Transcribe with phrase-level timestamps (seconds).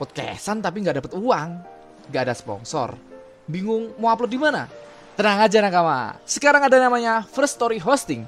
[0.00, 1.60] podcastan tapi nggak dapet uang,
[2.08, 2.96] nggak ada sponsor,
[3.44, 4.64] bingung mau upload di mana?
[5.20, 8.24] Tenang aja nakama, sekarang ada namanya First Story Hosting.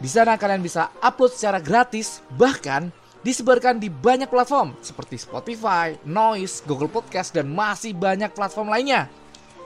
[0.00, 2.88] Di sana kalian bisa upload secara gratis, bahkan
[3.20, 9.12] disebarkan di banyak platform seperti Spotify, Noise, Google Podcast, dan masih banyak platform lainnya.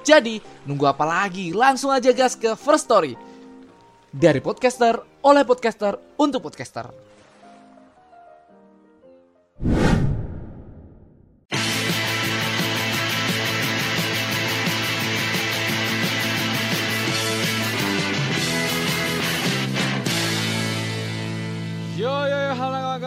[0.02, 1.54] Jadi, nunggu apa lagi?
[1.54, 3.14] Langsung aja gas ke First Story.
[4.10, 7.03] Dari podcaster, oleh podcaster, untuk podcaster.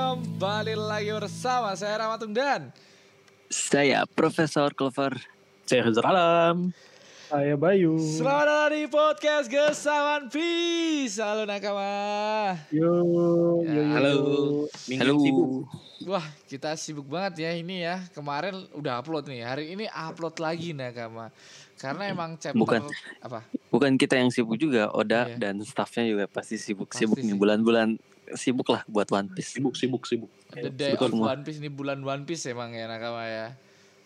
[0.08, 2.72] Kembali lagi bersama saya Ramatung dan
[3.52, 5.20] Saya Profesor Clover.
[5.68, 6.72] Saya Khazar Alam.
[7.28, 8.00] Saya Bayu.
[8.00, 11.20] Selamat datang di podcast Gesawan Peace.
[11.20, 12.56] Halo nakama.
[12.72, 13.28] Yo, yo,
[13.68, 13.82] yo.
[13.92, 14.16] Halo.
[14.88, 15.16] Minggu Halo.
[15.20, 15.50] sibuk.
[16.08, 18.00] Wah, kita sibuk banget ya ini ya.
[18.16, 19.44] Kemarin udah upload nih.
[19.44, 21.36] Hari ini upload lagi nakama.
[21.76, 22.88] Karena emang chapter Bukan.
[23.20, 23.44] apa?
[23.68, 25.36] Bukan kita yang sibuk juga, Oda Iya.
[25.36, 28.00] dan staffnya juga pasti sibuk-sibuk Pasti nih bulan-bulan
[28.36, 29.56] sibuk lah buat One Piece.
[29.56, 30.31] Sibuk, sibuk, sibuk.
[30.52, 31.28] The Day betul of semua.
[31.38, 33.47] One Piece ini bulan One Piece emang ya nakama ya.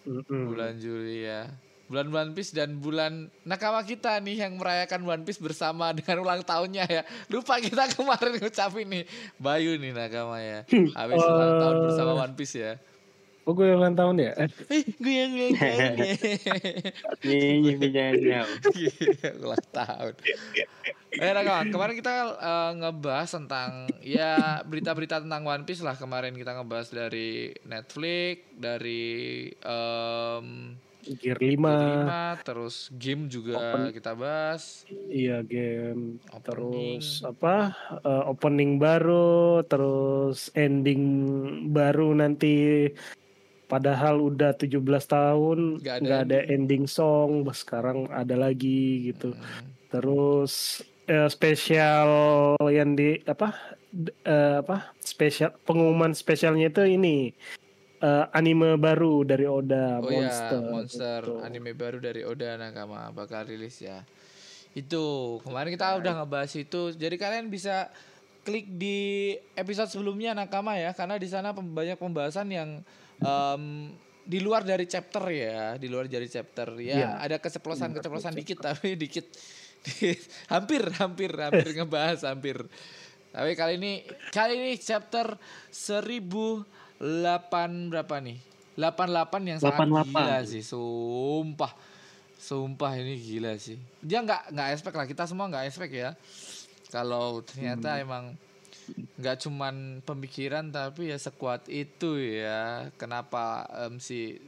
[0.05, 0.53] Mm-mm.
[0.53, 1.50] Bulan Juli ya.
[1.91, 6.45] Bulan One Piece dan bulan nakama kita nih yang merayakan One Piece bersama dengan ulang
[6.45, 7.02] tahunnya ya.
[7.28, 9.03] Lupa kita kemarin ngucapin nih
[9.41, 10.63] Bayu nih nakama ya.
[10.69, 12.78] Habis ulang tahun bersama One Piece ya.
[13.52, 14.31] Oh, gue ulang tahun ya?
[14.39, 14.47] Eh,
[15.03, 16.13] gue yang ulang tahun ya.
[17.27, 18.41] Nih, Iya,
[19.44, 20.13] ulang tahun.
[21.11, 26.55] Eh, nakama, kemarin kita eh, ngebahas tentang ya berita-berita tentang One Piece lah kemarin kita
[26.55, 29.03] ngebahas dari Netflix, dari
[29.52, 31.57] em, Gear 5.
[31.57, 33.89] lima terus game juga Open.
[33.89, 36.22] kita bahas Iya, game.
[36.31, 37.02] Opening.
[37.02, 37.75] Terus apa?
[37.99, 41.03] eh, opening baru, terus ending
[41.67, 42.88] baru nanti
[43.72, 49.31] padahal udah 17 tahun Nggak ada ada, ending song, sekarang ada lagi gitu.
[49.88, 52.12] Terus eh, spesial
[52.68, 53.56] yang di apa?
[54.28, 54.91] eh, apa?
[55.00, 57.31] Spesial pengumuman spesialnya itu ini
[58.01, 60.59] eh, anime baru dari Oda oh Monster.
[60.59, 61.34] ya monster gitu.
[61.46, 64.03] anime baru dari Oda Nakama bakal rilis ya
[64.72, 67.91] itu kemarin kita udah ngebahas itu jadi kalian bisa
[68.41, 72.69] klik di episode sebelumnya Nakama ya karena di sana banyak pembahasan yang
[73.22, 77.09] em, di luar dari chapter ya di luar dari chapter ya Iya.
[77.18, 79.26] ada keceplosan keceplosan dikit tapi dikit.
[80.54, 82.62] Hampir hampir hampir ngebahas hampir.
[83.34, 85.34] Tapi kali ini kali ini chapter
[85.74, 87.02] 1008
[87.90, 88.38] berapa nih?
[88.78, 90.14] 88 yang sangat 88.
[90.14, 91.74] gila sih sumpah.
[92.38, 93.78] Sumpah ini gila sih.
[94.02, 96.14] Dia nggak nggak expect lah kita semua nggak expect ya.
[96.90, 98.38] Kalau ternyata emang
[99.18, 102.90] nggak cuman pemikiran tapi ya sekuat itu ya.
[102.96, 104.40] Kenapa em, si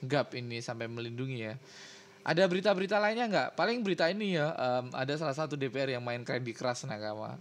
[0.00, 1.54] Gap ini sampai melindungi ya?
[2.26, 3.48] Ada berita-berita lainnya nggak?
[3.54, 7.38] Paling berita ini ya em, ada salah satu DPR yang main Candy Crush nakama.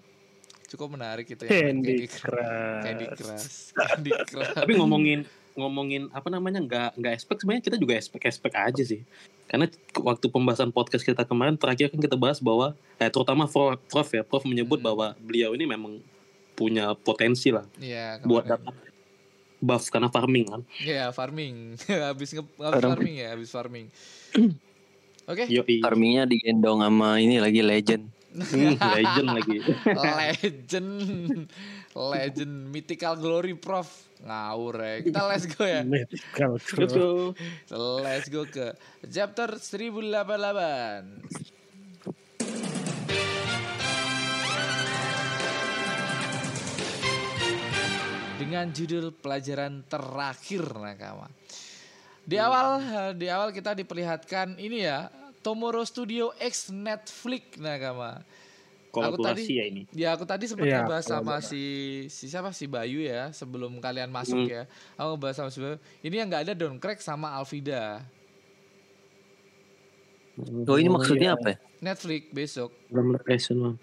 [0.65, 2.21] Cukup menarik itu ya main Candy Crush.
[2.25, 2.81] Crush.
[2.83, 3.47] Candy Crush.
[3.77, 4.53] Candy Crush.
[4.55, 5.19] Tapi ngomongin
[5.55, 9.01] ngomongin apa namanya nggak nggak expect sebenarnya kita juga expect expect aja sih.
[9.45, 9.69] Karena
[10.01, 14.25] waktu pembahasan podcast kita kemarin terakhir kan kita bahas bahwa eh, terutama Prof, Prof ya
[14.25, 14.87] Prof menyebut Hmm.
[14.89, 16.01] bahwa beliau ini memang
[16.55, 18.73] punya potensi lah Iya, buat dapat
[19.59, 20.61] buff karena farming kan.
[20.77, 21.79] Iya, farming.
[22.11, 22.91] habis nge habis Farming.
[22.93, 23.85] farming ya, habis farming.
[25.31, 25.81] Oke, Yoi.
[25.81, 28.05] Farmingnya digendong sama ini lagi legend.
[28.35, 29.57] Hmm, legend lagi.
[30.21, 30.91] legend.
[31.95, 33.87] Legend mythical glory prof.
[34.21, 34.95] Ngawur ya.
[35.01, 35.81] Kita let's go ya.
[35.81, 37.33] Mythical go.
[38.03, 38.75] Let's go ke
[39.09, 41.54] chapter 1088.
[48.35, 51.31] Dengan judul pelajaran terakhir nakama.
[52.25, 55.07] Di awal eh, di awal kita diperlihatkan ini ya
[55.39, 58.19] Tomorrow Studio X Netflix nakama.
[58.91, 59.81] Aku tadi- Kolaborasi ya ini.
[59.91, 61.63] Ya aku tadi sempat Iya, ngebahas sama si
[62.07, 64.51] si siapa si Bayu ya sebelum kalian masuk Hmm.
[64.51, 64.61] ya.
[64.95, 65.75] Aku ngebahas sama si Bayu.
[66.01, 68.03] Ini yang nggak ada Don Crack sama Alvida.
[70.67, 71.57] Oh ini Oh, maksudnya apa ya?
[71.79, 72.71] Netflix besok.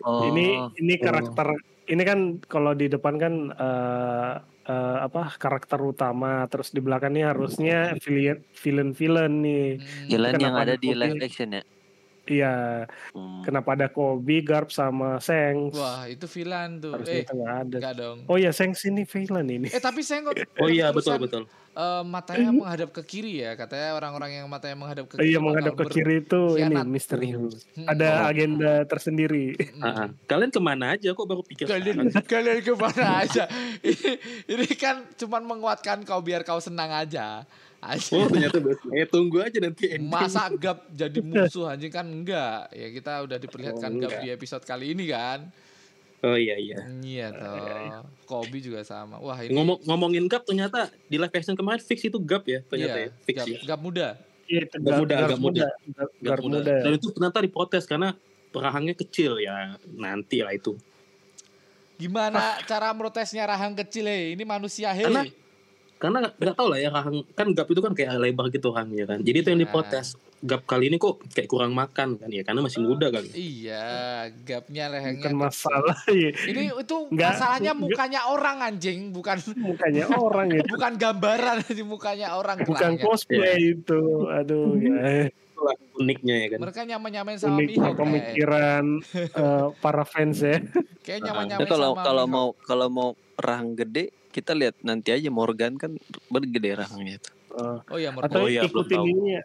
[0.03, 1.57] Oh, ini ini karakter
[1.91, 4.35] ini kan kalau di depan kan eh,
[4.71, 9.67] eh, apa karakter utama terus di belakangnya harusnya villain villain villain nih.
[10.11, 11.63] Jalan yang ada di live action ya.
[12.25, 13.43] Iya Hmm.
[13.43, 16.95] kenapa ada Kobe Garp sama Seng Wah itu villain tuh.
[16.95, 18.19] harusnya Eh itu nggak ada enggak dong.
[18.25, 21.45] oh ya Seng sini villain ini Eh tapi saya kok Oh iya betul betul.
[21.73, 25.73] eh, matanya menghadap ke kiri ya katanya orang-orang yang matanya menghadap ke kiri iya menghadap
[25.75, 27.89] ke kiri itu ini misterius Hmm.
[27.89, 28.29] ada Oh.
[28.29, 29.83] agenda tersendiri Hmm.
[29.83, 30.09] Ah.
[30.23, 33.45] Kalian ke mana aja kok baru pikir Kalian kalian ke mana aja?
[33.83, 34.11] ini,
[34.47, 37.45] ini kan cuman menguatkan kau biar kau senang aja.
[37.83, 38.15] Anjing.
[38.15, 38.83] Oh ternyata best.
[38.95, 40.07] Eh tunggu aja nanti ending.
[40.07, 42.71] Masa Gap jadi musuh anjing kan enggak.
[42.71, 45.51] Ya kita udah diperlihatkan Oh, Gap di episode kali ini kan.
[46.23, 46.79] Oh iya iya.
[47.03, 48.07] Iya toh.
[48.31, 49.19] Kobe juga sama.
[49.19, 52.99] Wah ini Ngomong ngomongin gap ternyata di live action kemarin fix itu gap ya ternyata
[53.03, 53.25] iya, ya.
[53.27, 53.59] Fix Gap, ya.
[53.67, 54.09] Gap muda.
[54.47, 55.67] Iya, itu Agak muda, agak muda.
[56.23, 56.75] Gap muda.
[56.87, 58.15] Dan itu ternyata diprotes karena
[58.55, 59.75] rahangnya kecil ya.
[59.91, 60.79] Nanti lah itu.
[61.99, 64.39] Gimana cara protesnya rahang kecil hei?
[64.39, 65.03] Ini manusia hei.
[65.03, 65.27] Karena-
[66.03, 69.19] Karena nggak tahu lah ya rahang kan gap itu kan kayak lebar gitu rahangnya kan.
[69.21, 69.65] Jadi itu yang Iya.
[69.65, 70.09] diprotes.
[70.43, 73.31] Gap kali ini kok kayak kurang makan kan ya karena masih muda kali.
[73.31, 73.87] Iya,
[74.43, 75.23] gapnya lehernya.
[75.23, 76.35] Bukan masalah ya.
[76.35, 80.63] Ini itu Nggak- masalahnya nggak- mukanya orang anjing, bukan Mukanya orang ya.
[80.75, 82.59] bukan gambaran di mukanya orang.
[82.61, 83.05] Bukan Rahangnya.
[83.07, 84.03] cosplay itu.
[84.27, 85.31] Aduh ya.
[85.63, 86.59] Itulah uniknya ya kan.
[86.61, 87.95] Mereka nyamain-nyamain sama Unik Mihawk.
[87.97, 90.59] pemikiran eh, para fans ya.
[91.01, 92.35] Kayak Ah, nyamain-nyamain Ya, kalau sama kalau Mihawk.
[92.35, 95.95] mau kalau mau rahang gede kita lihat nanti aja Morgan kan
[96.27, 97.31] bergede rahangnya itu.
[97.53, 98.27] Eh, Oh iya, Morgan.
[98.27, 99.43] atau Oh iya, ikutin ini ya.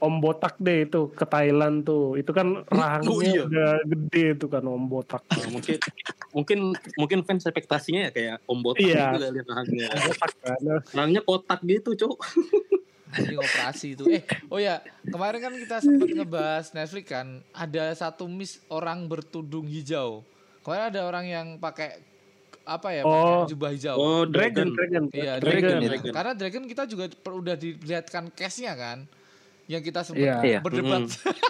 [0.00, 2.16] Om Botak deh itu ke Thailand tuh.
[2.16, 3.44] Itu kan rahangnya Oh iya.
[3.44, 5.22] udah gede tuh kan Om Botak.
[5.28, 5.76] Nah, mungkin
[6.32, 6.58] mungkin
[6.96, 9.06] mungkin fans ekspektasinya ya kayak Om Botak Iya.
[9.14, 9.86] gitu lihat rahangnya.
[10.02, 10.60] Botak kan.
[10.90, 12.16] Rahangnya kotak gitu, Cok.
[13.10, 14.04] Anjing operasi itu.
[14.06, 19.66] Eh, oh ya, kemarin kan kita sempat ngebahas Netflix kan, ada satu miss orang bertudung
[19.66, 20.22] hijau.
[20.60, 21.98] Kemarin ada orang yang pakai
[22.62, 23.10] apa ya, Oh.
[23.10, 23.96] pakai jubah hijau.
[23.96, 25.04] Oh, Dragon, Dragon.
[25.10, 25.80] Iya, Dragon, Dragon.
[25.90, 26.12] Dragon.
[26.12, 28.98] Karena Dragon kita juga per- udah dilihatkan case-nya kan.
[29.66, 30.36] Yang kita sempat Iya.
[30.42, 30.58] Iya.
[30.60, 31.06] berdebat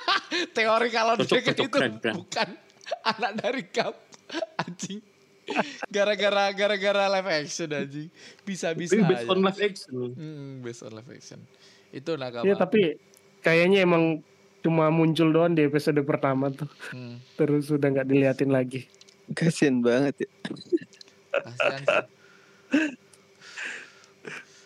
[0.57, 2.15] teori kalau Cocok, Dragon cocok, itu keren, keren.
[2.17, 2.49] bukan
[3.13, 3.95] anak dari Cup.
[4.57, 5.01] Anjing.
[5.91, 8.09] Gara-gara gara-gara live action anjing.
[8.43, 9.33] Bisa-bisa Itu based aja.
[9.33, 9.93] on live action.
[10.15, 11.41] Hmm, based on live action.
[11.91, 12.47] Itu nakama.
[12.47, 12.97] Iya tapi
[13.41, 14.23] kayaknya emang
[14.61, 16.69] cuma muncul doang di episode pertama tuh.
[16.93, 18.87] Hmm, Terus udah nggak diliatin lagi.
[19.33, 20.29] Kasian banget ya.
[20.59, 20.85] sih.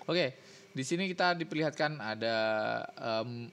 [0.04, 0.36] Oke,
[0.76, 2.36] di sini kita diperlihatkan ada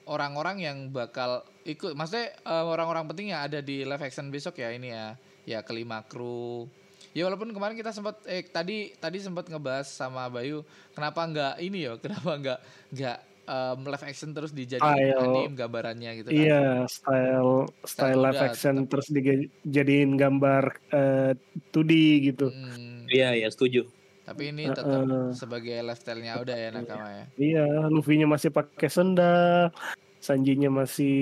[0.03, 1.95] orang-orang yang bakal ikut.
[1.95, 5.15] Maksudnya em, orang-orang penting yang ada di live action besok ya ini ya.
[5.47, 6.67] Ya kelima kru.
[7.11, 11.83] Ya walaupun kemarin kita sempat eh tadi tadi sempat ngebahas sama Bayu kenapa nggak ini
[11.83, 12.59] ya kenapa nggak
[12.89, 16.39] nggak em, live action terus dijadiin anime gambarannya gitu kan.
[16.39, 18.89] Iya, style style live udah action tetap.
[18.89, 21.31] terus dijadiin gambar eh,
[21.69, 21.91] 2D
[22.25, 22.47] gitu.
[22.47, 23.83] Hmm, Iya, iya, setuju.
[24.21, 25.33] tapi ini Eh, tetap eh.
[25.35, 27.25] sebagai lifestyle-nya udah ya nakama ya.
[27.35, 29.73] Iya, Luffy-nya masih pakai sendal,
[30.21, 31.17] Sanji-nya masih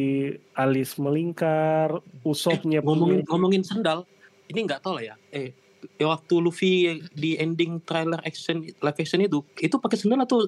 [0.54, 4.04] alis melingkar, Usopp-nya ngomongin punya- ngomongin sendal
[4.46, 5.52] ini nggak tahu lah ya eh ya
[5.98, 6.72] waktu Luffy
[7.12, 10.48] di ending trailer action live action itu itu pakai sendal atau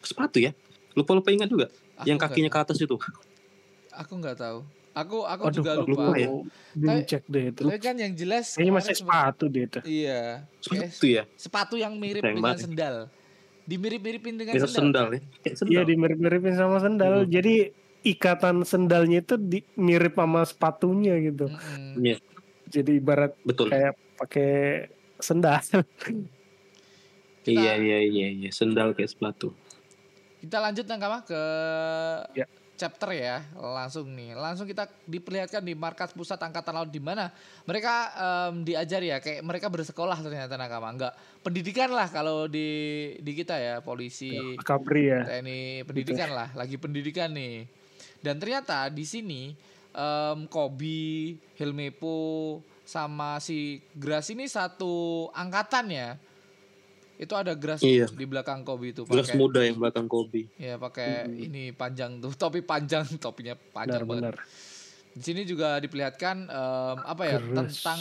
[0.00, 0.52] sepatu ya
[0.92, 2.92] lupa lupa ingat juga Aku yang kakinya ke atas itu
[3.96, 4.60] Aku nggak tahu.
[4.92, 6.12] Aku aku Aduh, juga aku lupa.
[6.16, 6.28] ya.
[6.72, 7.62] Belum Tapi- cek deh itu.
[7.64, 9.78] Tapi kan yang jelas Kayaknya masih sepatu dia itu.
[9.84, 10.20] Iya.
[10.60, 12.96] Sepatu ya sepatu yang mirip Keren dengan sendal.
[13.64, 15.08] Dimirip-miripin dengan itu sendal.
[15.10, 17.24] sendal ya sendal Iya, dimirip-miripin sama sendal.
[17.24, 17.28] Hmm.
[17.28, 17.54] Jadi
[18.04, 21.48] ikatan sendalnya itu di, mirip sama sepatunya gitu.
[21.48, 21.98] Mm-mm.
[21.98, 22.16] Iya,
[22.66, 24.50] Jadi ibarat betul kayak pakai
[25.18, 25.62] sendal.
[27.46, 29.54] iya iya iya iya sendal kayak sepatu
[30.36, 31.42] Kita lanjut Nakama ke
[32.34, 32.46] Ya.
[32.76, 33.40] chapter ya.
[33.56, 34.36] Langsung nih.
[34.36, 37.32] Langsung kita diperlihatkan di markas pusat angkatan laut di mana
[37.64, 40.92] mereka em, diajar ya kayak mereka bersekolah ternyata Nakama.
[40.92, 42.68] Enggak pendidikan lah kalau di
[43.18, 44.30] di kita ya, polisi
[44.62, 45.24] Capri ya.
[45.24, 47.66] TNI pendidikan lah, lagi pendidikan nih.
[48.20, 49.56] Dan ternyata di sini
[49.96, 56.10] em, Kobi, Hilmepo sama si Gras ini satu angkatan ya.
[57.16, 58.12] Itu ada Gras Iya.
[58.12, 62.36] di belakang Kobi itu gelas pakai muda yang belakang Kobe ya pakai ini panjang tuh,
[62.42, 64.36] topi panjang, topinya panjang banget.
[64.36, 64.36] Benar-benar.
[65.16, 67.96] Di sini juga diperlihatkan em, apa ya tentang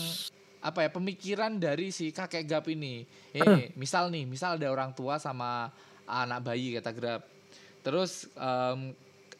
[0.59, 3.07] apa ya pemikiran dari si kakek Gap ini.
[3.31, 5.71] Eh, misal nih, misal ada orang tua sama
[6.03, 7.21] anak bayi kata Grab.
[7.87, 8.91] Terus em,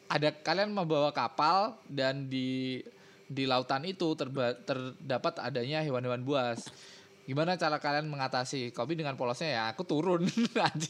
[0.06, 2.82] ada kalian membawa kapal dan di
[3.26, 6.62] di lautan itu terba- terdapat adanya hewan-hewan buas.
[7.26, 8.70] Gimana cara kalian mengatasi?
[8.70, 10.22] Kobi dengan polosnya ya aku turun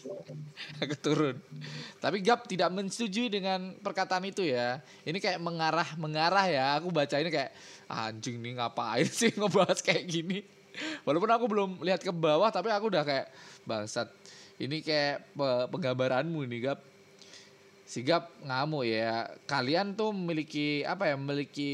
[0.84, 1.40] aku turun.
[1.96, 4.84] Tapi Gap tidak menyetujui dengan perkataan itu ya.
[5.08, 6.76] Ini kayak mengarah mengarah ya.
[6.76, 7.56] Aku baca ini kayak
[7.88, 10.44] anjing nih ngapain sih ngebahas kayak gini.
[11.08, 13.32] Walaupun aku belum lihat ke bawah tapi aku udah kayak
[13.64, 14.12] bangsat.
[14.60, 16.95] Ini kayak pe- penggambaranmu nih Gap.
[17.86, 19.30] Si Gap ngamuk ya.
[19.46, 21.14] Kalian tuh memiliki apa ya?
[21.14, 21.72] Memiliki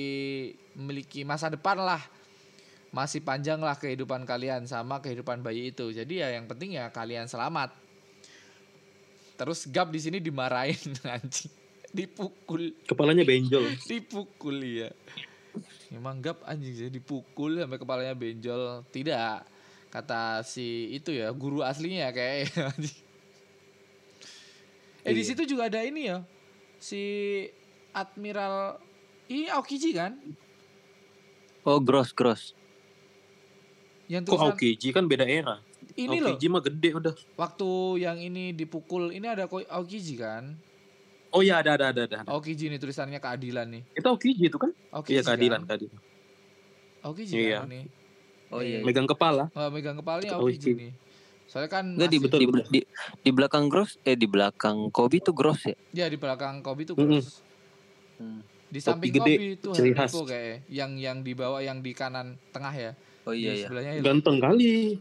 [0.76, 2.00] memiliki masa depan lah
[2.92, 5.88] masih panjang lah kehidupan kalian sama kehidupan bayi itu.
[5.88, 7.72] Jadi ya yang penting ya kalian selamat.
[9.40, 10.76] Terus Gap di sini dimarahin
[11.16, 11.50] anjing.
[11.92, 14.92] Dipukul, kepalanya benjol dipukul ya.
[15.88, 18.84] Emang Gap anjing sih dipukul sampai kepalanya benjol.
[18.92, 19.48] Tidak.
[19.88, 23.00] Kata si itu ya guru aslinya kayak anjing.
[25.02, 25.28] Eh di Iya.
[25.28, 26.22] situ juga ada ini ya.
[26.76, 27.02] Si
[27.92, 28.78] Admiral
[29.26, 30.14] ini Aokiji kan?
[31.62, 32.54] Oh, gross, gross.
[34.06, 35.58] Yang Kok tulisan Aokiji kan beda era.
[35.94, 36.30] ini loh.
[36.30, 37.14] Aokiji mah gede udah.
[37.36, 37.68] Waktu
[38.00, 40.54] yang ini dipukul ini ada Aokiji kan?
[41.30, 42.18] Oh iya ada ada ada ada.
[42.26, 43.82] Aokiji nih tulisannya keadilan nih.
[43.94, 44.70] Itu Aokiji itu kan?
[44.90, 45.68] Aokiji Iya keadilan Kan?
[45.68, 45.98] keadilan.
[47.02, 47.58] Aokiji Iya.
[47.58, 47.80] kan ini.
[48.52, 48.78] Oh iya.
[48.80, 49.48] Megang kepala.
[49.50, 50.70] Oh, megang kepalanya Aokiji Aokiji.
[50.76, 50.92] nih.
[51.50, 52.64] Soalnya kan Enggak di, masih- betul, di, betul.
[52.72, 52.80] di,
[53.20, 55.76] di belakang gross eh di belakang Kobe tuh gross ya.
[55.92, 56.96] Ya di belakang Kobe tuh.
[56.96, 57.44] Gross.
[58.16, 58.40] Hmm.
[58.72, 60.08] Di samping gede, Kobe itu ciri khas.
[60.12, 62.92] Haribo kayak yang yang di bawah yang di kanan tengah ya.
[63.28, 63.66] Oh iya di iya.
[63.68, 64.96] Sebelahnya Ganteng kali.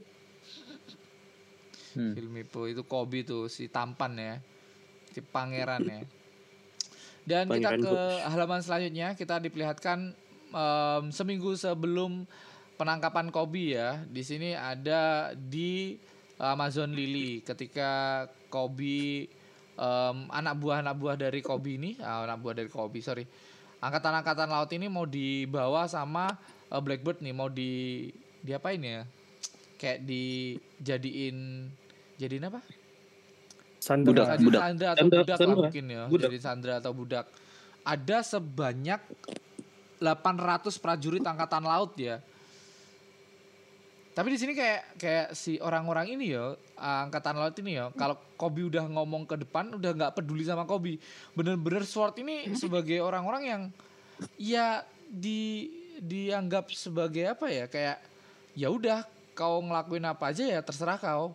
[1.91, 2.15] Hmm.
[2.15, 4.36] Hilmipo itu Kobe tuh si tampan ya.
[5.12, 6.03] Si pangeran ya.
[7.21, 8.27] Dan kita Pangeran ke Coach.
[8.27, 10.00] halaman selanjutnya kita diperlihatkan
[10.51, 12.27] em, seminggu sebelum
[12.75, 14.03] penangkapan Kobe ya.
[14.07, 15.95] Di sini ada di
[16.41, 19.29] Amazon Lily ketika Kobe
[19.77, 23.29] em, anak buah anak buah dari Kobe ini, ah, anak buah dari Kobe, sorry.
[23.81, 26.33] Angkatan-angkatan laut ini mau dibawa sama
[26.69, 28.10] eh, Blackbird nih, mau di
[28.41, 29.05] diapain ya?
[29.77, 31.38] Kayak dijadiin
[32.17, 32.62] jadiin apa?
[33.81, 34.13] Sandra.
[34.13, 34.62] Budak, Jadi budak.
[34.62, 35.62] Sandra atau Sandra, budak lah Sandra.
[35.65, 36.03] mungkin ya.
[36.05, 36.29] Budak.
[36.29, 37.25] Jadi Sandra atau budak.
[37.81, 39.01] Ada sebanyak
[39.98, 42.21] 800 prajurit angkatan laut ya.
[44.11, 48.67] Tapi di sini kayak kayak si orang-orang ini ya, angkatan laut ini ya, kalau Kobe
[48.67, 50.99] udah ngomong ke depan udah nggak peduli sama Kobe.
[51.31, 53.61] Bener-bener Sword ini sebagai orang-orang yang
[54.35, 55.71] ya di
[56.03, 57.65] dianggap sebagai apa ya?
[57.71, 58.03] Kayak
[58.51, 61.31] ya udah kau ngelakuin apa aja ya terserah kau.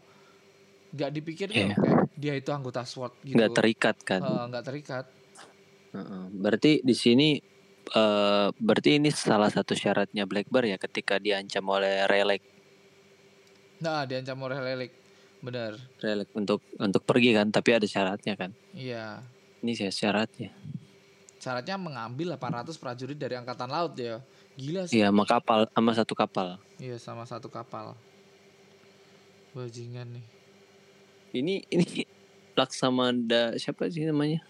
[0.92, 1.72] Nggak dipikir Iya.
[1.72, 1.78] kayak
[2.12, 3.40] dia itu anggota SWAT gitu.
[3.40, 4.20] Nggak terikat kan.
[4.20, 5.04] Nggak terikat.
[5.96, 6.22] Heeh.
[6.28, 7.40] Berarti di sini
[7.86, 12.55] eh berarti ini salah satu syaratnya Blackbird ya ketika diancam oleh Relic
[13.80, 14.92] Nah, diancam oleh Lelik.
[15.44, 15.76] Bener.
[16.00, 18.50] Relic untuk untuk pergi kan, tapi ada syaratnya kan.
[18.72, 19.20] Iya.
[19.60, 20.50] Ini sih syaratnya.
[21.36, 24.18] Syaratnya mengambil 800 prajurit dari angkatan laut ya.
[24.56, 24.98] Gila sih.
[24.98, 26.48] Iya, sama kapal sama satu kapal.
[26.80, 27.92] Iya, sama satu kapal.
[29.52, 30.24] Bajingan nih.
[31.36, 31.86] Ini ini
[32.56, 34.40] Laksamada siapa sih namanya?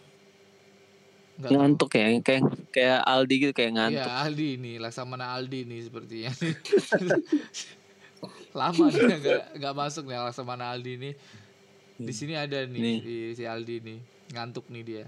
[1.37, 1.59] Nggak tahu.
[1.61, 2.43] ngantuk ya, kayak
[2.73, 4.13] kayak Aldi gitu kayak Iya, ngantuk.
[4.15, 6.31] Aldi nih, Laksamana Aldi nih sepertinya.
[8.57, 11.15] Lama dia nggak nggak masuk nih Laksamana Aldi nih.
[11.97, 12.99] Di sini ada nih, Nih.
[13.01, 13.99] di si Aldi nih,
[14.37, 15.05] ngantuk nih dia.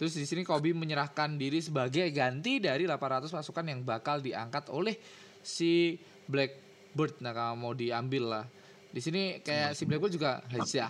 [0.00, 4.96] Terus di sini Kobe menyerahkan diri sebagai ganti dari 800 pasukan yang bakal diangkat oleh
[5.44, 7.20] si Blackbird.
[7.20, 8.44] Nah, kalau mau diambil lah.
[8.90, 10.88] Di sini kayak si Blackbird juga Haja.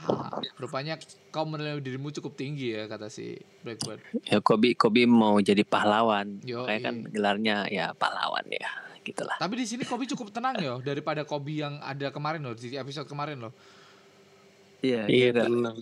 [0.54, 0.94] Rupanya
[1.34, 3.34] kau menilai dirimu cukup tinggi ya kata si
[3.66, 3.98] Blackbird.
[4.30, 6.38] Ya Kobe Kobe mau jadi pahlawan.
[6.46, 8.70] Yo, Kayak kan gelarnya ya pahlawan ya,
[9.02, 9.36] gitulah.
[9.36, 13.04] Tapi di sini Kobe cukup tenang ya daripada Kobe yang ada kemarin loh di episode
[13.04, 13.52] kemarin loh.
[14.80, 15.76] Iya, Iya gak, tenang.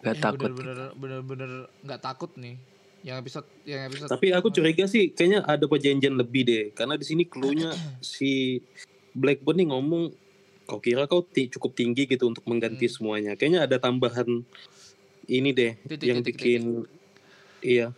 [0.00, 0.48] gak Eh, takut.
[0.50, 2.56] Bener-bener bener-bener nggak takut nih.
[3.00, 4.08] Yang episode yang episode.
[4.08, 6.64] Tapi aku curiga sih kayaknya ada perjanjian lebih deh.
[6.72, 7.72] Karena di sini clue-nya
[8.04, 8.60] si
[9.12, 10.02] Blackburn nih ngomong
[10.64, 12.94] kau kira kau ti- cukup tinggi gitu untuk mengganti Hmm.
[12.94, 13.32] semuanya.
[13.36, 14.44] Kayaknya ada tambahan
[15.24, 16.62] ini deh Titik, yang titik, bikin
[17.60, 17.92] iya.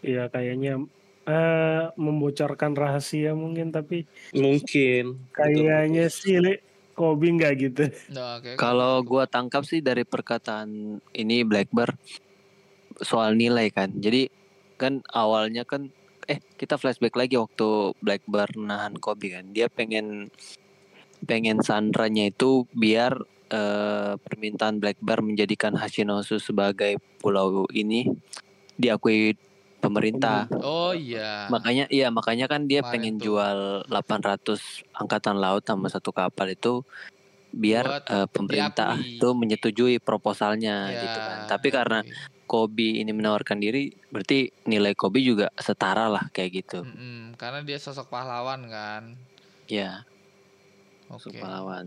[0.00, 0.80] Iya kayaknya
[1.30, 4.02] eh membocorkan rahasia mungkin tapi
[4.34, 6.58] Mungkin kayaknya sih Le,
[6.90, 7.84] Kobe nggak gitu.
[8.10, 10.68] Nah, kayak- Kalau gua tangkap sih dari perkataan
[11.14, 11.94] ini Blackbird
[12.98, 13.94] soal nilai kan.
[13.94, 14.26] Jadi
[14.74, 15.88] kan awalnya kan
[16.26, 19.48] eh kita flashback lagi waktu Blackbird nahan Kobe kan.
[19.48, 20.28] Dia pengen
[21.20, 23.16] pengen sandranya itu biar
[23.48, 28.06] eh, permintaan Blackbird menjadikan Hashinosu sebagai pulau ini
[28.74, 29.36] diakui
[29.80, 30.46] pemerintah.
[30.60, 31.48] Oh iya.
[31.48, 33.24] Makanya iya makanya kan dia Kemarin pengen tuh.
[33.32, 33.58] jual
[33.88, 36.84] 800 angkatan laut sama satu kapal itu
[37.50, 41.38] biar Buat eh, pemerintah itu menyetujui proposalnya Ya, gitu kan.
[41.50, 42.38] Tapi karena oke.
[42.50, 46.82] Kobe ini menawarkan diri berarti nilai Kobe juga setara lah kayak gitu.
[46.82, 49.14] Mm-mm, karena dia sosok pahlawan kan.
[49.70, 50.02] Ya,
[51.10, 51.30] Oke.
[51.30, 51.38] okay.
[51.38, 51.86] pahlawan.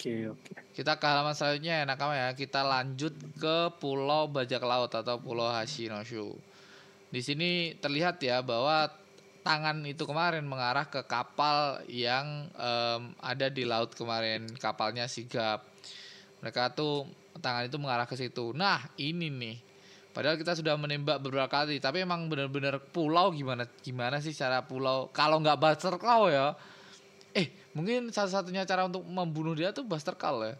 [0.00, 0.52] Oke oke.
[0.72, 2.32] Kita ke halaman selanjutnya ya nakama ya.
[2.32, 6.36] Kita lanjut ke Pulau Bajak Laut atau Pulau Hashinoshu.
[7.10, 8.86] Di sini terlihat ya bahwa
[9.42, 15.66] tangan itu kemarin mengarah ke kapal yang em, ada di laut kemarin, kapalnya sigap.
[16.40, 17.10] Mereka tuh
[17.42, 18.54] tangan itu mengarah ke situ.
[18.54, 19.56] Nah, ini nih.
[20.10, 25.06] Padahal kita sudah menembak beberapa kali, tapi emang bener-bener pulau gimana gimana sih cara pulau?
[25.14, 26.46] Kalau nggak Buster Claw ya,
[27.30, 30.54] eh mungkin satu-satunya cara untuk membunuh dia tuh Buster Claw ya.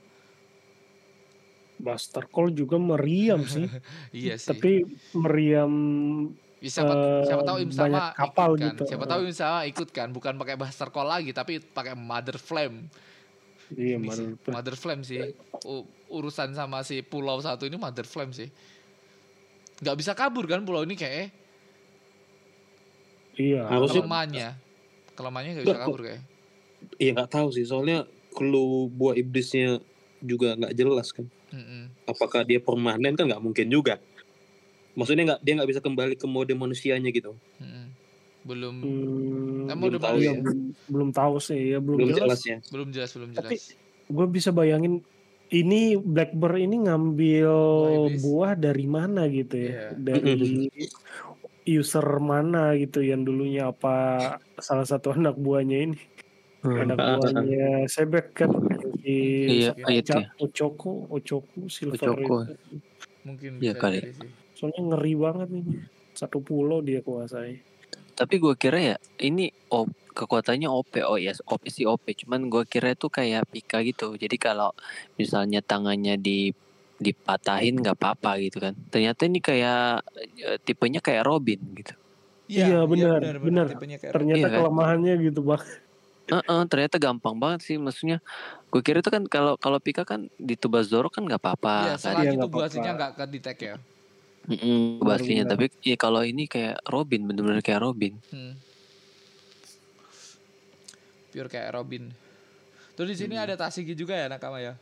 [1.81, 3.65] Buster Call juga meriam sih.
[4.13, 4.49] Iya sih.
[4.49, 4.73] Tapi
[5.15, 5.73] meriam
[6.61, 8.69] Ya, siapa, eh, siapa tahu Im sama kapal ikut kan.
[8.71, 8.83] gitu.
[8.85, 12.93] Siapa tahu Im sama ikut kan, bukan pakai Buster Call lagi tapi pakai Mother Flame.
[13.73, 15.21] iya Ini sih, menurut Mother Flame sih.
[15.65, 18.53] Oh, urusan sama si pulau satu ini Mother Flame sih.
[19.81, 21.33] Nggak bisa kabur kan pulau ini kayak
[23.35, 23.65] Iya.
[23.65, 24.49] Harusnya- kelemahannya.
[25.15, 26.23] Kelemahannya nggak bisa kabur kayak.
[26.97, 29.81] Iya nggak tahu sih, soalnya clue buah iblisnya
[30.21, 31.27] juga nggak jelas kan.
[31.51, 31.91] Mm-mm.
[32.05, 33.99] Apakah dia permanen kan nggak mungkin juga.
[34.93, 37.33] Maksudnya nggak dia nggak bisa kembali ke mode manusianya gitu.
[37.59, 37.87] Mm-mm.
[38.41, 40.41] Belum Hmm, Emang belum tahu iya, ya?
[40.41, 40.59] belum,
[40.89, 42.41] belum tahu sih ya belum, Belum jelas.
[42.41, 42.57] jelas ya.
[42.73, 43.77] belum jelas belum Tapi jelas.
[44.09, 44.95] gue bisa bayangin
[45.51, 48.23] ini Blackbird ini ngambil Buah iblis.
[48.23, 49.69] buah dari mana gitu ya?
[49.69, 49.87] Iya.
[49.93, 50.73] Dari
[51.69, 53.95] user mana gitu yang dulunya apa
[54.57, 55.99] salah satu anak buahnya ini
[56.65, 58.51] anak buahnya Sebek kan
[59.01, 59.15] si
[59.49, 59.89] Iya, siapa?
[59.91, 60.29] itu ya.
[60.37, 62.37] Ochoko Ochoku Silver Ochoko.
[62.45, 62.55] itu.
[63.25, 63.99] Mungkin Iya bisa kali.
[64.13, 64.31] sih.
[64.53, 65.81] soalnya ngeri banget ini
[66.13, 67.65] satu pulau dia kuasai
[68.13, 71.01] Tapi gue kira ya ini op, kekuatannya OP.
[71.01, 72.05] Oh ya, OP sih OP.
[72.13, 74.13] Cuman gue kira itu kayak Pika gitu.
[74.13, 74.77] Jadi kalau
[75.17, 76.53] misalnya tangannya di
[77.01, 78.77] dipatahin nggak apa-apa gitu kan.
[78.93, 80.05] Ternyata ini kayak
[80.37, 81.97] eh, tipenya kayak Robin gitu.
[82.45, 83.67] Iya, benar, benar.
[83.73, 84.59] Tipenya kayak ternyata Iya kan?
[84.69, 85.65] kelemahannya gitu bang
[86.31, 88.23] Heeh, ternyata gampang banget sih maksudnya.
[88.71, 92.01] Gue kira itu kan kalau kalau Pika kan ditubas Zoro kan nggak apa-apa Iya, kan.
[92.01, 92.47] selagi Iya, itu
[92.95, 93.77] nggak ke detect ya.
[94.41, 95.45] Mm-mm, Baru aslinya.
[95.45, 95.53] benar.
[95.53, 98.15] Tapi ya kalau ini kayak Robin bener-bener kayak Robin.
[98.31, 98.55] Hmm.
[101.31, 102.11] Pure kayak Robin.
[102.95, 103.45] Terus di sini Hmm.
[103.45, 104.75] ada Tasigi juga ya nakama ya.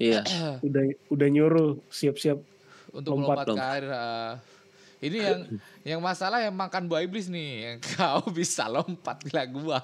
[0.00, 0.24] Iya.
[0.64, 2.40] udah udah nyuruh siap-siap
[2.90, 3.84] Untuk Lompat, melompat ke air.
[3.92, 4.34] ah.
[4.98, 5.40] ini yang
[5.86, 7.76] yang masalah yang makan buah iblis nih.
[7.96, 9.80] Kau bisa lompat gila gua.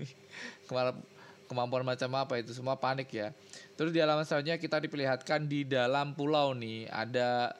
[0.68, 1.02] Kemar-
[1.44, 3.28] Kemampuan macam apa itu semua panik ya.
[3.76, 7.52] Terus di halaman selanjutnya kita diperlihatkan di dalam pulau nih ada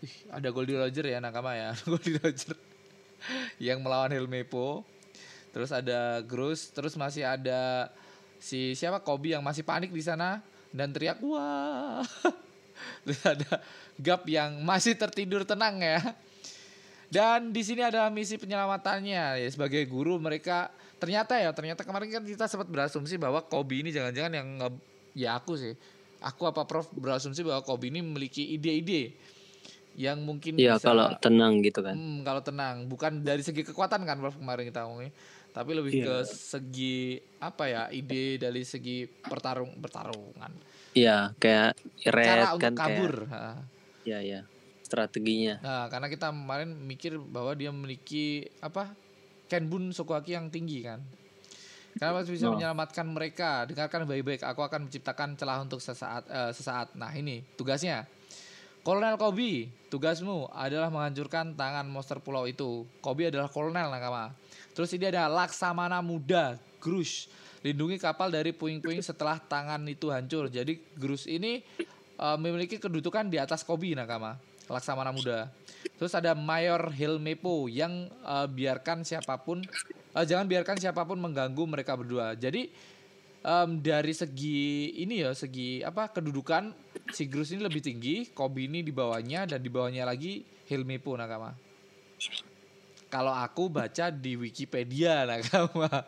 [0.00, 1.76] ih, ada Goldie Roger ya nakama ya.
[1.90, 2.56] Goldie Roger
[3.60, 4.84] yang melawan Helmepo.
[5.54, 7.92] Terus ada Grus, terus masih ada
[8.42, 10.42] si siapa Kobi yang masih panik di sana
[10.74, 12.02] dan teriak wah.
[13.04, 13.62] Terus ada
[13.94, 16.02] Gap yang masih tertidur tenang ya.
[17.06, 22.24] Dan di sini ada misi penyelamatannya ya sebagai guru mereka ternyata ya ternyata kemarin kan
[22.26, 24.48] kita sempat berasumsi bahwa Kobi ini jangan-jangan yang
[25.14, 25.76] ya aku sih
[26.24, 29.12] aku apa Prof berasumsi bahwa Kobi ini memiliki ide-ide
[29.94, 31.94] yang mungkin Iya bisa kalau tenang gitu kan.
[31.94, 35.14] Hmm, kalau tenang, bukan dari segi kekuatan kan Prof kemarin kita ngomongin,
[35.54, 36.04] tapi lebih Iya.
[36.06, 36.98] ke segi
[37.38, 40.50] apa ya ide dari segi pertarung pertarungan,
[40.94, 41.74] Iya kayak
[42.06, 43.14] red cara kan untuk kabur.
[44.06, 44.40] Iya iya.
[44.84, 45.58] Strateginya.
[45.58, 48.94] Nah, karena kita kemarin mikir bahwa dia memiliki apa
[49.50, 51.02] Kenbun Sokuhaki yang tinggi kan.
[51.98, 52.54] Karena harus bisa Oh.
[52.54, 53.66] menyelamatkan mereka.
[53.66, 54.42] Dengarkan baik-baik.
[54.46, 56.94] Aku akan menciptakan celah untuk sesaat eh, sesaat.
[56.94, 58.06] Nah ini tugasnya.
[58.84, 62.84] Kolonel Kobi, tugasmu adalah menghancurkan tangan monster pulau itu.
[63.00, 64.28] Kobi adalah kolonel nakama.
[64.76, 67.24] Terus ini ada Laksamana Muda, Grush.
[67.64, 70.52] Lindungi kapal dari puing-puing setelah tangan itu hancur.
[70.52, 71.64] Jadi Grush ini
[72.20, 74.36] eh, memiliki kedudukan di atas Kobi nakama.
[74.68, 75.48] Laksamana Muda.
[75.96, 79.64] Terus ada Mayor Hilmepo yang eh, biarkan siapa pun
[80.12, 82.36] eh, jangan biarkan siapa pun mengganggu mereka berdua.
[82.36, 82.68] Jadi
[83.44, 86.72] em, dari segi ini ya segi apa kedudukan
[87.12, 91.52] si Grus ini lebih tinggi, Kobe ini di bawahnya dan di bawahnya lagi Hilmepo nakama.
[93.12, 96.04] Kalau aku baca di Wikipedia nakama.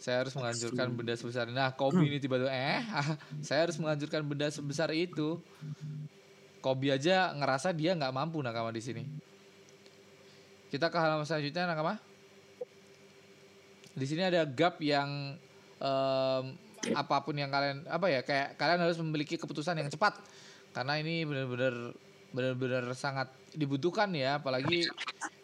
[0.00, 2.80] Saya harus menghancurkan benda sebesar Nah, Kobe ini tiba-tiba eh
[3.46, 5.36] saya harus menghancurkan benda sebesar itu.
[6.64, 9.04] Kobe aja ngerasa dia nggak mampu nakama di sini.
[10.72, 12.00] Kita ke halaman selanjutnya nakama.
[13.92, 15.36] Di sini ada gap yang
[15.80, 16.44] em,
[16.96, 20.16] apa pun yang kalian apa ya kayak kalian harus memiliki keputusan yang cepat
[20.72, 21.92] karena ini benar-benar
[22.32, 24.88] benar-benar sangat dibutuhkan ya apalagi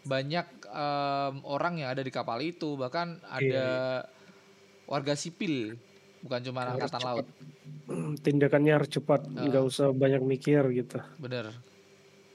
[0.06, 3.66] banyak em, orang yang ada di kapal itu bahkan ada
[4.86, 5.74] warga sipil
[6.22, 7.06] bukan cuma Harus angkatan cepat.
[7.12, 7.26] laut.
[8.24, 9.44] Tindakannya harus cepat Ah.
[9.44, 10.98] nggak usah banyak mikir gitu.
[11.16, 11.50] Bener.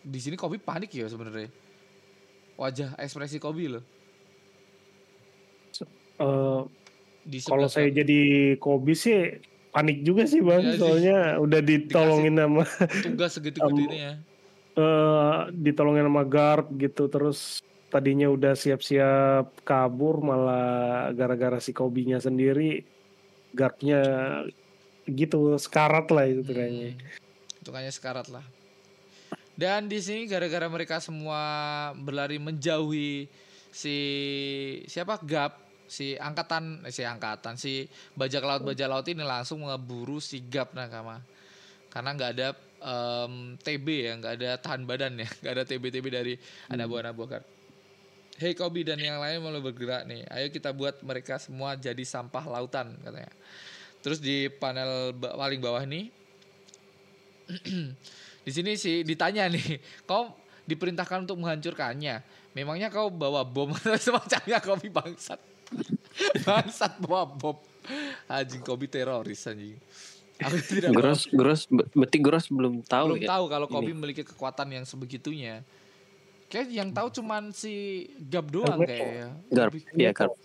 [0.02, 1.50] Di sini Kobi panik ya sebenarnya.
[2.56, 3.84] Wajah ekspresi Kobi loh.
[6.22, 6.62] Eh,
[7.24, 8.20] di kalau saya jadi
[8.56, 10.62] Kobi sih panik juga sih bang.
[10.68, 10.78] Sih.
[10.78, 12.64] soalnya udah ditolongin sama
[13.02, 14.20] tugas segitu gedenya
[14.78, 22.82] eh ditolongin sama guard gitu terus tadinya udah siap-siap kabur malah gara-gara si Kobinya sendiri
[23.52, 24.02] guardnya
[25.06, 28.46] gitu sekarat lah itu kayaknya Hmm, itu kayaknya sekarat lah.
[29.54, 31.42] Dan di sini gara-gara mereka semua
[31.94, 33.30] berlari menjauhi
[33.70, 33.98] si
[34.90, 37.86] siapa Gap, si angkatan eh, si angkatan si
[38.18, 41.22] bajak laut bajak laut ini langsung ngeburu si Gap nakama.
[41.94, 42.48] Karena nggak ada
[42.82, 46.34] em, TB ya, nggak ada tahan badan ya, nggak ada TB TB dari
[46.72, 47.30] anak buah anak buah
[48.42, 50.26] Hey Kobi dan yang lain mulai bergerak nih.
[50.28, 53.30] Ayo kita buat mereka semua jadi sampah lautan katanya.
[54.02, 56.10] Terus di panel paling bawah nih
[58.46, 59.78] di sini sih ditanya nih,
[60.10, 62.24] kau diperintahkan untuk menghancurkannya.
[62.52, 65.40] Memangnya kau bawa bom atau semacamnya Kobi bangsat.
[66.48, 67.58] bangsat bawa bom.
[68.26, 69.78] Anjing Kobi teroris anjing.
[70.42, 73.30] Aku tidak bawa- Gross, gross, be- berarti gross belum tahu belum ya.
[73.30, 73.96] tahu kalau Kobe Ini.
[73.96, 75.62] memiliki kekuatan yang sebegitunya.
[76.52, 78.92] Kayak yang tahu cuman si Gab doang Helmepo.
[78.92, 79.28] kayaknya.
[79.48, 80.36] Garp, ya Garp.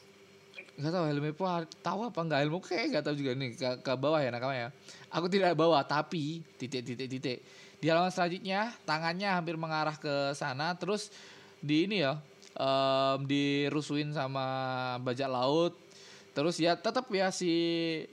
[0.77, 1.43] Gak tahu Helmepo
[1.83, 4.69] tahu apa enggak Helmepo kayak gak tahu juga nih ke, ke bawah ya nakama ya.
[5.11, 7.39] Aku tidak bawa tapi titik titik titik.
[7.83, 11.11] Di halaman selanjutnya tangannya hampir mengarah ke sana terus
[11.59, 12.21] di ini ya
[12.55, 14.47] em, dirusuin sama
[15.03, 15.75] bajak laut.
[16.37, 17.49] Terus ya tetap ya si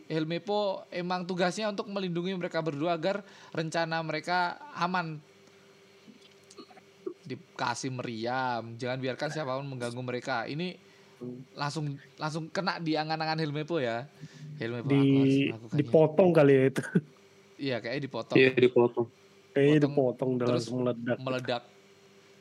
[0.08, 5.20] Helmepo emang tugasnya untuk melindungi mereka berdua agar rencana mereka aman.
[7.24, 10.44] Dikasih meriam, jangan biarkan siapa pun mengganggu mereka.
[10.44, 10.76] Ini
[11.56, 14.04] langsung langsung kena di angan-angan Helmepo ya.
[14.60, 15.80] Helmepo di aku harus melakukannya.
[15.80, 16.84] dipotong kali ya itu
[17.64, 18.36] Iya kayaknya dipotong.
[18.38, 19.08] Iya dipotong.
[19.54, 21.64] kayaknya Potong, dipotong dan terus meledak meledak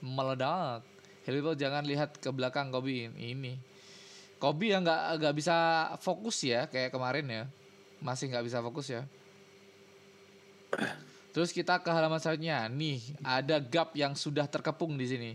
[0.01, 0.81] meledak
[1.23, 3.61] Helmepo jangan lihat ke belakang Kobi ini
[4.43, 5.57] Kobi yang nggak nggak bisa
[6.03, 7.43] fokus ya kayak kemarin ya
[8.03, 9.07] masih nggak bisa fokus ya
[11.33, 15.31] terus kita ke halaman selanjutnya nih ada gap yang sudah terkepung di sini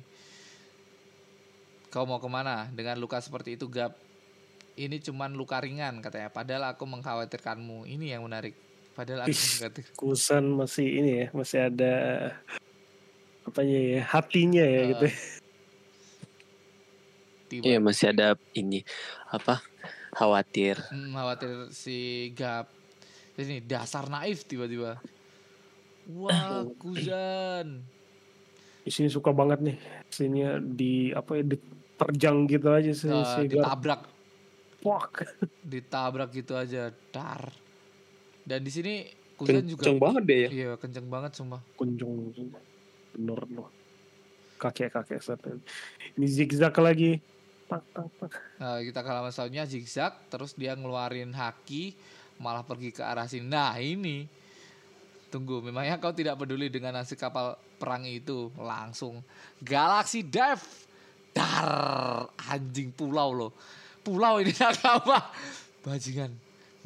[1.90, 3.98] kau mau ke mana dengan luka seperti itu gap
[4.78, 8.54] ini cuman luka ringan katanya padahal aku mengkhawatirkanmu ini yang menarik
[8.94, 9.42] padahal aku Ih.
[9.42, 11.96] mengkhawatir Kusan masih ini ya masih ada
[13.48, 15.08] apanya ya hatinya ya Eh, gitu
[17.48, 18.84] tiba Iya masih ada ini
[19.32, 19.64] apa
[20.14, 20.76] khawatir.
[20.92, 22.68] Hmm, khawatir si Gap.
[23.40, 25.00] Ini dasar naif tiba-tiba.
[26.08, 27.84] Wah, Kuzan.
[28.82, 33.42] di sini suka banget nih sini di apa ya diterjang gitu aja si, Eh, si
[33.52, 34.02] Gar- ditabrak,
[34.80, 35.28] Fuck.
[35.76, 37.52] ditabrak gitu aja, dar.
[38.48, 39.04] Dan di sini
[39.36, 40.50] Kuzan juga Kenceng banget deh ya.
[40.50, 41.60] Iya, kenceng banget sumpah.
[41.76, 42.32] kunjung
[43.14, 43.70] bener loh
[44.58, 45.42] kakek kakek set
[46.16, 47.22] ini zigzag lagi
[47.68, 51.94] tak tak tak Nah, kita ke halaman selanjutnya zigzag, terus dia ngeluarin haki,
[52.42, 53.46] malah pergi ke arah sini.
[53.46, 54.26] Nah, ini.
[55.28, 58.48] Tunggu, memangnya kau tidak peduli dengan nasib kapal perang itu?
[58.56, 59.20] Langsung
[59.60, 60.64] Galaxy Dive.
[61.32, 63.52] Dar, anjing pulau loh.
[64.02, 65.20] Pulau ini nakama.
[65.84, 66.32] Bajingan.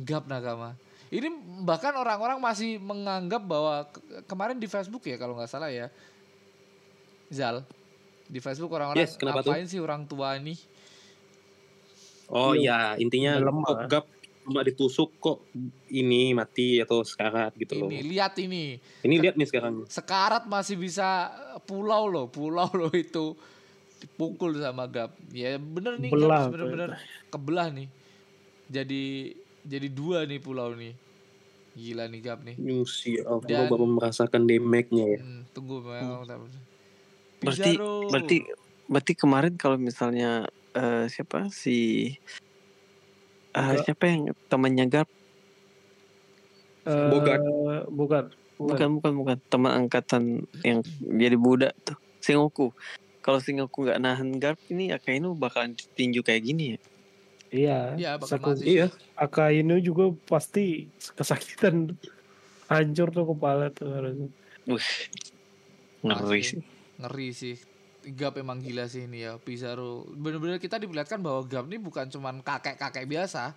[0.01, 0.73] Gap nakama.
[1.07, 1.27] Ini
[1.61, 5.87] bahkan orang-orang masih menganggap bahwa ke- kemarin di Facebook ya kalau nggak salah ya.
[7.31, 7.63] Zal,
[8.27, 9.55] di Facebook orang-orang Yes, kenapa tuh?
[9.55, 10.55] ngapain sih orang tua ini?
[12.27, 12.95] Oh Iya.
[12.95, 14.05] intinya kok gap
[14.51, 15.47] cuma ditusuk kok
[15.87, 17.87] ini mati atau sekarat gitu loh.
[17.87, 18.75] Ini lihat ini.
[18.99, 19.87] Ini lihat nih sekarang.
[19.87, 21.31] Sekarat masih bisa
[21.63, 23.31] pulau loh, pulau loh itu
[24.03, 25.15] dipukul sama Gap.
[25.31, 26.89] Ya bener nih Belah Gap bener-bener
[27.31, 27.87] kebelah nih.
[28.67, 29.31] Jadi
[29.63, 30.91] jadi dua nih pulau nih.
[31.79, 32.59] Gila nih Gap nih.
[32.59, 35.19] Yusi, Allah Dan- bapak merasakan damage-nya ya.
[35.23, 36.27] Hmm, tunggu memang.
[37.41, 38.11] Berarti Pizarro.
[38.11, 38.37] berarti
[38.91, 42.11] berarti kemarin kalau misalnya eh, siapa si
[43.51, 43.83] Enggak.
[43.83, 45.09] siapa yang temannya Garp
[46.81, 47.45] Eh, Bogart.
[47.93, 48.23] bukan
[48.57, 49.37] bukan bukan bukan.
[49.53, 50.23] Teman angkatan
[50.65, 51.93] yang jadi budak tuh.
[52.17, 52.73] Sengoku.
[53.21, 56.77] Kalau Sengoku nggak nahan Garp ini Akainu bakalan tinju kayak gini ya?
[57.51, 57.79] Iya.
[57.99, 58.65] Iya, bakal Saku-.
[58.65, 61.93] Iya, Akainu juga pasti kesakitan
[62.65, 64.29] hancur tuh kepala tuh harusnya.
[64.65, 64.89] Wih,
[66.01, 66.61] ngeri sih.
[66.97, 67.55] Ngeri sih.
[68.01, 70.09] Gap emang gila sih ini ya Pizarro.
[70.09, 73.53] Bener-bener kita diperlihatkan bahwa Gap ini bukan cuman kakek-kakek biasa.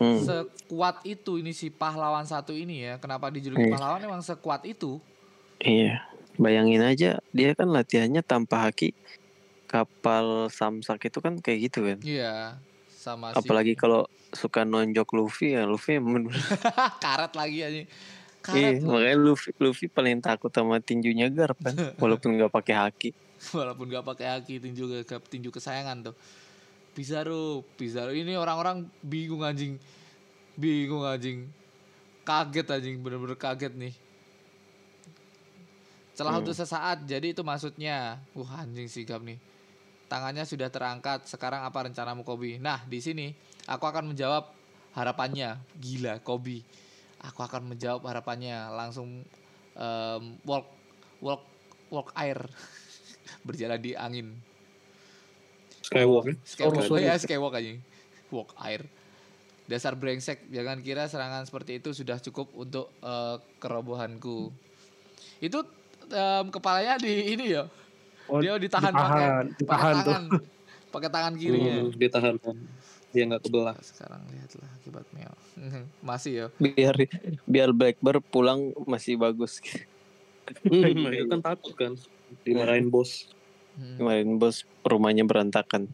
[0.00, 0.24] Hmm.
[0.24, 2.96] Sekuat itu ini si pahlawan satu ini ya.
[2.96, 3.76] Kenapa dijuluki Iya.
[3.76, 4.96] pahlawan emang sekuat itu.
[5.60, 6.00] Iya,
[6.40, 8.96] bayangin aja dia kan latihannya tanpa haki
[9.68, 11.98] kapal samsak itu kan kayak gitu kan.
[12.00, 12.56] Iya,
[12.88, 16.00] sama si Apalagi kalau suka nonjok Luffy ya Luffy
[17.04, 17.82] karet lagi aja.
[18.40, 18.96] Iya, Karet loh.
[18.96, 23.10] makanya Luffy Luffy paling takut sama tinjunya Garp kan, walaupun nggak pakai haki.
[23.40, 26.16] Walaupun gak pakai haki tinju ke tinju kesayangan tuh.
[26.92, 29.80] Pizarro, Pizarro ini orang-orang bingung anjing.
[30.60, 31.48] Bingung anjing.
[32.20, 33.96] Kaget anjing, bener-bener kaget nih.
[36.12, 36.44] Celah Hmm.
[36.44, 38.20] untuk sesaat, jadi itu maksudnya.
[38.36, 39.40] Wah anjing sigap nih.
[40.04, 41.24] Tangannya sudah terangkat.
[41.24, 42.60] Sekarang apa rencanamu Kobi?
[42.60, 43.32] Nah di sini
[43.64, 44.52] aku akan menjawab
[44.92, 45.56] harapannya.
[45.80, 46.60] Gila Kobi.
[47.20, 48.72] Aku akan menjawab harapannya.
[48.72, 49.24] Langsung
[49.76, 50.66] em, walk
[51.20, 51.42] walk
[51.92, 52.38] walk air
[53.46, 54.36] berjalan di angin.
[55.84, 56.34] Skywalk ya.
[56.44, 57.76] Skywalk, ya skywalk aja.
[58.32, 58.86] Walk air.
[59.70, 64.50] Dasar brengsek, jangan kira serangan seperti itu sudah cukup untuk eh, kerobohanku.
[65.38, 65.62] Itu
[66.10, 67.64] em, kepalanya di ini ya.
[68.30, 70.14] Oh, Dia ditahan pakai ditahan, pakai ditahan tuh.
[70.14, 70.24] tangan.
[70.90, 71.74] Pakai tangan kirinya.
[71.86, 72.56] Hmm, ditahan kan.
[73.10, 73.76] Dia nggak kebelah.
[73.82, 75.34] Sekarang lihatlah akibat Meo.
[76.08, 76.46] Masih ya.
[76.58, 76.94] biar
[77.44, 79.58] biar Blackbird pulang masih bagus.
[80.62, 81.92] Hmm, mereka kan takut kan
[82.46, 83.26] dimarahin bos.
[83.74, 83.98] Hmm.
[83.98, 85.90] Kemarin bos rumahnya berantakan.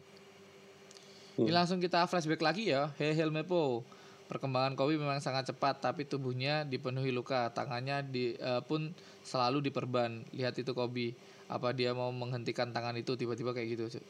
[1.37, 2.89] Ini langsung kita flashback lagi ya.
[2.97, 3.85] Hey Helmepo.
[4.27, 7.53] Perkembangan Kobe memang sangat cepat tapi tubuhnya dipenuhi luka.
[7.53, 10.25] Tangannya di, eh, pun selalu diperban.
[10.33, 11.13] Lihat itu Kobe.
[11.47, 13.85] Apa dia mau menghentikan tangan itu tiba-tiba kayak gitu.
[13.97, 14.03] Cuk.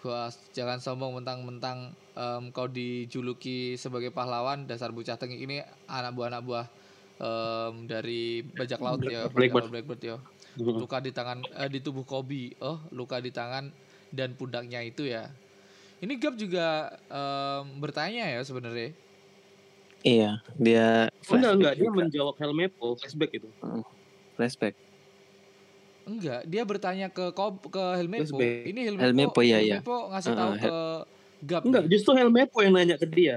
[0.00, 5.60] Wah, jangan sombong mentang-mentang em, kau dijuluki sebagai pahlawan dasar bocah tengik ini
[5.92, 6.66] anak buah anak buah
[7.20, 9.68] em, dari bajak laut ya Blackbird.
[9.68, 10.16] Blackbird ya
[10.58, 10.82] Hmm.
[10.82, 13.70] luka di tangan eh, di tubuh Kobe oh luka di tangan
[14.10, 15.30] dan pundaknya itu ya
[16.02, 18.90] ini Gap juga em, bertanya ya sebenarnya
[20.00, 23.48] Iya, dia Oh, enggak enggak dia menjawab Helmepo flashback itu.
[24.40, 24.72] flashback.
[26.02, 29.78] Enggak dia bertanya ke Kob ke Helmepo ini Helmepo Helmepo, iya, iya.
[29.78, 30.76] Helmepo ngasih tahu Uh-uh, ke
[31.40, 31.90] Gap Enggak, nih.
[31.90, 33.36] justru Helmepo yang nanya ke dia.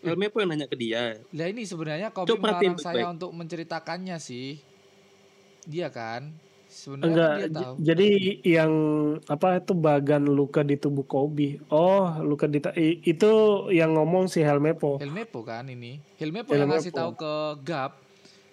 [0.00, 1.20] Helmepo yang nanya ke dia.
[1.30, 3.14] lah ini sebenarnya Kobe Coba melarang saya baik-baik.
[3.14, 4.56] untuk menceritakannya sih
[5.62, 6.32] dia kan
[6.66, 8.08] sebenarnya Enggak, kan dia j- tahu jadi
[8.42, 8.72] yang
[9.26, 11.60] apa itu bagan luka di tubuh Kobe.
[11.68, 12.64] Oh, luka di
[13.02, 13.32] itu
[13.68, 14.96] yang ngomong si Helmepo.
[14.96, 17.00] Helmepo kan ini Helmepo yang ngasih Helmepo.
[17.00, 17.92] tahu ke Gap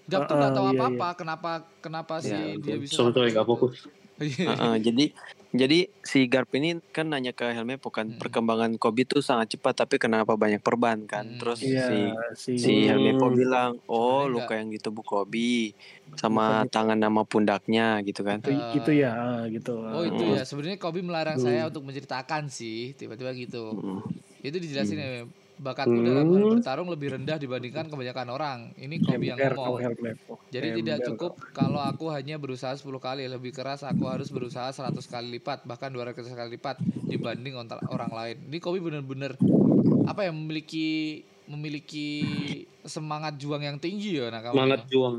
[0.07, 1.49] Gap tuh nggak tahu iya, apa-apa kenapa
[1.83, 3.51] kenapa Ya, sih dia bisa Sorry, sorry, sampai gak gitu.
[3.51, 3.75] fokus.
[4.17, 4.45] Iya.
[4.49, 5.05] Heeh, jadi
[5.47, 8.19] jadi si Garp ini kan nanya ke Helmepo kan Hmm.
[8.19, 11.27] perkembangan Kobe tuh sangat cepat tapi kenapa banyak perban kan.
[11.27, 11.39] Hmm.
[11.39, 11.97] Terus Iya, si
[12.39, 12.87] si, si Hmm.
[12.87, 15.75] Helmepo bilang, "Oh, Sebenarnya luka yang di tubuh Kobe
[16.15, 19.75] sama Luka di- tangan nama pundaknya gitu kan." itu, itu ya ah, gitu.
[19.75, 20.35] Oh itu Hmm.
[20.39, 21.45] ya sebenarnya Kobe melarang Hmm.
[21.51, 23.75] saya untuk menceritakan sih tiba-tiba gitu.
[23.75, 23.99] Mm.
[24.39, 25.03] Itu dijelasin Hmm.
[25.03, 25.09] ya
[25.57, 28.59] bakatku dalam hal bertarung lebih rendah dibandingkan kebanyakan orang.
[28.77, 29.81] Ini Kobe yang ngomong.
[30.53, 34.69] Jadi tidak Ember cukup kalau aku hanya berusaha 10 kali lebih keras aku harus berusaha
[34.69, 36.77] 100 kali lipat bahkan 200 kali lipat
[37.09, 37.57] dibanding
[37.89, 38.37] orang lain.
[38.47, 39.35] Ini Kobe bener-bener
[40.07, 42.09] apa ya memiliki memiliki
[42.83, 44.53] semangat juang yang tinggi ya nakama.
[44.53, 45.13] Semangat juang.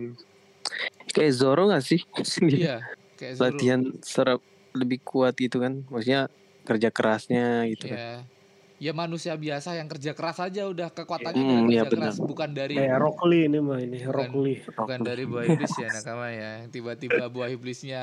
[1.10, 2.00] Kayak Zoro gak sih?
[2.44, 2.84] Iya,
[3.16, 3.44] kayak Zoro.
[3.48, 4.40] Latihan serap
[4.76, 5.82] lebih kuat gitu kan.
[5.88, 6.28] Maksudnya
[6.68, 8.28] kerja kerasnya gitu kan.
[8.78, 8.90] Iya.
[8.90, 12.50] Ya manusia biasa yang kerja keras aja udah kekuatannya Hmm, dari iya kerja keras bukan
[12.54, 14.62] dari Kayak Rock Lee ini mah ini Rock Lee.
[14.70, 16.50] bukan dari buah iblis ya nakama ya.
[16.62, 18.02] Yang Tiba-tiba buah iblisnya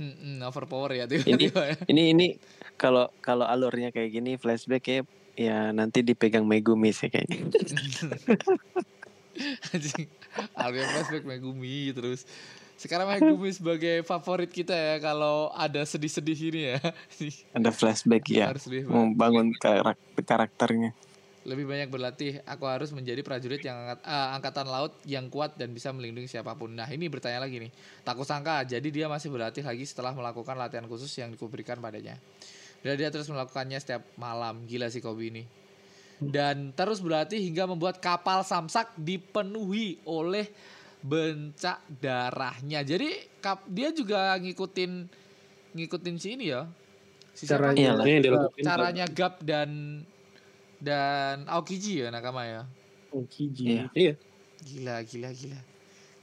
[0.00, 1.76] hmm, hmm, overpower ya tiba-tiba ya.
[1.84, 2.26] Ini ini
[2.80, 4.98] kalau kalau alurnya kayak gini flashback ya
[5.36, 7.44] ya nanti dipegang Megumi sih kayaknya.
[9.74, 10.08] Anjing.
[10.56, 12.24] Alvin flashback Megumi terus.
[12.84, 16.76] Sekarang Megumi sebagai favorit kita ya kalau ada sedih-sedih ini ya.
[17.56, 18.52] Ada flashback ya.
[18.52, 20.92] Harus Membangun karakter karakternya.
[21.48, 22.44] lebih banyak berlatih.
[22.44, 26.52] Aku harus menjadi prajurit yang angkat, ah, angkatan laut yang kuat dan bisa melindungi siapa
[26.56, 26.76] pun.
[26.76, 27.72] Nah ini bertanya lagi nih.
[28.04, 32.20] Tak kusangka jadi dia masih berlatih lagi setelah melakukan latihan khusus yang diberikan padanya.
[32.84, 34.64] Dan dia terus melakukannya setiap malam.
[34.68, 35.44] Gila sih Kobe ini.
[36.20, 40.48] Dan terus berlatih hingga membuat kapal samsak dipenuhi oleh
[41.04, 42.80] bencak darahnya.
[42.80, 45.04] Jadi kap, dia juga ngikutin
[45.76, 46.64] ngikutin si ini ya.
[47.36, 47.76] Si siapa?
[47.76, 47.80] Caranya.
[47.92, 48.04] Iyalah.
[48.04, 48.64] Ini yang dilakuin.
[48.64, 49.70] caranya Gap dan
[50.80, 52.62] dan Aokiji ya nakama ya.
[53.12, 53.68] Oh, Kiji.
[53.68, 53.84] Iya.
[53.92, 54.14] Iya.
[54.64, 55.60] Gila gila gila.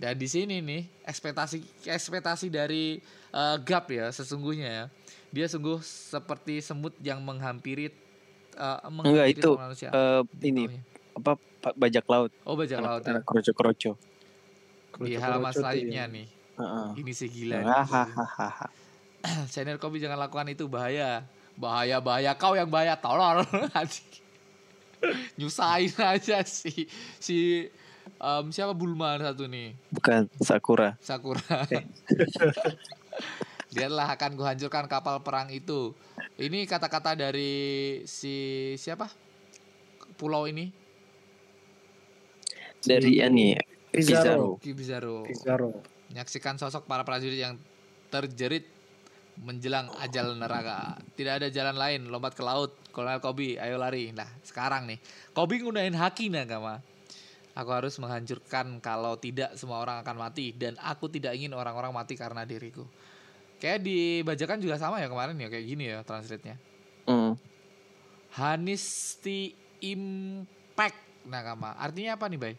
[0.02, 2.98] Dan di sini nih ekspektasi ekspektasi dari
[3.32, 4.86] eh, Gap ya sesungguhnya ya.
[5.32, 7.98] Dia sungguh seperti semut yang menghampiri eh,
[8.58, 9.90] Enggak menghampiri itu manusia.
[9.94, 10.64] eh, ini
[11.14, 12.32] apa pa- bajak laut.
[12.44, 13.14] Oh bajak laut ya.
[13.14, 13.94] Anak kroco-kroco.
[15.06, 16.14] Di halaman tuh selanjutnya ya.
[16.14, 16.28] nih.
[16.62, 16.88] Heeh.
[17.02, 17.56] Ini sih gila.
[17.62, 17.66] nih.
[17.66, 18.68] Hahaha.
[19.54, 21.26] Channel Kobe jangan lakukan itu bahaya.
[21.58, 23.46] Bahaya bahaya kau yang bahaya tolol.
[25.38, 26.86] Nyusahin aja si
[27.18, 27.66] si
[28.22, 29.74] em, siapa Bulma satu nih.
[29.90, 30.98] Bukan Sakura.
[31.02, 31.66] Sakura.
[33.74, 35.98] Lihatlah akan kuhancurkan kapal perang itu.
[36.38, 39.10] Ini kata-kata dari si siapa?
[40.18, 40.70] Pulau ini.
[42.82, 43.54] Dari ini
[43.92, 44.56] Pizarro.
[44.58, 45.28] Kibizaro.
[45.28, 45.84] Pizarro.
[46.12, 47.60] Menyaksikan sosok para prajurit yang
[48.08, 48.68] terjerit
[49.40, 51.00] menjelang ajal neraka.
[51.16, 52.76] Tidak ada jalan lain, lompat ke laut.
[52.92, 54.12] Kolonel Kobe, ayo lari.
[54.12, 55.00] Nah, sekarang nih,
[55.32, 56.84] Kobe ngunain haki nakama.
[57.52, 62.16] Aku harus menghancurkan kalau tidak semua orang akan mati dan aku tidak ingin orang-orang mati
[62.16, 62.88] karena diriku.
[63.60, 66.56] Kayak di bajakan juga sama ya kemarin ya kayak gini ya translate-nya.
[67.12, 67.36] Hmm.
[68.40, 69.52] Honesty
[69.84, 71.76] Impact nakama.
[71.76, 72.56] Artinya apa nih, Bay?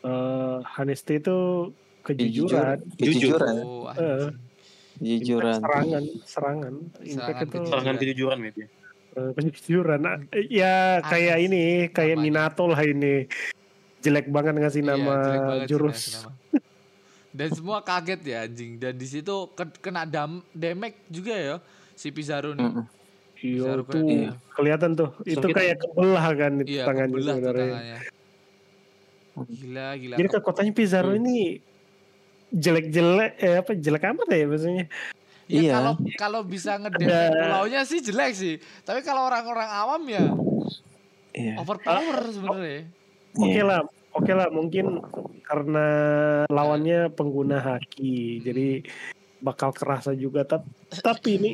[0.00, 1.38] Eh, honesty itu
[2.02, 2.78] kejujuran.
[2.94, 3.54] Kejujuran.
[3.58, 4.38] Oh, anjing.
[4.96, 5.58] Kejujuran.
[5.58, 6.74] Serangan, serangan.
[7.02, 7.68] Impact Serangan itu kejujuran.
[7.68, 8.52] Serangan kejujuran ya.
[9.10, 10.00] eh, kejujuran.
[10.04, 12.46] Ah, Ya kayak Anas ini, kayak namanya.
[12.46, 13.26] Minato lah ini.
[13.98, 15.16] Jelek banget ngasih Iya, nama
[15.66, 16.00] jurus.
[16.16, 16.30] nama.
[17.28, 18.78] Dan semua kaget ya anjing.
[18.78, 21.56] Dan di situ ke- kena dam damage juga ya
[21.92, 22.62] si Pizarro nih.
[22.64, 22.84] Mm-mm.
[23.38, 24.30] Iya Bisa tuh iya.
[24.50, 25.10] kelihatan tuh.
[25.22, 25.54] Itu Sakit.
[25.54, 27.98] kayak kebelah kan itu Iya, tangannya kebelah tangannya.
[29.44, 30.14] Gila, gila.
[30.16, 31.20] Jadi kekuatannya Pizarro Hmm.
[31.20, 31.60] ini
[32.48, 34.86] jelek-jelek eh apa jelek amat ya maksudnya.
[35.48, 35.72] Ya, Iya.
[35.74, 38.54] kalau kalau bisa ngedem Ada- pulaunya sih jelek sih.
[38.82, 40.24] Tapi kalau orang-orang awam ya
[41.32, 41.54] Iya.
[41.56, 42.80] overpower sebenarnya.
[43.32, 43.64] Oke Iya.
[43.64, 43.80] lah,
[44.12, 45.00] oke lah mungkin
[45.42, 45.86] karena
[46.48, 48.84] lawannya pengguna haki, jadi
[49.38, 50.44] bakal kerasa juga.
[50.44, 51.50] Tap- Tapi ini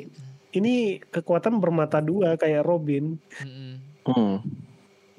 [0.51, 3.19] ini kekuatan bermata dua kayak Robin.
[3.39, 4.39] Hmm.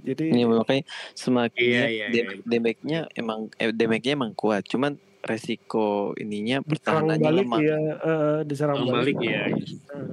[0.06, 0.84] Jadi Ini makanya
[1.18, 2.24] semakin Iya, iya, iya.
[2.46, 7.60] damage-nya emang eh, damage-nya emang kuat, cuman resiko ininya pertahanannya balik lemah.
[7.65, 9.18] ya, eh, diserang balik.
[9.18, 9.44] balik ya.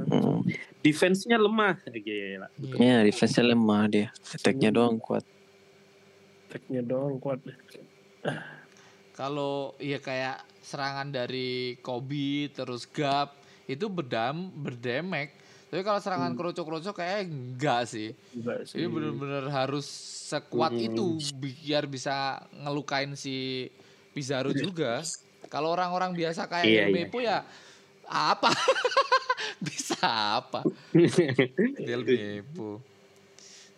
[0.09, 0.40] Hmm.
[0.81, 1.76] Defense-nya lemah.
[1.85, 2.48] Gila.
[2.57, 2.74] Iya.
[2.81, 4.09] Ya, defense-nya lemah dia.
[4.33, 5.24] Attack-nya doang kuat.
[6.48, 7.40] attack-nya doang kuat.
[9.12, 13.37] Kalau ya kayak serangan dari Kobe terus Gap
[13.68, 15.37] itu berdam berdemek.
[15.72, 18.12] Tapi kalau serangan kerucuk-kerucuk kayak enggak sih.
[18.37, 18.76] Juga sih.
[18.76, 19.88] Ini bener-bener harus
[20.28, 20.85] sekuat Hmm.
[20.85, 21.06] itu
[21.40, 23.68] biar bisa ngelukain si
[24.12, 25.00] Pizarro juga.
[25.48, 26.92] Kalau orang-orang biasa kayak Iya, iya.
[26.92, 27.40] Mepo ya
[28.04, 28.52] apa?
[29.64, 29.96] bisa
[30.44, 30.61] apa?
[31.88, 32.91] Del Mepo.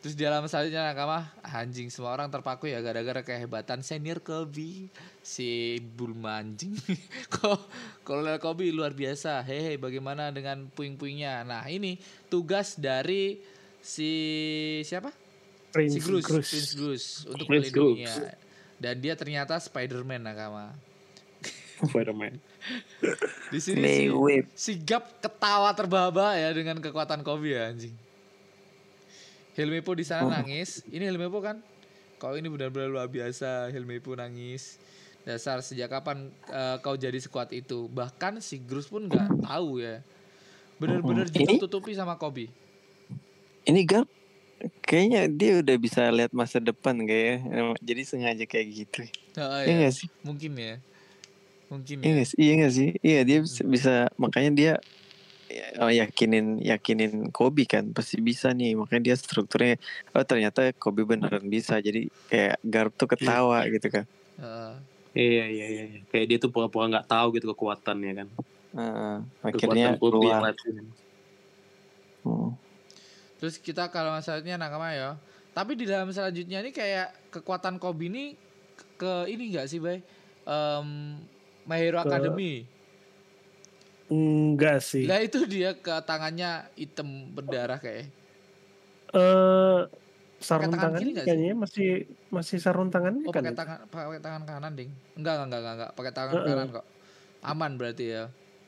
[0.04, 4.92] Terus di dalam selanjutnya nakama anjing semua orang terpaku ya gara-gara kehebatan senior Kobe
[5.24, 6.76] si Bulma anjing.
[7.32, 7.72] Kok
[8.04, 9.40] Kolonel Kobe luar biasa.
[9.40, 11.48] Hehe bagaimana dengan puing-puingnya?
[11.48, 11.96] Nah, ini
[12.28, 13.40] tugas dari
[13.80, 14.12] si
[14.84, 15.08] siapa?
[15.72, 16.48] Prince si Grus, Grus.
[16.52, 18.36] Prince Grus untuk Prince melindunginya.
[18.76, 20.76] Dan dia ternyata Spider-Man nakama.
[21.80, 22.36] Spider-Man.
[23.56, 28.03] Di sini si, si Gap ketawa terbahak ya dengan kekuatan Kobe ya anjing.
[29.54, 30.30] Helmepo di sana Oh.
[30.30, 30.82] nangis.
[30.86, 31.62] Ini Helmepo kan?
[32.18, 33.70] Kau ini benar-benar luar biasa.
[33.70, 34.78] Helmepo nangis.
[35.24, 37.88] Dasar sejak kapan eh, kau jadi sekuat itu?
[37.88, 40.02] Bahkan si Grus pun nggak tahu ya.
[40.76, 41.40] Bener-bener Mm-mm.
[41.40, 42.50] Ini- ditutupi sama Kobe.
[43.64, 44.10] Ini Garp
[44.82, 47.36] kayaknya dia udah bisa lihat masa depan kayaknya.
[47.48, 49.00] Emang- Jadi sengaja kayak gitu.
[49.34, 50.08] Nah, Iya ya, sih?
[50.20, 50.76] mungkin ya.
[51.72, 52.24] Mungkin Iya ya.
[52.26, 52.36] sih?
[52.36, 52.88] Iya nggak sih?
[53.00, 54.74] Iya dia bisa, bisa makanya dia ya,
[55.80, 59.76] oh, yakinin yakinin Kobe kan pasti bisa nih makanya dia strukturnya
[60.14, 64.74] oh ternyata Kobe beneran bisa jadi kayak Garp tuh ketawa gitu kan Heeh.
[65.14, 65.84] Iya, iya, iya.
[65.94, 66.00] iya.
[66.10, 68.28] Kayak dia tuh pura-pura nggak tahu gitu kekuatannya kan.
[68.74, 70.54] Heeh, akhirnya Kekuatan Kobe yang keluar.
[72.26, 72.50] Hmm.
[73.38, 75.14] Terus kita kalau masalahnya nakama ya.
[75.54, 78.34] Tapi di dalam selanjutnya ini kayak kekuatan Kobe ini
[78.98, 80.02] ke ini enggak sih, Bay?
[80.50, 81.22] Em
[81.62, 82.66] My Hero Ke- Academy.
[84.12, 85.08] Enggak sih.
[85.08, 88.12] Lah itu dia ke tangannya hitam berdarah kayak.
[89.14, 89.80] Eh
[90.44, 91.12] sarung tangan tangan sih?
[91.24, 91.88] kayaknya masih
[92.28, 93.40] masih sarung tangannya Oh, kan.
[93.40, 93.58] pakai ya?
[93.58, 94.90] tangan pakai tangan kanan, Ding.
[95.16, 96.46] Enggak, enggak, enggak, enggak, pakai tangan Heeh.
[96.52, 96.86] kanan kok.
[97.44, 98.24] Aman berarti ya.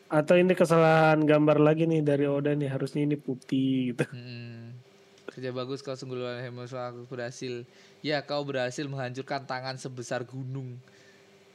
[0.07, 4.07] Atau ini kesalahan gambar lagi nih dari Oda nih harusnya ini putih gitu.
[4.15, 4.79] Hmm.
[5.27, 7.67] Kerja bagus kau sungguh luar biasa aku berhasil.
[8.01, 10.79] Ya, kau berhasil menghancurkan tangan sebesar gunung.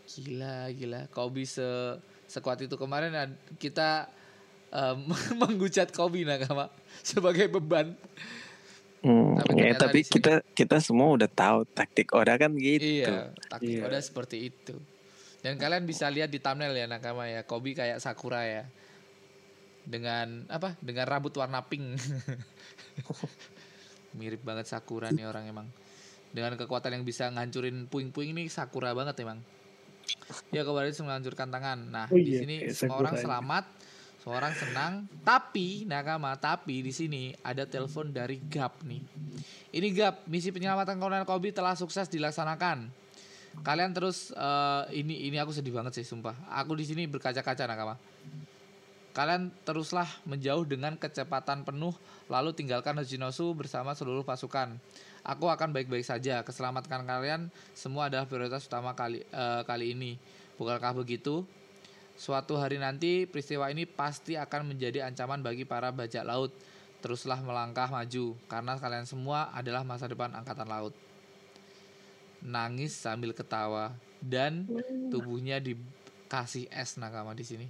[0.05, 1.07] Gila, gila.
[1.15, 1.97] Kau bisa
[2.31, 3.11] sekuat itu kemarin
[3.59, 4.07] kita
[4.79, 6.71] em, menghujat Kobe nakama
[7.03, 7.91] sebagai beban.
[9.01, 13.01] Hmm, Tapi ya, tapi kita kita semua udah tahu taktik Oda kan gitu.
[13.01, 13.89] Iya, taktik Iya.
[13.89, 14.77] Oda seperti itu.
[15.41, 18.63] Dan kalian bisa lihat di thumbnail ya nakama ya, Kobe kayak Sakura ya.
[19.81, 20.77] Dengan apa?
[20.77, 21.97] Dengan rambut warna pink.
[24.21, 25.67] Mirip banget Sakura nih orang emang.
[26.29, 29.41] Dengan kekuatan yang bisa ngancurin puing-puing ini Sakura banget emang.
[30.51, 31.79] Ya kemarin menghancurkan tangan.
[31.89, 33.25] Nah, Oh di iya, sini kayak semua orang Sakura.
[33.25, 33.63] selamat,
[34.21, 34.93] semua orang senang.
[35.23, 39.01] Tapi nakama, tapi di sini ada telepon dari Gap nih.
[39.71, 42.91] Ini Gap, misi penyelamatan Kolonel Kobe telah sukses dilaksanakan.
[43.61, 46.35] Kalian terus eh, ini ini aku sedih banget sih sumpah.
[46.63, 47.99] Aku di sini berkaca-kaca nakama.
[49.11, 51.91] Kalian teruslah menjauh dengan kecepatan penuh
[52.31, 54.79] lalu tinggalkan Hojinosu bersama seluruh pasukan.
[55.21, 56.41] Aku akan baik-baik saja.
[56.41, 60.17] Keselamatan kalian semua adalah prioritas utama kali eh, kali ini.
[60.57, 61.45] Bukankah begitu?
[62.17, 66.53] Suatu hari nanti peristiwa ini pasti akan menjadi ancaman bagi para bajak laut.
[67.01, 70.93] Teruslah melangkah maju karena kalian semua adalah masa depan angkatan laut.
[72.45, 74.69] Nangis sambil ketawa dan
[75.09, 77.67] tubuhnya dikasih es nakama di sini.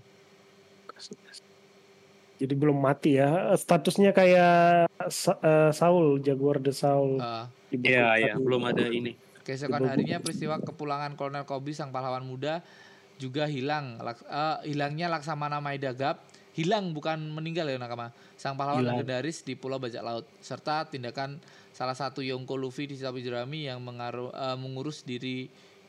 [2.42, 3.54] Jadi belum mati ya.
[3.54, 7.22] Statusnya kayak Sa- eh, Saul, Jaguar the Saul.
[7.70, 8.34] Buku Iya, iya.
[8.34, 8.42] satu.
[8.42, 9.14] Belum ada ini.
[9.42, 12.66] Keesokan harinya peristiwa kepulangan Kolonel Kobe sang pahlawan muda
[13.16, 14.02] juga hilang.
[14.02, 16.18] Laks- eh, hilangnya Laksamana Maeda Gap
[16.52, 18.10] hilang bukan meninggal ya nakama.
[18.36, 18.98] Sang pahlawan Hilang.
[19.00, 21.38] legendaris di Pulau Bajak Laut serta tindakan
[21.72, 25.46] salah satu Yonko Luffy di Sapi Jerami yang mengaruh, eh, mengurus diri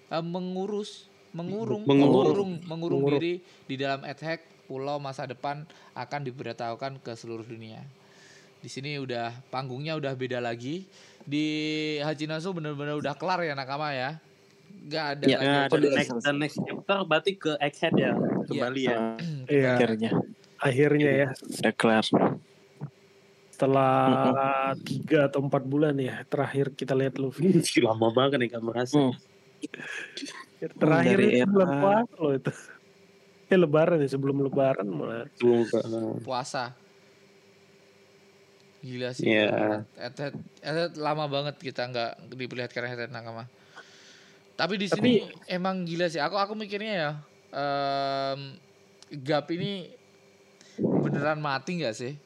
[0.07, 2.13] eh, mengurus mengurung, Mengurung.
[2.29, 3.17] mengurung, mengurung Mengurung.
[3.19, 3.35] diri
[3.65, 7.85] di dalam adhack pulau masa depan akan diberitahukan ke seluruh dunia.
[8.65, 10.89] Di sini udah panggungnya udah beda lagi.
[11.23, 11.45] Di
[12.01, 14.17] Hachinasu bener-bener udah kelar ya nakama ya.
[14.89, 15.45] Gak ada Ya, lagi.
[15.45, 18.13] Ya, dan Udah next, dan next chapter berarti ke Egghead ya,
[18.49, 18.97] kembali ya.
[18.97, 19.21] Ah,
[19.53, 20.11] Iya, akhirnya
[20.57, 21.29] akhirnya ya
[21.61, 22.07] udah kelar.
[23.53, 23.95] setelah
[24.83, 27.61] tiga atau empat bulan ya terakhir kita lihat Luffy.
[27.87, 28.97] Lama banget nih gak merasa.
[28.97, 29.15] Hmm.
[30.59, 32.53] Terakhir itu bulan puasa loh itu.
[33.53, 35.29] Eh lebaran ya sebelum lebaran mulai.
[35.37, 36.73] Sebelum puasa.
[38.81, 39.29] Gila sih.
[39.29, 39.85] Iya.
[39.95, 40.35] Head-head,
[40.65, 43.45] head-head lama banget kita nggak diperlihatkan head-head nakama.
[44.57, 46.17] Tapi di sini emang gila sih.
[46.17, 47.11] Aku aku mikirnya ya,
[47.53, 48.57] em,
[49.21, 49.93] Gap ini
[50.81, 52.17] beneran mati nggak sih?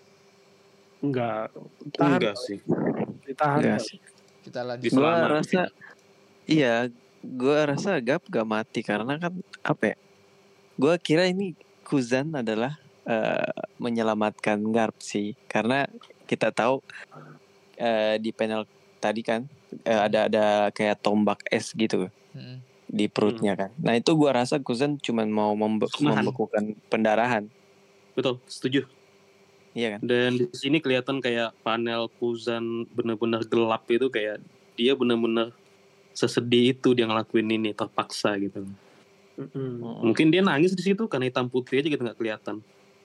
[1.03, 1.51] Enggak.
[1.99, 2.59] Tahan, enggak sih.
[3.27, 3.59] ditahan.
[3.59, 3.99] Enggak sih.
[4.47, 4.91] Kita lanjut.
[4.95, 5.29] Selamat.
[5.43, 5.63] rasa
[6.47, 6.87] iya,
[7.21, 9.35] gua rasa Gap gak mati karena kan
[9.67, 9.97] apa ya?
[10.77, 11.57] Gua kira ini
[11.87, 12.77] Kuzan adalah
[13.09, 15.89] eh, menyelamatkan Garp sih karena
[16.29, 16.85] kita tahu
[17.81, 18.69] eh, di panel
[19.01, 19.49] tadi kan
[19.87, 22.61] eh, ada ada kayak tombak es gitu Mm-mm.
[22.91, 23.71] di perutnya kan.
[23.81, 26.29] Nah itu gua rasa Kuzan cuma mau membe- Menahan.
[26.29, 27.45] membekukan pendarahan,
[28.13, 28.89] Betul, setuju.
[29.77, 30.01] iya kan?
[30.05, 34.41] Dan di sini kelihatan kayak panel Kuzan bener-bener gelap itu kayak
[34.77, 35.53] dia bener-bener
[36.17, 38.65] sesedih itu dia ngelakuin ini terpaksa gitu.
[39.37, 39.85] Mm-mm.
[40.03, 42.65] Mungkin dia nangis di situ karena hitam putih aja gitu nggak kelihatan.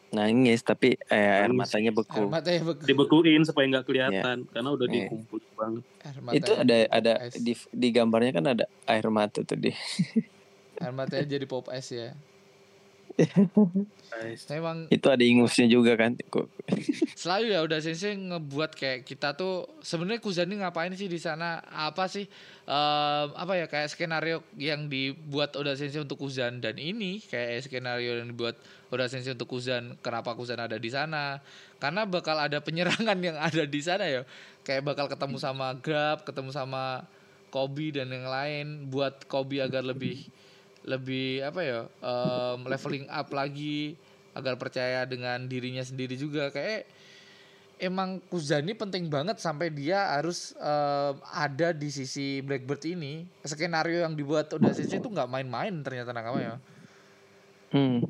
[0.09, 1.71] Nangis tapi eh, air Nangis.
[1.71, 2.23] matanya Air beku.
[2.27, 2.83] matanya beku.
[2.83, 4.95] Dibekuin supaya nggak kelihatan karena udah Iya.
[4.97, 5.83] dikumpul banget.
[6.01, 9.71] Air Itu matanya ada ada di di gambarnya kan ada air mata tuh di.
[10.81, 12.11] Air matanya jadi pop es ya.
[14.11, 14.43] Nice.
[14.51, 16.19] Memang Itu ada ingusnya juga kan.
[16.19, 16.47] Kok
[17.21, 21.61] selalu ya udah sensei ngebuat kayak kita tuh sebenarnya Kuzan ini ngapain sih di sana
[21.69, 22.25] apa sih
[22.65, 28.19] em, apa ya kayak skenario yang dibuat Oda Sensei untuk Kuzan dan ini kayak skenario
[28.19, 28.57] yang dibuat
[28.89, 31.39] Oda Sensei untuk Kuzan kenapa Kuzan ada di sana
[31.77, 34.21] karena bakal ada penyerangan yang ada di sana ya
[34.65, 37.05] kayak bakal ketemu sama Grab ketemu sama
[37.51, 40.25] Kobe dan yang lain buat Kobe agar lebih
[40.85, 43.93] lebih apa ya em, leveling up lagi
[44.31, 46.87] agar percaya dengan dirinya sendiri juga kayak
[47.81, 54.17] emang Kuzani penting banget sampai dia harus em, ada di sisi Blackbird ini skenario yang
[54.17, 56.55] dibuat Oda Sensei itu nggak main-main ternyata nakama ya
[57.71, 58.03] Hmm.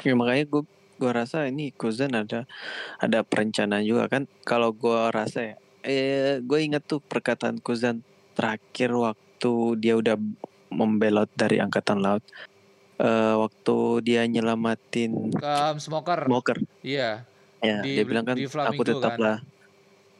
[0.00, 0.62] Ya, makanya gue
[0.96, 2.48] gua rasa ini Kuzan ada
[2.96, 4.24] ada perencanaan juga kan.
[4.48, 8.00] Kalau gua rasa ya, eh gue inget tuh perkataan Kuzan
[8.32, 10.16] terakhir waktu dia udah
[10.70, 12.22] membelot dari angkatan laut.
[13.00, 16.58] Eh waktu dia nyelamatin Em, Smoker Smoker.
[16.82, 17.24] iya
[17.60, 19.44] Ya, Di- dia bilang kan di aku tetaplah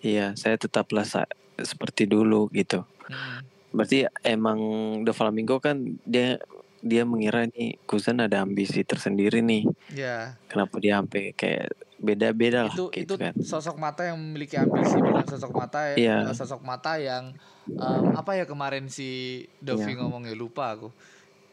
[0.01, 1.29] Iya, saya tetaplah sa-
[1.61, 2.85] seperti dulu gitu.
[3.09, 3.45] Mm.
[3.71, 4.59] Berarti emang
[5.05, 5.77] The Flamingo kan
[6.09, 6.41] dia
[6.81, 9.65] dia mengira nih Kuzan ada ambisi tersendiri nih.
[9.93, 13.35] ya Kenapa dia sampai kayak beda-beda lah itu gitu itu kan.
[13.39, 16.17] sosok mata yang memiliki ambisi bukan sosok mata ya Iya.
[16.27, 17.37] eh, sosok mata yang
[17.71, 19.09] em, apa ya kemarin si
[19.57, 20.01] Dovi Iya.
[20.01, 20.89] ngomongnya lupa aku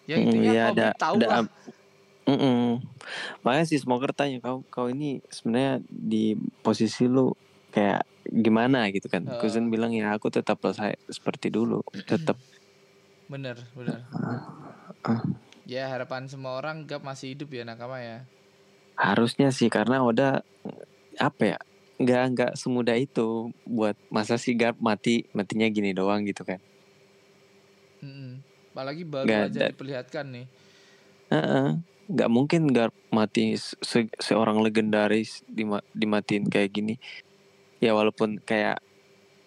[0.07, 1.51] ya Mm, intinya Kobe ada tahu ada lah am-
[2.27, 2.83] Mm-mm.
[3.39, 7.31] Makanya si Smoker tanya kau kau ini sebenarnya di posisi lu
[7.71, 9.23] kayak gimana gitu kan.
[9.23, 9.39] Heeh.
[9.39, 12.35] Kuzan bilang ya aku tetap saya seperti dulu, tetap
[13.27, 14.03] bener bener
[15.07, 15.23] Ah.
[15.63, 18.27] ya harapan semua orang gap masih hidup ya nakama ya
[18.95, 20.43] harusnya sih karena Oda
[21.15, 21.57] apa ya
[21.97, 26.59] nggak nggak semudah itu buat masa sih Garp mati matinya gini doang gitu kan
[28.03, 28.37] Mm-mm.
[28.71, 29.67] apalagi baru Nggak aja ada.
[29.73, 30.45] diperlihatkan nih
[31.27, 31.67] Heeh.
[32.07, 36.95] nggak mungkin Garp mati se- seorang legendaris dima- dimatiin kayak gini
[37.79, 38.77] ya walaupun kayak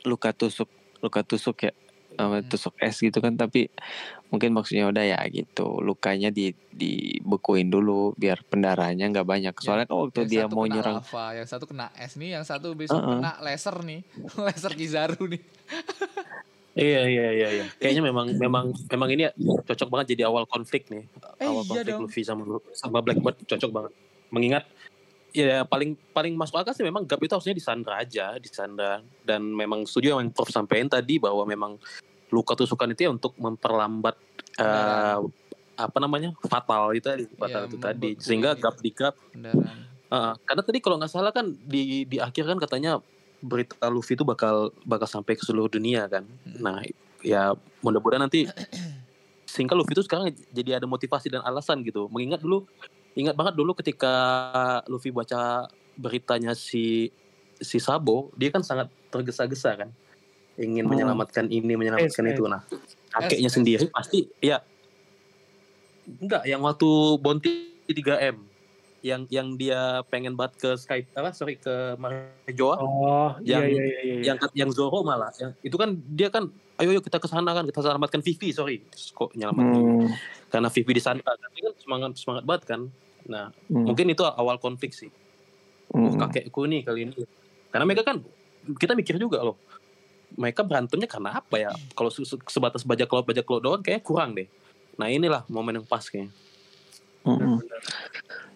[0.03, 1.73] luka tusuk luka tusuk ya
[2.11, 2.45] Hmm.
[2.45, 3.73] tusuk es gitu kan tapi
[4.31, 10.07] mungkin maksudnya udah ya gitu lukanya di dibekuin dulu biar pendarahannya nggak banyak soalnya kan
[10.07, 12.68] waktu yang dia satu mau kena nyerang lava, yang satu kena es nih, yang satu
[12.72, 13.11] besok Heeh.
[13.18, 14.01] kena laser nih,
[14.47, 15.43] laser Kizaru nih.
[16.70, 17.66] Iya iya iya iya.
[17.83, 21.03] Kayaknya memang memang memang ini ya cocok banget jadi awal konflik nih.
[21.43, 22.03] Eh, awal iya konflik dong.
[22.07, 22.47] Luffy sama
[22.78, 23.93] sama Blackbird cocok banget.
[24.31, 24.64] Mengingat
[25.35, 29.83] ya paling paling masuk akal sih memang Gap itu harusnya disandra aja, disandra dan memang
[29.83, 31.74] setuju yang Prof sampaikan tadi bahwa memang
[32.31, 34.14] luka tusukan itu ya untuk memperlambat
[34.55, 35.26] Pendarahan.
[35.74, 38.53] apa namanya fatal itu tadi Iya, fatal itu tadi sehingga.
[38.59, 39.14] Gap di Gap.
[40.11, 42.99] Heeh, karena tadi kalau nggak salah kan di di akhir kan katanya
[43.41, 46.26] berita Luffy itu bakal bakal sampai ke seluruh dunia kan.
[46.45, 46.61] Mm.
[46.61, 46.83] Nah,
[47.22, 48.45] ya mudah-mudahan nanti
[49.49, 52.11] sehingga Luffy itu sekarang jadi ada motivasi dan alasan gitu.
[52.11, 52.66] Mengingat dulu
[53.14, 54.12] ingat banget dulu ketika
[54.91, 57.11] Luffy baca beritanya si
[57.61, 59.91] si Sabo, dia kan sangat tergesa-gesa kan.
[60.61, 60.93] Ingin Hmm.
[60.93, 62.45] menyelamatkan ini, menyelamatkan Yes, itu.
[62.45, 62.61] Nah,
[63.17, 63.57] kakeknya yes.
[63.57, 64.61] sendiri pasti ya.
[66.21, 67.53] Enggak yang waktu Bonti
[67.89, 68.37] 3M
[69.01, 73.81] yang yang dia pengen banget ke Skype apa sorry ke Marjoa Oh, iya Yang- iya
[73.81, 74.23] iya iya.
[74.29, 75.33] yang yang Zoro malah.
[75.41, 78.85] Yang itu kan dia kan ayo yuk kita ke sana kan kita selamatkan Vivi sorry.
[79.17, 80.09] Kok nyelamatin Hmm,
[80.53, 82.81] karena Vivi di sana kan dia kan semangat semangat banget kan.
[83.25, 85.09] Nah hmm, mungkin itu awal konflik sih.
[85.97, 86.21] Oh, hmm.
[86.21, 87.25] kakekku nih kali ini.
[87.73, 88.21] Karena mereka kan
[88.77, 89.57] kita mikir juga loh
[90.41, 94.01] mereka berantemnya karena apa ya kalau se- se- sebatas bajak laut bajak laut doang kayak
[94.01, 94.49] kurang deh
[94.97, 96.32] nah inilah momen yang pas kayaknya
[97.20, 97.61] Mm-mm.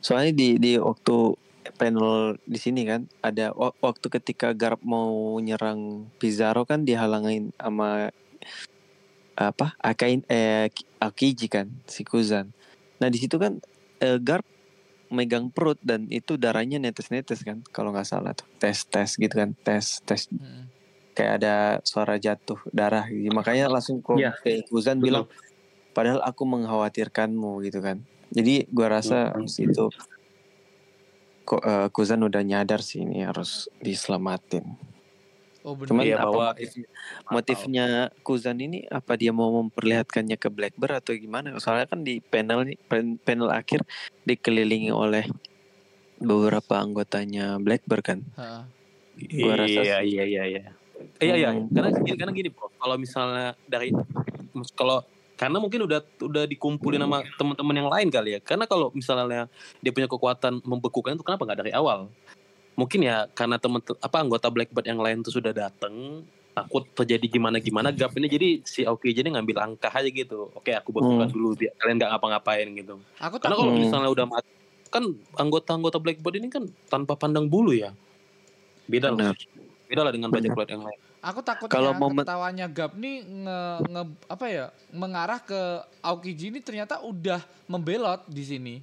[0.01, 1.37] Soalnya di di waktu
[1.77, 8.09] panel di sini kan ada wa- waktu ketika Garp mau nyerang Pizarro kan dihalangin sama
[9.35, 12.53] apa Akain eh Ki- Akiji kan si Kuzan.
[13.01, 13.61] Nah di situ kan
[13.99, 14.49] eh, Garp
[15.09, 19.53] megang perut dan itu darahnya netes-netes kan kalau nggak salah tuh tes tes gitu kan
[19.61, 20.73] tes tes Hmm.
[21.15, 23.31] Kayak ada suara jatuh darah gitu.
[23.31, 24.35] makanya langsung kok Iya.
[24.43, 25.31] eh, Kuzan bilang
[25.91, 29.87] padahal aku mengkhawatirkanmu gitu kan jadi gua rasa abis itu
[31.45, 34.65] kok eh, Kuzan udah nyadar sih ini harus diselamatin
[35.65, 35.89] Oh benar.
[35.89, 36.89] cuman Iya, apa bahwa- motif-
[37.27, 37.87] motifnya
[38.21, 42.69] Kuzan ini apa dia mau memperlihatkannya ke Blackbird atau gimana soalnya kan di panel
[43.23, 43.81] panel akhir
[44.23, 45.25] dikelilingi oleh
[46.17, 48.69] beberapa anggotanya Blackbird kan Ha.
[49.15, 50.11] Gua rasa iya sih.
[50.11, 50.63] iya iya iya
[51.21, 51.51] iya iya.
[51.53, 51.69] Hmm.
[51.71, 53.91] karena gini karena gini bro kalau misalnya dari
[54.75, 55.03] kalau
[55.35, 58.41] karena mungkin udah udah dikumpulin sama teman-teman yang lain kali ya.
[58.41, 59.51] Karena kalau misalnya
[59.83, 62.07] dia punya kekuatan membekukan itu kenapa nggak dari awal?
[62.79, 66.23] Mungkin ya karena teman apa anggota Blackbird yang lain tuh sudah datang
[66.55, 70.55] takut terjadi gimana gimana gap ini jadi si Aoki jadi ngambil langkah aja gitu.
[70.55, 71.35] Oke aku bekukan Hmm.
[71.35, 72.95] dulu biar kalian nggak ngapa-ngapain gitu.
[73.19, 73.83] Aku karena kalau Hmm.
[73.83, 74.51] misalnya udah mati
[74.87, 77.91] kan anggota-anggota Blackbird ini kan tanpa pandang bulu ya.
[78.87, 79.19] Beda loh.
[79.19, 79.35] Benar.
[79.85, 83.59] Beda lah dengan bajak laut yang lain Aku takutnya Kalau momen- ketawanya Gap nih nge,
[83.87, 85.57] nge- apa ya mengarah ke
[85.99, 88.75] Aokiji ini ternyata udah membelot di sini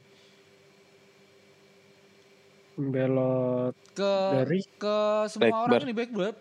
[2.73, 4.97] Belot ke dari ke
[5.27, 5.69] semua Blackbird.
[5.69, 6.35] orang ini Blackbird.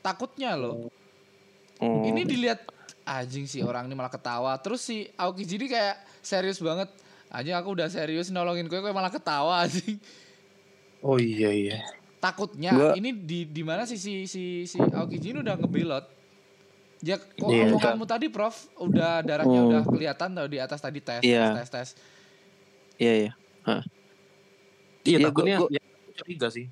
[0.00, 0.88] Takutnya loh.
[1.76, 2.02] Hmm.
[2.02, 2.64] Ini dilihat
[3.04, 4.54] anjing sih orang ini malah ketawa.
[4.56, 6.88] Terus si Aokiji ini kayak serius banget.
[7.28, 9.98] Anjing aku udah serius nolongin kowe kowe malah ketawa anjing.
[11.02, 11.78] oh iya iya
[12.22, 16.06] Takutnya Gua- ini di di mana sih si si si Aokiji ini udah ngebelot.
[17.02, 17.66] Ya kok Iya.
[17.66, 19.68] omonganmu tadi Prof udah darahnya Hmm.
[19.68, 21.50] udah kelihatan tau di atas tadi tes Iya.
[21.50, 21.88] tes tes tes.
[22.96, 23.32] Iya iya.
[25.02, 25.82] Iya, Iya, takutnya gua- gua- ya,
[26.14, 26.70] curiga sih.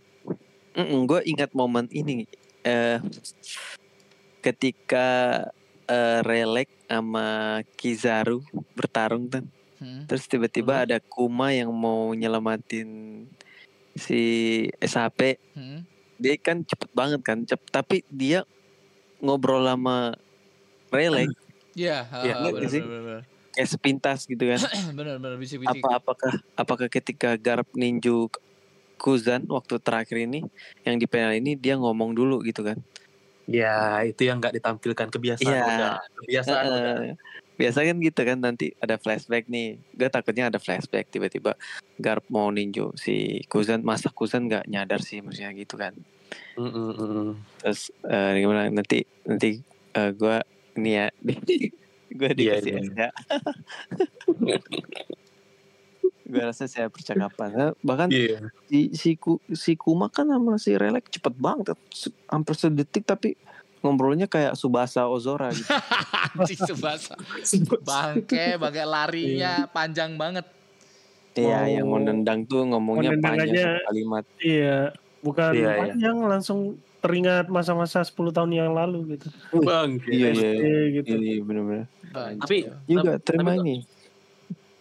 [0.78, 2.30] gue ingat momen ini
[2.62, 3.02] eh
[4.40, 5.06] ketika
[5.84, 7.26] eh, Relek sama
[7.74, 9.42] Kizaru bertarung kan.
[9.82, 10.06] Hmm.
[10.06, 12.86] Terus tiba-tiba ada Kuma yang mau nyelamatin
[13.94, 14.20] si
[14.78, 15.38] SHP.
[15.54, 15.82] Hmm.
[16.20, 18.44] Dia kan cepet banget kan, cep tapi dia
[19.20, 20.12] ngobrol sama
[20.90, 21.32] Relek
[21.72, 22.82] Iya, Iya, heeh, ngerti sih?
[22.82, 24.58] benar kayak sepintas gitu kan.
[24.98, 25.74] benar benar bisa bisa.
[25.74, 28.30] apa apakah apakah ketika Garp ninju
[29.00, 30.44] Kuzan waktu terakhir ini
[30.84, 32.76] yang di panel ini dia ngomong dulu gitu kan
[33.50, 35.64] Ya, itu yang nggak ditampilkan kebiasaan Iya.
[35.66, 35.94] udah.
[36.22, 36.94] Kebiasaan udah.
[37.60, 41.60] Eh, biasa kan gitu kan nanti ada flashback nih gue takutnya ada flashback tiba-tiba
[42.00, 45.92] Garp mau ninju si Kuzan masa Kuzan nggak nyadar sih maksudnya gitu kan
[46.56, 47.32] Mm, mm, mm.
[47.60, 49.60] terus eh, gimana nanti nanti
[49.92, 50.36] eh, gue
[50.78, 51.06] ini ya
[52.16, 52.80] gue Iya, dikasih iya.
[52.80, 53.00] SK
[56.30, 58.54] gue rasa saya percakapan Nah, bahkan Iya.
[58.70, 61.74] si si, Ku- si Kuma kan sama si Relek cepet banget
[62.30, 63.34] hampir sedetik tapi
[63.80, 65.66] ngobrolnya kayak Subasa Ozora gitu
[66.36, 67.14] Anjing sebasa.
[67.80, 70.46] Bangke, bangke larinya panjang banget.
[71.32, 74.24] Iya, Mau- yang mau nendang tuh ngomongnya panjang kalimat.
[74.38, 75.78] Iya, bukan Iya, iya.
[75.80, 76.58] panjang langsung
[77.00, 79.26] teringat masa-masa 10 tahun yang lalu gitu.
[79.60, 80.50] Bang, Iya, iya.
[80.52, 80.64] SD
[80.94, 81.08] gitu.
[81.16, 81.86] Iya, bener-bener.
[82.12, 83.76] Tapi Juga tapi- terima tapi- ini.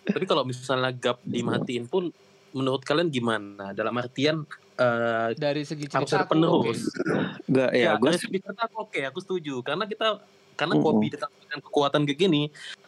[0.04, 2.10] Tapi kalau misalnya gap dimatiin pun
[2.52, 3.72] menurut kalian gimana?
[3.72, 4.41] Dalam artian
[4.80, 6.80] eh Dari segi cerita aku penerus.
[6.88, 7.44] oke.
[7.52, 9.56] Gak, ya, Ya, gue dari segi cerita aku oke, aku setuju.
[9.60, 10.24] Karena kita
[10.56, 10.84] karena Mm-mm.
[10.84, 12.42] Kobe ditampilkan kekuatan kayak gini,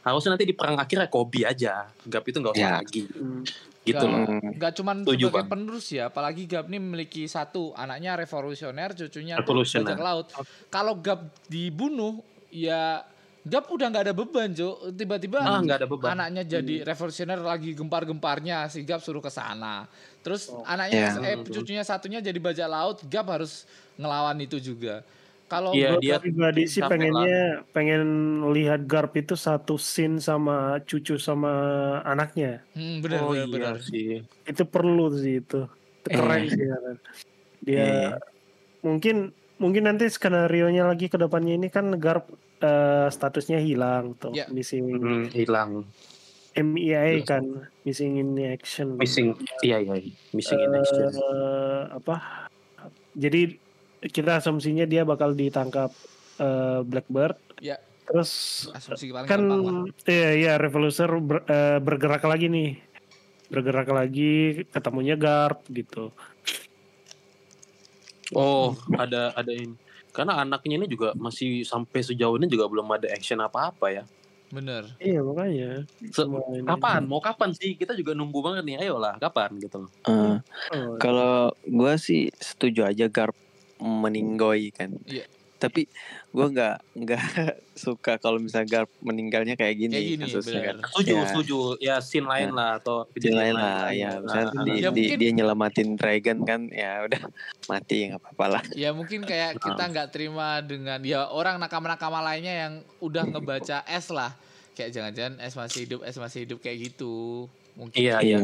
[0.03, 1.87] harusnya nanti di perang akhirnya Kobe aja.
[2.03, 2.73] Gap itu nggak usah Ya.
[2.83, 3.07] lagi.
[3.11, 3.43] Hmm.
[3.81, 4.27] Gitu Gak, loh.
[4.61, 5.49] gak cuman Setuju, sebagai Bang.
[5.49, 10.27] penerus ya, apalagi Gap ini memiliki satu anaknya revolusioner, cucunya bajak laut.
[10.67, 12.19] Kalau Gap dibunuh,
[12.51, 13.07] ya
[13.41, 14.93] Gap udah nggak ada beban, Cuk.
[14.93, 16.13] Tiba-tiba Ah, ada beban.
[16.13, 19.89] anaknya jadi revolusioner lagi gempar-gemparnya, si Gap suruh ke sana.
[20.21, 20.61] Terus Oh.
[20.61, 21.33] anaknya Ya.
[21.33, 23.65] eh cucunya satunya jadi bajak laut, Gap harus
[23.97, 25.01] ngelawan itu juga.
[25.45, 28.01] Kalau Gua dia pribadi sih pengennya pengen
[28.55, 31.51] lihat Garp itu satu scene sama cucu sama
[32.05, 32.63] anaknya.
[32.71, 33.75] hmm, bener oh iya bener.
[33.83, 34.23] sih.
[34.47, 35.67] Itu perlu sih itu.
[35.99, 36.47] Itu keren Eh.
[36.47, 36.95] sih kan.
[37.59, 38.09] Dia Eh.
[38.79, 42.31] mungkin mungkin nanti skenario nya lagi ke depannya ini kan Garp
[42.61, 44.45] eh, statusnya hilang tuh Ya.
[44.53, 44.85] missing.
[44.87, 45.89] Hmm, hilang.
[46.51, 47.43] MIA kan
[47.87, 48.99] missing in action.
[48.99, 50.11] Missing, iya iya, iya.
[50.35, 51.09] missing in action.
[51.09, 52.15] Eh, apa?
[53.15, 53.55] Jadi
[54.03, 55.91] kita asumsinya dia bakal ditangkap
[56.39, 57.39] eh, Blackbird.
[57.63, 57.79] Ya.
[58.01, 59.39] Terus Asumsi kan
[60.03, 62.75] iya iya Revolution ber- eh, bergerak lagi nih.
[63.47, 66.11] Bergerak lagi ketemunya Garp gitu.
[68.35, 69.75] Oh, ada ada ini.
[70.11, 74.03] Karena anaknya ini juga masih sampai sejauh ini juga belum ada action apa-apa ya.
[74.51, 74.83] Bener.
[74.99, 75.87] Iya makanya.
[76.11, 76.27] Se-.
[76.67, 77.07] Kapan?
[77.07, 77.79] Mau kapan sih?
[77.79, 78.83] Kita juga nunggu banget nih.
[78.83, 79.87] Ayolah, kapan gitu.
[80.03, 80.35] Eh,
[80.71, 83.33] Oh, kalau gua sih setuju aja Garp
[83.79, 84.91] meninggoy kan.
[85.07, 85.25] Iya.
[85.57, 85.87] Tapi
[86.31, 87.21] gua nggak nggak
[87.77, 90.75] suka kalau misalnya Garp meninggalnya kayak gini, Kayak gini, kasusnya kan.
[90.87, 91.23] Setuju, Ya.
[91.27, 91.59] setuju.
[91.77, 95.19] Ya scene lain lah atau Dia lain lah ya, misalnya Ah, di, Ya, di- mungkin-
[95.19, 97.21] dia nyelamatin Dragon kan ya udah
[97.69, 98.63] mati nggak apa-apa lah.
[98.71, 104.07] Ya mungkin kayak kita nggak terima dengan ya orang nakama-nakama lainnya yang udah ngebaca S
[104.09, 104.31] lah.
[104.71, 107.45] Kayak jangan-jangan S masih hidup, S masih hidup kayak gitu.
[107.71, 108.39] Mungkin Iya, iya.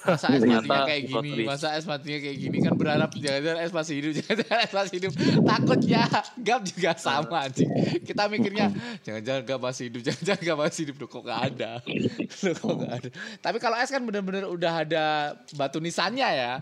[0.00, 3.72] Masa S Ternyata matinya kayak gini, masa S matinya kayak gini kan berharap jangan-jangan S
[3.72, 5.12] masih hidup, jangan-jangan S masih hidup.
[5.44, 6.02] Takutnya
[6.40, 7.68] Gap juga sama anjing.
[8.00, 8.66] Kita mikirnya
[9.04, 11.70] jangan-jangan Gap masih hidup, jangan-jangan Gap masih hidup kok gak ada.
[12.48, 13.08] Loh, kok gak ada.
[13.44, 15.04] Tapi kalau S kan bener-bener udah ada
[15.54, 16.52] batu nisannya ya.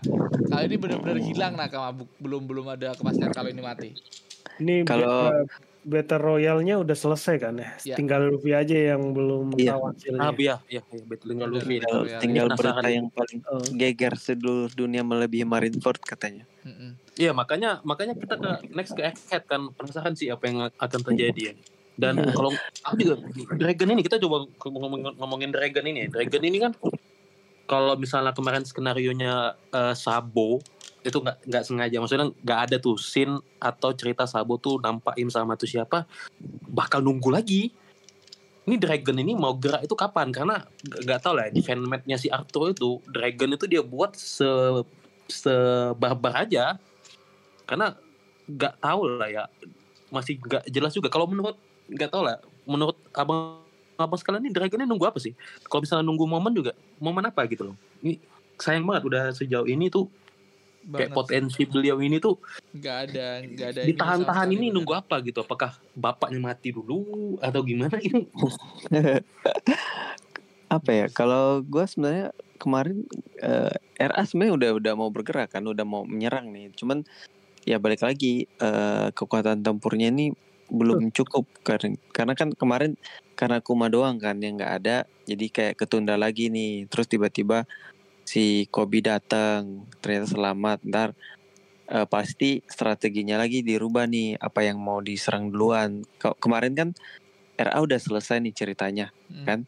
[0.49, 1.55] Kalau ini bener-bener hilang
[1.95, 3.89] Bu- belum belum ada kepastian kalau ini mati.
[4.59, 5.47] Ini Kalau-
[5.79, 7.71] Battle Royale-nya udah selesai kan ya?
[7.83, 7.95] Iya.
[7.95, 9.73] Tinggal Luffy aja yang belum Iya.
[9.73, 10.19] tahu hasilnya.
[10.21, 11.75] Ah, iya, iya, iya, betul Bener, Luffy.
[11.75, 11.81] bener.
[11.81, 12.19] Tinggal, ya.
[12.19, 12.67] tinggal Penasaran.
[12.75, 13.63] berita yang paling Oh.
[13.73, 16.43] geger seluruh dunia melebihi Marineford katanya.
[17.15, 21.41] Iya, makanya makanya kita ke next ke Egghead kan penasaran sih apa yang akan terjadi
[21.41, 21.53] ya.
[21.95, 22.51] Dan kalau
[22.81, 23.15] aku juga
[23.53, 25.99] Dragon ini kita coba ngomongin, ngomongin Dragon ini.
[26.01, 26.09] ya.
[26.09, 26.71] Dragon ini kan
[27.65, 29.55] kalau misalnya kemarin skenario nya
[29.93, 30.59] Sabo
[31.03, 31.97] itu nggak nggak sengaja.
[31.99, 36.03] Maksudnya nggak ada tuh scene atau cerita Sabo tuh nampakin sama tuh siapa
[36.67, 37.71] bakal nunggu lagi.
[38.69, 40.29] Ini Dragon ini mau gerak itu kapan?
[40.29, 44.45] Karena nggak tahu lah di fanmade-nya si Arthur itu Dragon itu dia buat se
[45.29, 46.77] sebarbar aja.
[47.65, 47.95] Karena
[48.49, 49.43] nggak tahu lah ya
[50.13, 51.09] masih nggak jelas juga.
[51.09, 51.57] Kalau menurut
[51.89, 52.37] nggak tahu lah
[52.69, 53.65] menurut abang
[53.99, 55.33] abang sekalian ini Dragonnya nunggu apa sih?
[55.65, 56.71] Kalau misalnya nunggu momen juga
[57.01, 57.75] momen apa gitu loh?
[58.05, 58.19] Ini
[58.59, 60.11] sayang banget udah sejauh ini tuh
[60.89, 62.41] kayak potensi beliau ini tuh
[62.73, 67.61] nggak ada nggak ada ditahan-tahan ini sekali, nunggu apa gitu apakah bapaknya mati dulu atau
[67.61, 68.25] gimana ini
[70.69, 71.05] Apa ya?
[71.09, 72.29] Kalau gua sebenarnya
[72.61, 73.01] kemarin
[73.41, 76.69] eh, RA sebenarnya udah udah mau bergerak kan, udah mau menyerang nih.
[76.77, 77.01] Cuman
[77.65, 80.31] ya balik lagi eh, kekuatan tempurnya ini
[80.69, 82.93] belum cukup karena karena kan kemarin
[83.33, 86.85] karena Kuma doang kan yang nggak ada, jadi kayak ketunda lagi nih.
[86.85, 87.65] Terus tiba-tiba
[88.29, 90.85] si Kobi datang, ternyata selamat.
[90.85, 91.09] Ntar
[91.89, 96.05] eh, pasti strateginya lagi dirubah nih, apa yang mau diserang duluan.
[96.21, 96.89] Ke- kemarin kan
[97.57, 99.45] RA udah selesai nih ceritanya Hmm.
[99.45, 99.59] kan?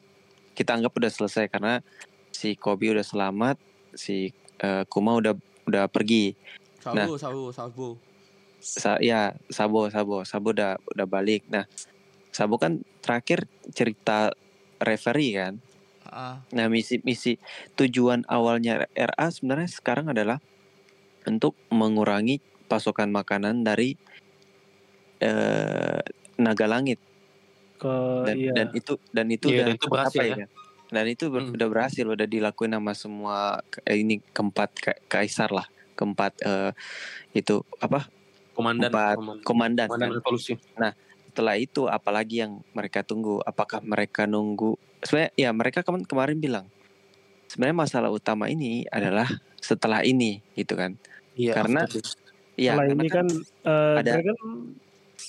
[0.51, 1.81] kita anggap udah selesai karena
[2.29, 3.57] si Kobe udah selamat,
[3.97, 4.29] si
[4.61, 5.33] eh, Kuma udah
[5.65, 6.37] udah pergi.
[6.85, 7.09] Nah.
[7.09, 7.87] Sabu, sabu, sabu.
[8.61, 11.49] Sa ya Sabo Sabo Sabo udah udah balik.
[11.49, 11.65] Nah
[12.29, 14.29] Sabo kan terakhir cerita
[14.77, 15.57] referee kan.
[16.11, 17.39] Ah, Nah misi misi
[17.79, 20.43] tujuan awalnya RA sebenarnya sekarang adalah
[21.23, 23.95] untuk mengurangi pasokan makanan dari
[25.23, 26.03] eh,
[26.35, 26.99] naga langit.
[27.79, 27.93] Ke
[28.27, 28.51] dan iya.
[28.53, 30.47] dan itu dan itu Iya, udah dan itu berhasil apa ya.
[30.91, 31.55] dan itu ber- Hmm.
[31.55, 33.37] udah berhasil udah dilakuin sama semua
[33.87, 35.65] ini keempat ka- kaisar lah.
[35.95, 36.71] Keempat eh,
[37.31, 38.11] itu apa?
[38.51, 39.87] Komandan Empat komandan, komandan.
[39.87, 40.53] Komandan kan revolusi
[41.31, 43.39] setelah itu apalagi yang mereka tunggu?
[43.47, 46.65] Apakah mereka nunggu sebenarnya ya mereka kemarin kemarin bilang
[47.45, 49.27] sebenarnya masalah utama ini adalah
[49.59, 50.95] setelah ini gitu kan
[51.33, 51.85] iya Karena-
[52.55, 53.27] ya setelah karena ini kan kan,
[53.63, 54.37] eh, ada- Dragon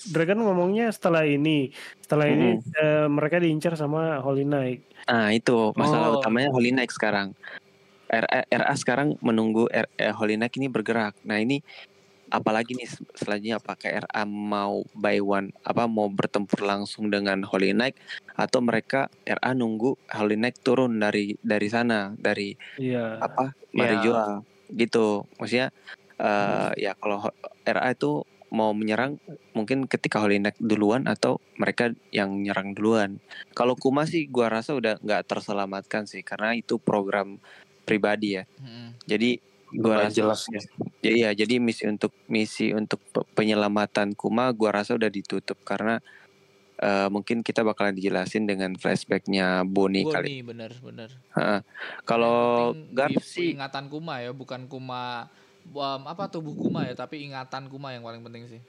[0.03, 1.69] Dragon ngomongnya setelah ini.
[2.01, 4.81] Setelah ini eh, mereka diincar sama Holy Knight.
[5.03, 6.19] nah itu masalah Oh.
[6.19, 7.37] utamanya Holy Knight sekarang
[8.09, 11.61] RA, RA sekarang menunggu R, eh, Holy Knight ini bergerak nah ini
[12.33, 17.77] apalagi nih se- selanjutnya apakah RA mau buy one apa mau bertempur langsung dengan Holy
[17.77, 18.01] Knight
[18.33, 23.21] atau mereka RA nunggu Holy Knight turun dari dari sana dari Iya.
[23.21, 23.77] apa Ya.
[23.77, 24.25] Marijoa
[24.73, 25.69] gitu maksudnya
[26.17, 27.29] eh ya kalau
[27.63, 29.17] RA itu mau menyerang
[29.53, 33.21] mungkin ketika Holy Knight duluan atau mereka yang nyerang duluan
[33.53, 37.41] kalau Kuma sih gua rasa udah nggak terselamatkan sih karena itu program
[37.85, 39.05] pribadi ya mm.
[39.05, 39.41] jadi
[39.81, 40.61] gua rasa jelas ya
[41.03, 45.99] ya jadi misi untuk misi untuk pe- penyelamatan Kuma gua rasa udah ditutup karena
[46.83, 51.11] eh, mungkin kita bakalan dijelasin dengan flashbacknya Bonnie kali Boni, bener, bener.
[51.33, 51.65] Ha-ha.
[52.05, 55.33] kalau Garp sih ingatan Kuma ya, bukan Kuma
[55.73, 58.61] um, apa tubuh Kuma ya, tapi ingatan Kuma yang paling penting sih.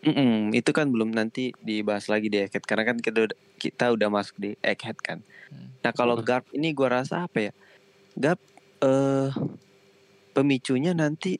[0.00, 4.08] Mm-mm, itu kan belum nanti dibahas lagi di Egghead karena kan kita udah, kita udah
[4.08, 5.20] masuk di Egghead kan.
[5.52, 5.68] Hmm.
[5.84, 6.16] Nah kalau.
[6.24, 7.52] Garp ini gua rasa apa ya?
[8.16, 8.40] Garp
[8.80, 9.28] eh
[10.30, 11.36] pemicunya nanti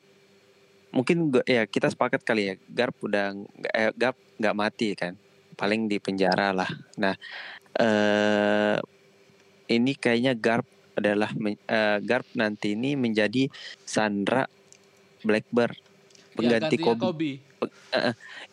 [0.91, 3.31] mungkin gua, ya kita sepakat kali ya Garp udah
[3.71, 5.15] eh, Garp nggak mati kan,
[5.55, 6.69] paling di penjara lah.
[6.99, 7.15] Nah
[7.79, 8.77] eh
[9.71, 10.67] ini kayaknya Garp
[10.99, 13.47] adalah eh, Garp nanti ini menjadi
[13.87, 14.43] Sandra
[15.23, 15.91] Blackbird
[16.31, 17.69] Ya, pengganti gantinya Kobe Kobe.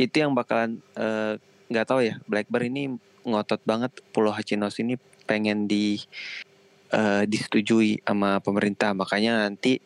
[0.03, 1.39] itu yang bakalan eh,
[1.70, 4.99] nggak tahu ya Blackbird ini ngotot banget Pulau Hachinos ini
[5.30, 6.03] pengen di
[6.91, 9.78] eh, disetujui sama pemerintah makanya nanti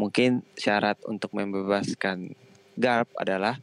[0.00, 2.32] mungkin syarat untuk membebaskan
[2.80, 3.60] Garp adalah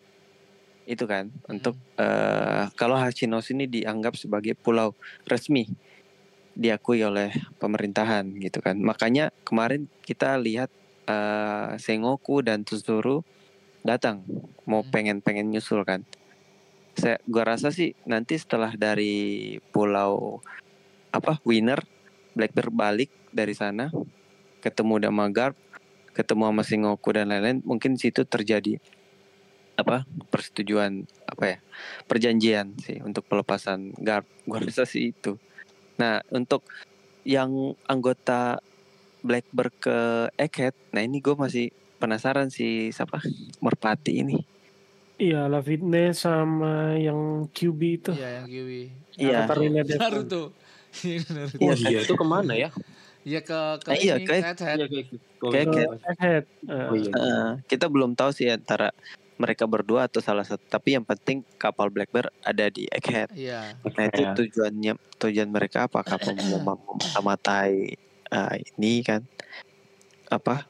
[0.86, 4.94] itu kan untuk eh, kalau Hachinos ini dianggap sebagai pulau
[5.26, 5.66] resmi
[6.58, 7.30] diakui oleh
[7.62, 8.78] pemerintahan gitu kan.
[8.82, 10.70] Makanya kemarin kita lihat
[11.10, 13.26] eh, Sengoku dan Tsuru
[13.82, 14.22] datang
[14.70, 14.92] mau Hmm.
[14.94, 16.06] pengen pengen nyusul kan.
[16.98, 20.42] Saya gua rasa sih nanti setelah dari pulau
[21.12, 21.82] apa winner
[22.38, 23.90] Blackbird balik dari sana
[24.62, 25.58] ketemu sama Garp
[26.18, 28.82] ketemu sama Sengoku dan lain-lain mungkin situ terjadi
[29.78, 31.58] apa persetujuan apa ya
[32.10, 35.38] perjanjian sih untuk pelepasan Garp gua rasa sih itu
[36.02, 36.66] nah untuk
[37.22, 38.58] yang anggota
[39.22, 39.98] Blackbird ke
[40.34, 41.70] Egghead nah ini gue masih
[42.02, 43.22] penasaran sih siapa
[43.62, 44.58] Merpati ini
[45.18, 48.12] Iya, La Fitness sama yang QB itu.
[48.14, 48.82] Iya yang Kiwi.
[49.18, 49.38] Iya.
[49.50, 49.98] Naruto.
[49.98, 50.44] Naruto.
[51.62, 52.70] Oh iya itu ke mana ya?
[53.28, 54.32] Iya ke ke Ah, iya, ini.
[54.32, 54.86] Iya,
[56.16, 56.44] kayak
[56.88, 57.12] Oh iya.
[57.68, 58.96] Kita belum tahu sih antara
[59.38, 63.78] mereka berdua atau salah satu tapi yang penting kapal Blackbird ada di Egghead Iya.
[63.94, 64.34] nah itu Iya.
[64.34, 66.34] tujuannya tujuan mereka apakah mau
[66.66, 67.94] memata-matai
[68.28, 69.22] eh, ini kan
[70.28, 70.66] apa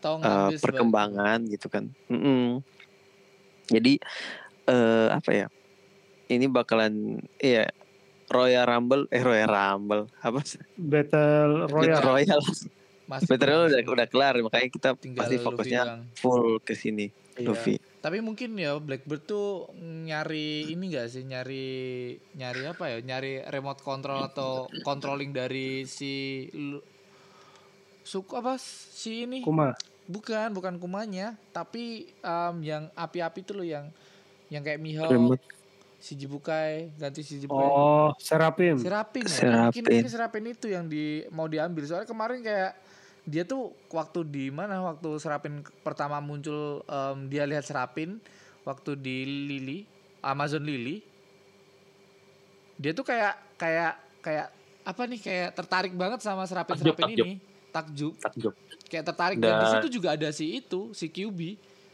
[0.52, 2.60] sebagai- perkembangan gitu kan Mm-mm.
[3.72, 4.04] jadi
[4.68, 5.48] eh apa ya
[6.28, 7.72] ini bakalan iya
[8.28, 12.02] Royal Rumble eh Royal Rumble apa sih Battle Royale.
[12.02, 12.42] Royal
[13.08, 16.02] Mas Battle udah udah kelar makanya kita tinggal pasti Luffy fokusnya doang.
[16.14, 17.08] full ke sini
[17.38, 17.48] Iya.
[17.48, 21.68] Luffy Tapi mungkin ya Blackbird tuh nyari ini gak sih nyari
[22.34, 26.14] nyari apa ya nyari remote control atau controlling dari si
[26.50, 26.82] lu-
[28.02, 29.76] suku apa si ini Kuma.
[30.04, 33.86] bukan bukan kumanya tapi em, yang api-api itu loh yang
[34.48, 35.44] yang kayak Mihawk Remote.
[36.08, 38.76] Si Jibukai ganti si Jibukai Oh, Serapim.
[38.78, 39.64] Serapin ya Serapin.
[39.68, 42.80] mungkin mungkin Serapin itu yang di mau diambil soalnya kemarin kayak
[43.22, 48.24] dia tuh waktu di mana waktu Serapin pertama muncul em, dia lihat Serapin
[48.64, 49.80] waktu di Lily
[50.22, 51.04] Amazon Lily
[52.76, 54.48] dia tuh kayak kayak kayak
[54.82, 57.26] apa nih kayak tertarik banget sama Serapin Serapin takjub.
[57.26, 57.34] ini
[57.70, 58.54] takjub Takjub.
[58.88, 61.40] kayak tertarik dan di Dan- situ juga ada si itu si QB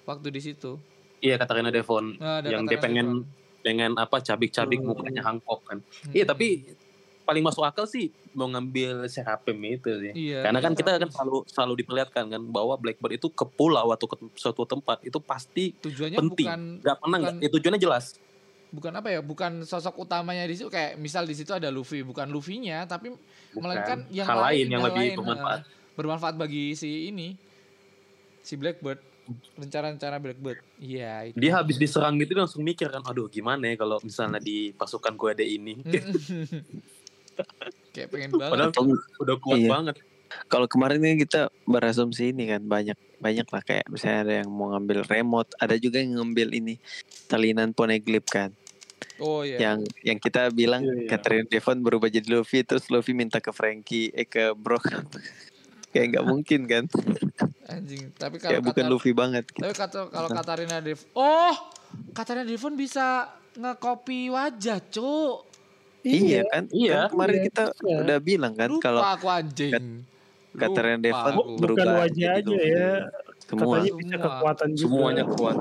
[0.04, 0.78] waktu di situ
[1.18, 3.43] Iya Katarina Devon Nah, yang dia pengen Devon.
[3.64, 4.92] Pengen apa cabik-cabik Hmm.
[4.92, 5.78] mukanya Hancock kan.
[5.80, 6.12] Hmm.
[6.12, 6.68] Iya tapi
[7.24, 10.12] paling masuk akal sih mau ngambil Serapim itu sih.
[10.14, 11.02] iya Karena kan kita Serapin.
[11.02, 15.16] kan selalu selalu diperlihatkan kan bahwa Blackbird itu ke pulau atau ke suatu tempat itu
[15.18, 16.46] pasti tujuannya penting.
[16.46, 17.38] bukan nggak pernah bukan-.
[17.40, 18.06] Itu tujuannya jelas.
[18.70, 22.26] bukan apa ya bukan sosok utamanya di situ kayak misal di situ ada Luffy bukan
[22.26, 23.14] Luffy-nya tapi
[23.48, 23.62] Bukan.
[23.62, 25.60] melainkan yang hal lain yang lebih lain, bermanfaat.
[25.94, 27.38] bermanfaat bagi si ini
[28.42, 28.98] si Blackbird
[29.56, 31.36] rencana-rencana Blackbird iya itu.
[31.36, 35.30] Dia habis diserang gitu langsung mikir kan, aduh gimana ya kalau misalnya di pasukan gue
[35.32, 35.74] ada ini.
[37.94, 39.70] kayak pengen banget Padahal udah kuat Iya.
[39.70, 39.96] banget.
[40.46, 44.70] Kalau kemarin ini kita berasumsi ini kan banyak banyak lah kayak misalnya ada yang mau
[44.70, 46.74] ngambil remote, ada juga yang ngambil ini
[47.24, 48.52] salinan poneglyph kan.
[49.20, 51.08] oh iya Yang yang kita bilang Iya, iya.
[51.08, 54.84] Catherine Devon berubah jadi Luffy terus Luffy minta ke Frankie eh ke Brock.
[55.94, 56.84] kayak nggak mungkin kan.
[57.66, 59.62] anjing tapi kalau Kayak bukan kata Luffy banget gitu.
[59.62, 61.56] tapi kata kalau Katarina Dev oh
[62.12, 65.38] Katarina Devon bisa ngekopi wajah cuk
[66.02, 66.68] Iya kan?
[66.68, 67.08] Iya.
[67.08, 67.98] Kan kemarin Iya, kita iya.
[68.04, 70.04] udah bilang kan lupa kalau aku anjing
[70.52, 71.32] Katarina Devon.
[71.34, 72.70] Bukan berubah wajah jadi aja Luffy.
[72.70, 72.92] ya.
[73.40, 73.64] Semua.
[73.74, 74.26] Katanya bisa Semua.
[74.28, 74.84] kekuatan juga.
[74.84, 75.58] Semuanya kuat.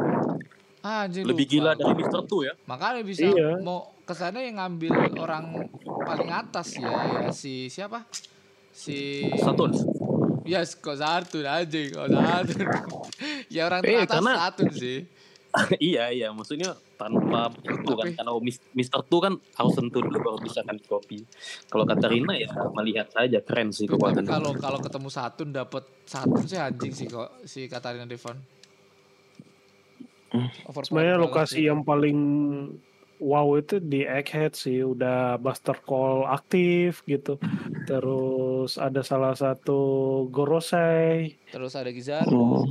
[0.82, 1.78] anjing Lebih lupa gila aku.
[1.80, 2.52] dari Mister Two ya.
[2.64, 3.50] Makanya bisa Iya.
[3.60, 5.44] mau ke sana yang ngambil orang
[6.02, 8.02] paling atas ya, ya si siapa?
[8.68, 9.70] Si Satun.
[10.42, 12.54] Ya kok satu aja kok satu.
[13.48, 14.98] ya orang Eh, teratas karena- satu sih.
[15.78, 18.08] iya iya maksudnya tanpa itu kan
[18.40, 21.28] Mis- Mister Two kan harus sentuh dulu baru bisa kan kopi.
[21.68, 24.24] Kalau Katarina ya melihat saja keren sih kekuatan.
[24.24, 28.40] kalau kalau ketemu satu dapat satu sih anjing sih kok si Katarina Devon.
[30.32, 30.48] Hmm.
[30.80, 32.16] Sebenarnya lokasi yang paling
[33.22, 37.38] wow itu di Egghead sih udah Buster Call aktif gitu.
[37.86, 39.80] Terus ada salah satu
[40.34, 41.38] Gorosei.
[41.54, 42.34] Terus ada Kizaru.
[42.34, 42.66] Oh.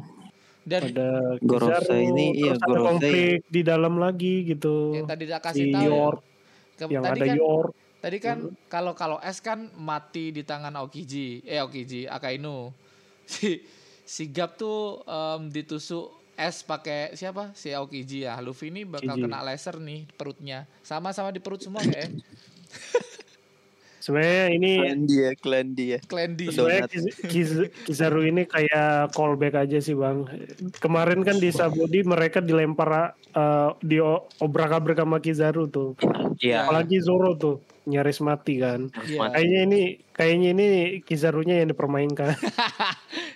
[0.61, 5.09] Dan ada Gorosa Kizaru, ini, iya, terus ada Gorosa konflik di dalam lagi gitu yang
[5.09, 6.09] tadi dia kasih di tahu ya.
[6.77, 7.71] Ke- yang tadi ada kan York
[8.01, 8.37] tadi kan
[8.69, 12.69] kalau kalau S kan mati di tangan Aokiji, eh Aokiji Akainu.
[13.31, 13.63] Si
[14.03, 17.53] si Gap tuh em, ditusuk S pakai siapa?
[17.53, 18.41] Si Aokiji ya.
[18.41, 19.29] Luffy ini bakal Aokiji.
[19.29, 20.65] kena laser nih perutnya.
[20.81, 22.09] Sama-sama di perut semua kayak
[24.01, 25.97] sebenarnya ini Klan dia, klan dia.
[26.01, 26.49] Klendi.
[26.49, 30.25] sebenarnya Kiz- Kiz- Kizaru ini kayak callback aja sih bang
[30.81, 34.01] kemarin kan di Sabudi mereka dilempar eh, di
[34.41, 35.93] obrak-abrik sama Kizaru tuh
[36.41, 36.65] Iya.
[36.65, 40.67] apalagi Zoro tuh nyaris mati kan Iya, kayaknya ini kayaknya ini
[41.01, 42.37] Kizarunya yang dipermainkan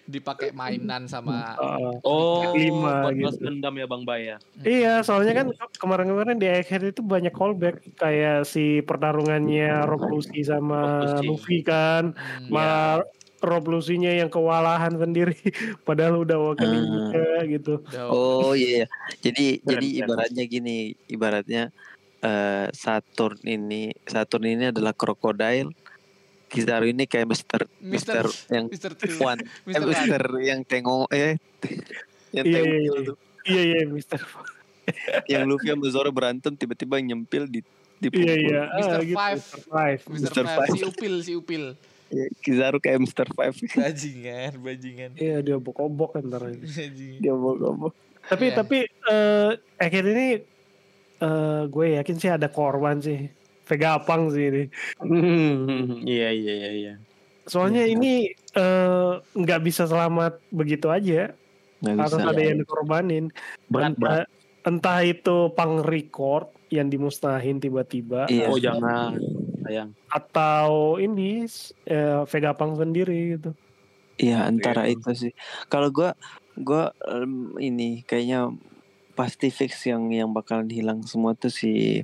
[0.05, 1.93] dipakai mainan sama Heeh.
[2.01, 3.25] Oh, Lima buat gitu.
[3.25, 4.37] balas dendam ya Bang Bay ya.
[4.61, 10.45] Iya, soalnya kan ke- kemarin-kemarin di Egghead itu banyak callback kayak si pertarungannya Rob Lucy
[10.45, 11.25] sama Rob.
[11.25, 13.01] Luffy kan, Hmm, malah
[13.41, 15.35] Rob Lucy-nya yang kewalahan sendiri,
[15.87, 16.93] padahal udah awakening Hmm.
[16.95, 17.73] juga gitu.
[18.05, 18.87] Oh iya, iya.
[19.21, 21.73] jadi jadi ibaratnya gini, ibaratnya
[22.25, 25.69] eh, Saturn ini Saturn ini adalah krokodil,
[26.45, 28.91] Kizaru ini kayak Mister Mister- Mister yang Mr.
[28.93, 29.17] True.
[29.19, 29.77] One, eh, Mr.
[29.77, 29.89] One.
[29.89, 31.37] Mister yang tengok eh
[32.31, 33.13] yang Iya, tengok iya, iya.
[33.45, 34.19] Iya iya, Mister.
[35.27, 37.59] yang Luffy sama Zoro berantem tiba-tiba nyempil di
[37.95, 38.61] di Iya iya.
[38.71, 38.89] Mr.
[38.91, 39.39] Ah, gitu, Five.
[39.39, 39.59] Mr.
[39.63, 40.01] Five.
[40.05, 40.31] Mr.
[40.35, 40.69] Five, Five.
[40.69, 41.63] si Upil, si Upil.
[42.05, 43.57] Ya, Kizaru kayak Mister Five.
[43.81, 45.11] Bajingan, bajingan.
[45.17, 46.61] Iya dia bokobok ntar ini.
[47.17, 47.89] Dia ngomong.
[48.23, 48.55] Tapi Iya.
[48.55, 50.27] tapi eh akhir ini
[51.17, 53.29] eh gue yakin sih ada korban sih.
[53.65, 54.63] Vega Apang sih ini.
[55.01, 56.93] Hmm, Iya iya iya iya.
[57.45, 57.93] Soalnya Iya.
[57.93, 58.13] ini
[58.53, 61.33] eh, nggak bisa selamat begitu aja.
[61.81, 62.29] Nggak harus bisa.
[62.29, 63.25] ada yang dikorbanin.
[63.67, 64.27] Berat entah, berat.
[64.63, 68.49] entah itu pang record yang dimusnahin tiba-tiba Iya.
[68.49, 69.17] Oh jangan.
[69.65, 69.97] Sayang.
[70.07, 71.49] atau ini
[71.85, 73.49] eh, Vega Pang sendiri gitu.
[74.15, 74.93] Iya antara Iya.
[74.93, 75.33] itu sih.
[75.67, 76.13] Kalau gua
[76.55, 78.53] gua em, ini kayaknya
[79.15, 82.03] pasti fix yang yang bakalan hilang semua tuh si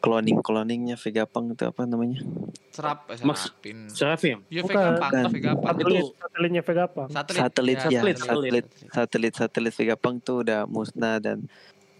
[0.00, 2.24] cloning cloningnya Vegapunk itu apa namanya?
[2.72, 3.78] Serap, eh, Mas- serapin.
[3.92, 4.38] Serafim.
[4.48, 4.62] Ya.
[4.64, 5.12] Vega Pang.
[5.28, 5.76] Vega Pang.
[5.76, 7.08] Satelit, satelitnya Vega Pang.
[7.12, 7.40] Satelit.
[7.40, 11.44] Satelit, ya, satelit, satelit, satelit, satelit Vegapunk tuh udah musnah dan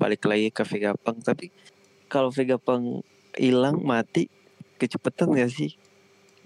[0.00, 1.20] balik lagi ke Vegapunk.
[1.20, 1.52] Tapi
[2.08, 3.04] kalau Vegapunk
[3.36, 4.30] hilang mati
[4.80, 5.76] kecepatan gak sih?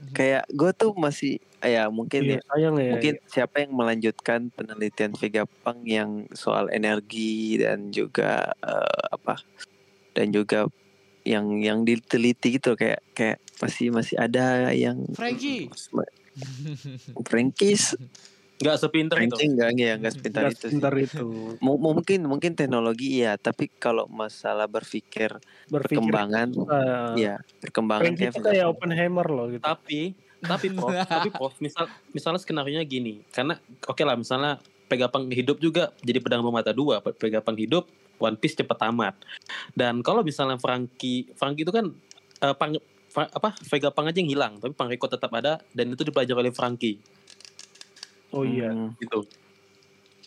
[0.01, 0.15] Mhm.
[0.17, 2.91] Kayak gue tuh masih ya mungkin Iya, ya sayang ya.
[2.97, 9.45] mungkin siapa yang melanjutkan penelitian Vegapunk yang soal energi dan juga eh, apa
[10.17, 10.65] dan juga
[11.29, 15.69] yang yang diteliti gitu kayak kayak masih masih ada yang Frankie.
[17.29, 17.93] Frankis
[18.61, 19.33] Gak sepinter itu.
[19.33, 20.69] Frankie enggak enggak enggak sepintar Nggak itu sih.
[20.69, 21.27] sebentar itu
[21.65, 25.33] Mu- mungkin mungkin teknologi iya tapi kalau masalah berpikir
[25.73, 29.65] berpikir perkembangan uh, ya perkembangan kayak itu kayak Oppenheimer loh gitu.
[29.65, 30.13] Tapi
[30.45, 33.57] tapi prof, tapi prof misal misalnya skenario gini karena
[33.89, 37.87] oke lah misalnya Pegapang hidup juga jadi pedang bermata dua Pe- Pegapang hidup
[38.19, 39.15] One Piece cepet tamat
[39.73, 41.95] dan kalau misalnya Franky Franky itu kan
[42.43, 42.75] eh, pang,
[43.15, 46.99] apa Vegapunk aja yang hilang tapi Pangriko tetap ada dan itu dipelajari oleh Franky
[48.31, 48.71] Oh iya.
[48.71, 49.27] Hmm, gitu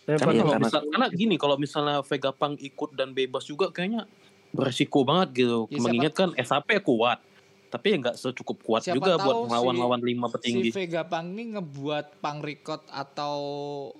[0.03, 3.43] Tapi Kan Karena iya, kalau karena- misal, karena gini kalau misalnya Vegapunk ikut dan bebas
[3.43, 4.03] juga kayaknya
[4.49, 7.23] beresiko banget gitu Ya, mengingat kan SAP kuat
[7.67, 11.09] tapi ya nggak secukup kuat Siapa juga tahu buat si- melawan-lawan lima Si petinggi Vega
[11.09, 13.35] Pang ini ngebuat pang record atau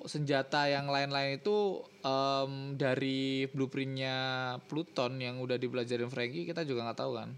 [0.06, 4.18] senjata yang lain-lain itu em, dari blueprintnya
[4.70, 7.30] Pluton yang udah dipelajarin Frankie kita juga nggak tahu kan.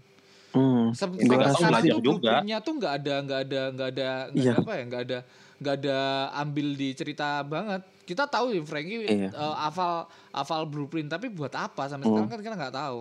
[0.56, 0.86] Hmm.
[0.92, 2.00] Sampai rasa belajar juga.
[2.02, 4.50] blueprintnya tuh nggak ada nggak ada nggak ada nggak Iya.
[4.50, 5.18] ada apa ya nggak ada
[5.56, 5.98] nggak ada
[6.36, 7.80] ambil di cerita banget.
[8.02, 9.28] Kita tahu ya Frankie Iya.
[9.28, 12.16] eh, hafal hafal blueprint tapi buat apa sampai Hmm.
[12.18, 13.00] sekarang kan kita nggak tahu.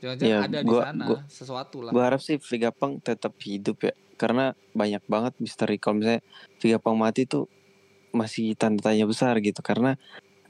[0.00, 1.92] Jangan-jangan Iya, ada di gua- sana gua- sesuatu lah.
[1.92, 6.24] Gue harap sih Vegapunk tetap hidup ya karena banyak banget misteri kalau misalnya
[6.56, 7.44] Vegapunk mati tuh
[8.10, 9.94] masih tanda tanya besar gitu karena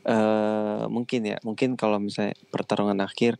[0.01, 3.37] eh mungkin ya mungkin kalau misalnya pertarungan akhir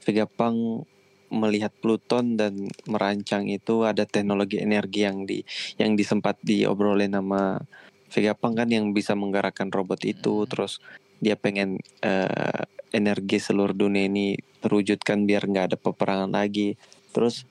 [0.00, 0.84] Vegapunk
[1.32, 5.40] melihat Pluton dan merancang itu ada teknologi energi yang di
[5.80, 7.56] yang disempat diobrolin sama
[8.12, 10.44] Vegapunk kan yang bisa menggerakkan robot itu.
[10.44, 10.48] Hmm.
[10.48, 10.84] terus
[11.22, 12.62] dia pengen eh,
[12.92, 16.76] energi seluruh dunia ini terwujudkan biar nggak ada peperangan lagi.
[17.16, 17.48] Terus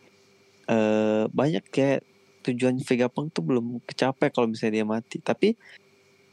[0.69, 2.05] eh banyak kayak
[2.45, 5.17] tujuan Vegapunk tuh belum kecapai kalau misalnya dia mati.
[5.17, 5.57] Tapi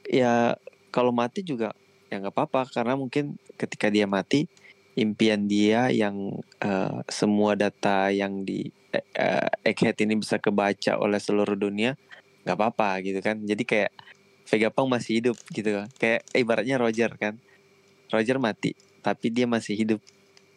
[0.05, 0.53] ya
[0.93, 1.73] kalau mati juga
[2.13, 2.69] ya nggak apa-apa.
[2.69, 4.45] Karena mungkin ketika dia mati
[4.99, 11.55] impian dia yang eh, semua data yang di eh, Egghead ini bisa kebaca oleh seluruh
[11.55, 11.95] dunia
[12.43, 13.39] nggak apa-apa gitu kan.
[13.39, 13.93] Jadi kayak
[14.49, 15.89] Vegapunk masih hidup gitu kan.
[16.01, 17.35] Kayak ibaratnya Roger kan.
[18.09, 20.01] Roger mati tapi dia masih hidup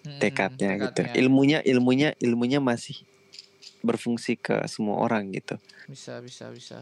[0.02, 1.04] Mm-mm, tekadnya gitu.
[1.06, 1.20] tekadnya.
[1.22, 2.98] ilmunya ilmunya ilmunya masih
[3.86, 5.58] berfungsi ke semua orang gitu.
[5.90, 6.80] Bisa bisa bisa.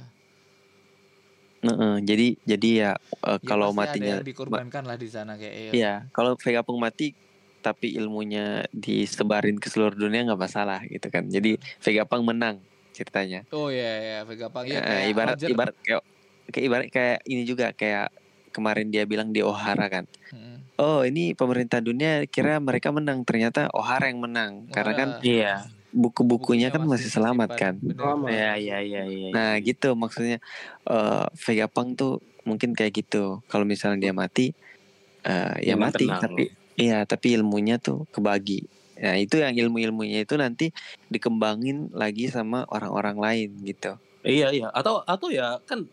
[1.59, 6.39] Heeh, jadi jadi ya eh, Ya, kalau matinya dikorbankan lah di sana kayak Iya, kalau
[6.39, 7.11] Vegapunk mati
[7.59, 11.25] tapi ilmunya disebarin ke seluruh dunia nggak masalah gitu kan.
[11.25, 13.43] Jadi Vegapunk menang ceritanya.
[13.49, 15.49] Oh iya ya Vegapunk ya Eh, kayak ibarat Roger.
[15.49, 16.01] ibarat kayak
[16.47, 18.07] kayak ibarat kayak ini juga kayak
[18.49, 20.09] kemarin dia bilang di Ohara kan.
[20.29, 20.57] Mm.
[20.75, 25.53] Oh ini pemerintah dunia kira mereka menang ternyata Ohara yang menang karena kan Wah, Iya.
[25.91, 27.75] buku-bukunya kan masih selamat tersimpan.
[27.75, 27.85] kan.
[27.85, 27.97] Bener.
[27.99, 28.29] Selamat.
[28.29, 29.29] Iya iya iya iya.
[29.29, 30.37] Nah gitu maksudnya
[30.85, 33.43] eh Vegapunk tuh mungkin kayak gitu.
[33.45, 34.55] Kalau misalnya dia mati,
[35.21, 36.07] eh ya mati.
[36.07, 36.21] tenang.
[36.23, 36.43] Tapi
[36.79, 38.63] iya tapi ilmunya tuh kebagi.
[38.99, 40.71] Nah itu yang ilmu-ilmunya itu nanti
[41.11, 43.95] dikembangin lagi sama orang-orang lain gitu.
[44.23, 45.87] Iya iya atau atau ya kan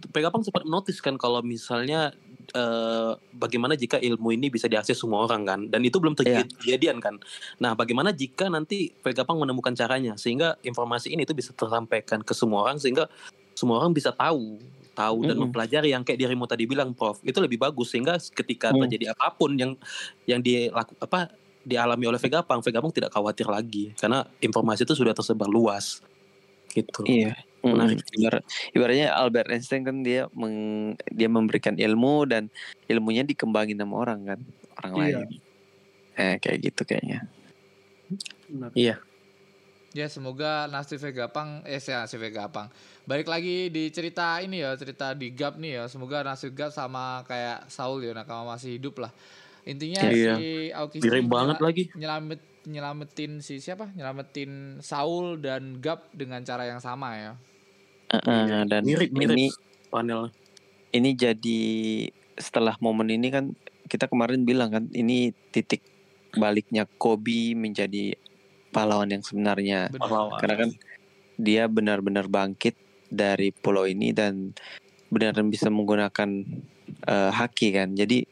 [0.00, 2.16] Vegapunk sempat notice kan kalau misalnya
[2.56, 7.04] eh, bagaimana jika ilmu ini bisa diakses semua orang kan dan itu belum terjadi kejadian
[7.04, 7.20] kan.
[7.60, 12.64] Nah, bagaimana jika nanti Vegapunk menemukan caranya sehingga informasi ini itu bisa tersampaikan ke semua
[12.64, 13.12] orang sehingga
[13.52, 14.56] semua orang bisa tahu
[15.00, 15.48] tahu dan Mm-mm.
[15.48, 18.84] mempelajari yang kayak dirimu tadi bilang Prof itu lebih bagus sehingga ketika Mm.
[18.84, 19.72] terjadi apa pun yang
[20.24, 25.48] yang dilaku apa dialami oleh Vegapunk Vegapunk tidak khawatir lagi karena informasi itu sudah tersebar
[25.48, 26.00] luas
[26.70, 27.02] gitu.
[27.02, 27.34] Iya.
[27.60, 28.00] Menarik.
[28.00, 28.42] Mm, ibarat,
[28.72, 30.56] ibaratnya Albert Einstein kan dia meng,
[31.12, 32.48] dia memberikan ilmu dan
[32.88, 34.40] ilmunya dikembangin sama orang kan,
[34.80, 35.00] orang Iya.
[35.20, 35.28] lain.
[36.16, 37.28] Eh kayak gitu kayaknya.
[38.48, 38.72] Benar.
[39.90, 42.70] Ya semoga nasib Vegapunk eh saya nasib Vegapunk.
[43.10, 45.84] Balik lagi di cerita ini ya, cerita di Gap nih ya.
[45.90, 49.10] Semoga nasib Gap sama kayak Saul ya nakama masih hidup lah.
[49.66, 50.38] Intinya Iya.
[50.38, 51.82] si Mirip banget lagi.
[51.98, 52.38] nyelamet
[52.70, 53.90] nyelamatin si siapa?
[53.90, 57.32] Nyelamatin Saul dan Gap dengan cara yang sama ya.
[58.14, 59.46] Eh, Iya, dan mirip mirip ini
[59.90, 60.30] panel.
[60.90, 61.62] ini jadi
[62.38, 63.54] setelah momen ini kan
[63.86, 65.82] kita kemarin bilang kan ini titik
[66.30, 68.14] baliknya Kobe menjadi
[68.70, 70.00] pahlawan yang sebenarnya Benar.
[70.02, 70.38] Pahlawan.
[70.38, 70.70] karena kan
[71.40, 72.74] dia benar-benar bangkit
[73.10, 74.54] dari pulau ini dan
[75.10, 76.30] benar bisa menggunakan
[77.04, 78.22] eh, haki kan jadi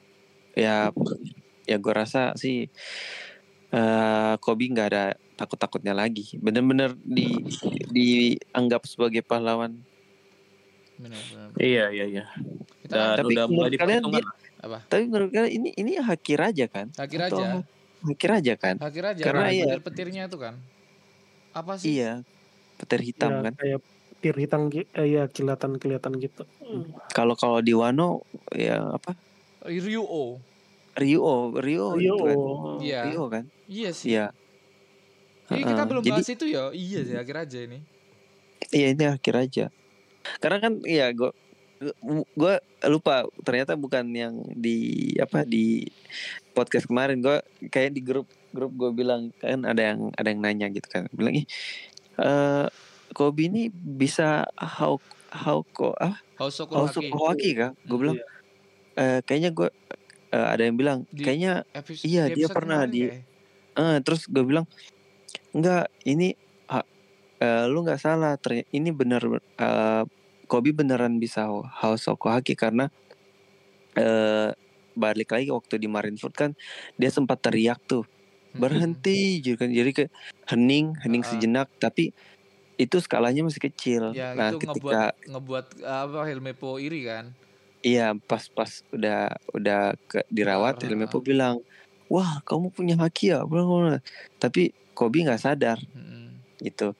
[0.55, 0.95] ya
[1.66, 2.70] ya gue rasa sih
[3.68, 7.30] eh Kobe nggak ada takut-takutnya lagi benar-benar di
[7.91, 9.78] dianggap sebagai pahlawan
[10.99, 11.49] Benar, benar.
[11.62, 12.24] Iya iya iya.
[12.82, 14.24] Kita Dan Tapi udah mulai menurut kalian diperhitungkan.
[14.59, 14.78] apa?
[14.91, 17.62] tapi menurut kalian ini ini haki raja kan Haki Atau
[17.99, 18.09] Raja.
[18.09, 19.22] haki raja kan Haki Raja.
[19.22, 19.64] Karena Karena iya.
[19.66, 20.55] petir-petirnya itu kan.
[21.51, 21.96] Apa sih?
[21.96, 22.22] iya
[22.76, 23.80] petir hitam Ya, kan kayak
[24.18, 26.42] pir hitam eh, ya kelihatan kelihatan gitu.
[27.11, 29.14] kalau kalau di Wano ya apa
[29.62, 30.38] Ryuo.
[30.94, 32.14] Rio Rio, Rio.
[32.14, 32.36] itu kan
[32.78, 33.01] Iya.
[33.07, 34.14] Rio kan Iya sih.
[34.14, 34.26] iya
[35.49, 35.88] Ini kita Heeh.
[35.88, 36.64] belum Jadi- bahas itu ya.
[36.70, 37.78] Iya sih Haki Raja ini.
[38.68, 39.64] Iya ini akhir aja.
[40.38, 41.30] Karena kan iya gua
[42.34, 44.76] gua lupa ternyata bukan yang di
[45.16, 45.86] apa di
[46.59, 47.38] podcast kemarin gua
[47.70, 51.38] kayak di grup grup gue bilang kan ada yang ada yang nanya gitu kan bilang
[51.38, 51.46] ih
[52.18, 52.66] eh
[53.14, 55.00] Kobe ini bisa how
[55.32, 56.20] how ko ah.
[57.34, 57.72] Haki kah?
[57.88, 58.18] Gue bilang
[58.98, 59.68] eh kayaknya gue
[60.34, 63.24] eh, ada yang bilang Di- kayaknya Epis- Iya, di dia episode pernah di- kayak.
[63.78, 64.66] Eh, terus gue bilang
[65.54, 66.34] enggak ini
[66.68, 66.82] ha,
[67.40, 69.22] eh, lu nggak salah ternyata ini bener
[69.56, 70.02] eh,
[70.48, 71.48] Kobe beneran bisa
[71.80, 72.88] House Haki karena
[73.96, 74.50] eh
[74.99, 76.51] balik lagi waktu di Marineford kan
[76.99, 78.03] dia sempat teriak tuh
[78.49, 78.64] Hmm.
[78.64, 80.05] berhenti jadi kan jadi ke
[80.49, 81.28] hening hening Ah.
[81.30, 82.16] sejenak tapi
[82.80, 87.28] itu skalanya masih kecil Ya nah itu ketika ngebuat ngebuat apa Helmepo iri kan.
[87.84, 91.22] iya pas pas udah udah ke, dirawat Keluar, Helmepo ah.
[91.22, 91.57] bilang
[92.09, 93.44] wah kamu punya haki ya
[94.40, 96.40] tapi Kobe nggak sadar Mm-mm.
[96.64, 96.96] gitu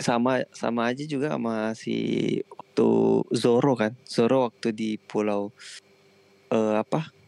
[0.00, 1.94] sama sama aja juga sama si
[2.48, 2.88] waktu
[3.36, 5.52] Zoro kan Zoro waktu di pulau
[6.48, 7.19] eh, apa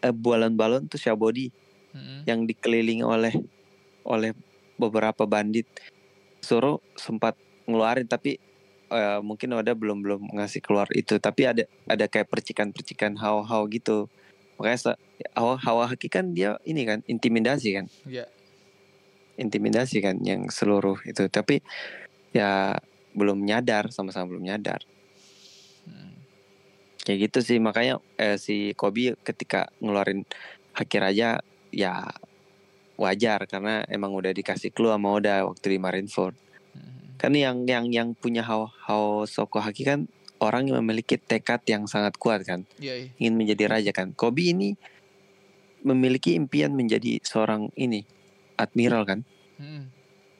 [0.00, 1.50] eh, balon-balon tuh Shabody
[1.94, 2.24] Mm-mm.
[2.28, 3.34] yang dikelilingi oleh
[4.04, 4.32] oleh
[4.78, 5.66] beberapa bandit
[6.40, 7.34] Zoro sempat
[7.66, 8.38] ngeluarin tapi
[8.88, 14.06] eh, mungkin Oda belum belum ngasih keluar itu tapi ada ada kayak percikan-percikan hawa-hawa gitu
[14.58, 14.98] makanya
[15.38, 18.26] hawa hawa haki kan dia ini kan intimidasi kan Iya.
[19.38, 21.62] intimidasi kan yang seluruh itu tapi
[22.34, 22.74] ya
[23.14, 24.82] belum nyadar sama-sama belum nyadar.
[27.08, 30.28] Kayak gitu sih makanya eh, si Kobe ketika ngeluarin
[30.76, 31.40] haki raja
[31.72, 32.04] ya
[33.00, 36.36] wajar karena emang udah dikasih clue sama Oda waktu di Marineford
[36.68, 37.16] Mm.
[37.16, 40.04] kan yang yang yang punya hao hao soko haki kan
[40.36, 43.08] orang yang memiliki tekad yang sangat kuat kan Iya, iya.
[43.16, 44.76] ingin menjadi raja kan Kobe ini
[45.80, 48.04] memiliki impian menjadi seorang ini
[48.54, 49.20] admiral kan
[49.56, 49.88] Mm.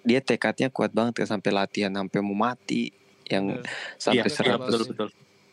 [0.04, 2.92] dia tekadnya kuat banget kan sampai latihan sampai mau mati
[3.26, 3.66] yang Bener.
[3.96, 5.08] sampai Iya, seratus betul betul.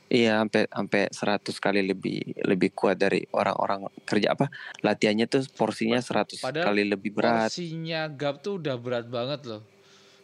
[0.10, 4.38] Iya sampai sampai 100 kali lebih lebih kuat dari orang-orang kerja.
[4.38, 4.49] Apa?
[4.86, 7.49] Latihannya tuh porsinya 100 Padahal kali lebih berat.
[7.49, 9.62] Porsinya Gap tuh udah berat banget loh.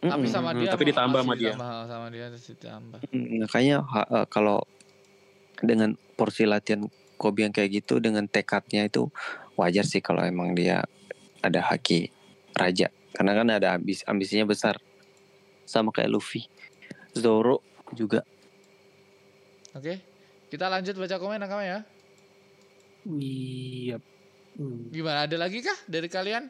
[0.02, 0.34] Tapi Mm-mm.
[0.34, 1.54] sama mm, dia tapi ditambah sama dia.
[1.54, 2.98] ditambah sama dia terus ditambah.
[3.14, 4.58] Mm, makanya eh, kalau
[5.62, 9.06] dengan porsi latihan Kobe yang kayak gitu dengan tekadnya itu
[9.54, 10.82] wajar sih kalau emang dia
[11.38, 12.10] ada haki
[12.58, 12.90] raja.
[13.14, 14.82] Karena kan ada ambis ambisinya besar.
[15.62, 16.50] Sama kayak Luffy.
[17.14, 17.62] Zoro
[17.94, 18.26] juga
[19.72, 19.94] Oke.
[20.48, 21.78] Kita lanjut baca komen nakama ya.
[23.08, 23.96] Iya.
[24.52, 26.44] Hmm, Gimana ada lagi kah dari kalian?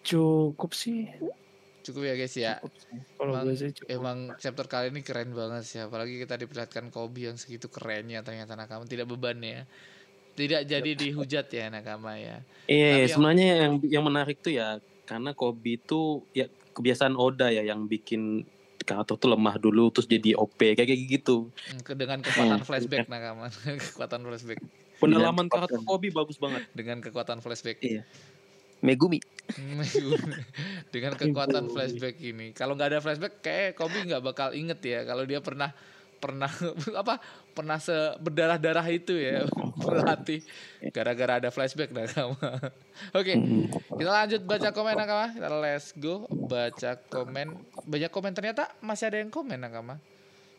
[0.00, 1.04] Cukup sih.
[1.80, 2.52] Cukup ya guys ya.
[2.60, 2.72] Cukup.
[3.18, 3.86] Kalau Emang- cukup.
[3.88, 8.56] Emang chapter kali ini keren banget sih apalagi kita diperlihatkan Kobe yang segitu kerennya ternyata
[8.56, 9.64] Nakama tidak beban ya.
[10.32, 12.40] Tidak jadi dihujat ya Nakama ya.
[12.64, 17.66] Iya, yang- sebenarnya yang yang menarik tuh ya karena Kobe itu ya kebiasaan Oda ya
[17.66, 18.46] yang bikin
[18.80, 21.48] karakter tuh lemah dulu terus jadi OP kayak kayak gitu.
[21.68, 22.66] Hmm, ke- Dengan kekuatan Hmm.
[22.66, 23.46] flashback Nakama.
[23.86, 24.60] kekuatan flashback
[24.96, 25.64] Pendalaman kan.
[25.80, 26.68] Kobe bagus banget.
[26.70, 27.80] dengan kekuatan flashback.
[27.80, 28.04] Iya.
[28.80, 29.20] Megumi
[30.90, 32.52] dengan kekuatan flashback ini.
[32.52, 35.72] Kalau nggak ada flashback kayak Kobe nggak bakal inget ya kalau dia pernah
[36.20, 36.52] pernah
[37.00, 37.16] apa
[37.56, 39.48] pernah se berdarah-darah itu ya
[39.82, 40.44] berlatih
[40.92, 42.36] gara-gara ada flashback Nakama.
[43.18, 43.72] Oke, Mm.
[43.96, 45.26] kita lanjut baca komen Nakama.
[45.32, 47.56] Kita let's go baca komen.
[47.88, 49.96] Banyak komen ternyata masih ada yang komen Nakama.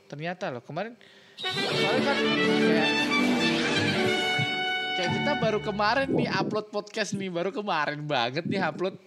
[0.09, 0.97] Ternyata loh kemarin
[1.39, 2.17] kemarin kan
[2.67, 2.91] kayak
[4.97, 8.99] kayak kita baru kemarin nih upload podcast nih baru kemarin banget nih upload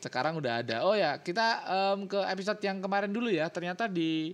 [0.00, 4.32] sekarang udah ada oh ya kita em, ke episode yang kemarin dulu ya ternyata di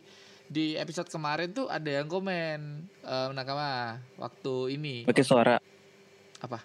[0.52, 5.08] di episode kemarin tuh ada yang komen em, nakama waktu ini.
[5.08, 5.56] Pakai suara.
[6.44, 6.60] Apa?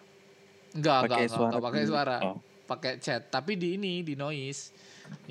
[0.75, 1.47] Enggak enggak pakai enggak, suara.
[1.47, 2.17] enggak pakai suara.
[2.27, 2.37] Oh.
[2.67, 3.31] pakai chat.
[3.31, 4.75] Tapi di ini di noise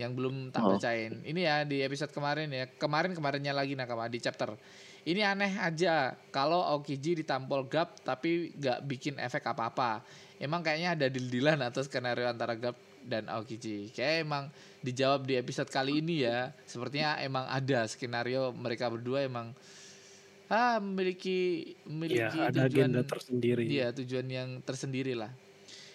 [0.01, 0.73] yang belum tak Oh.
[0.73, 2.65] bacain ini ya di episode kemarin ya.
[2.81, 4.57] Kemarin kemarinnya lagi nakama di chapter.
[5.05, 6.17] Ini aneh aja.
[6.33, 10.01] Kalau Aokiji ditampol Gap tapi nggak bikin efek apa-apa.
[10.41, 12.75] Emang kayaknya ada deal-dealan atau skenario antara Gap
[13.07, 14.51] dan Aokiji kayak emang
[14.83, 19.55] dijawab di episode kali ini ya sepertinya emang ada skenario mereka berdua emang
[20.47, 23.65] ah memiliki Ya, memiliki ada tujuan agenda tersendiri.
[23.67, 25.31] Iya tujuan yang tersendiri lah.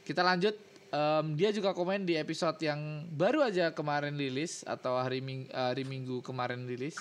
[0.03, 0.55] Kita lanjut.
[0.91, 5.88] Em, dia juga komen di episode yang baru aja kemarin rilis atau hari ming hari
[5.88, 6.99] Minggu kemarin rilis.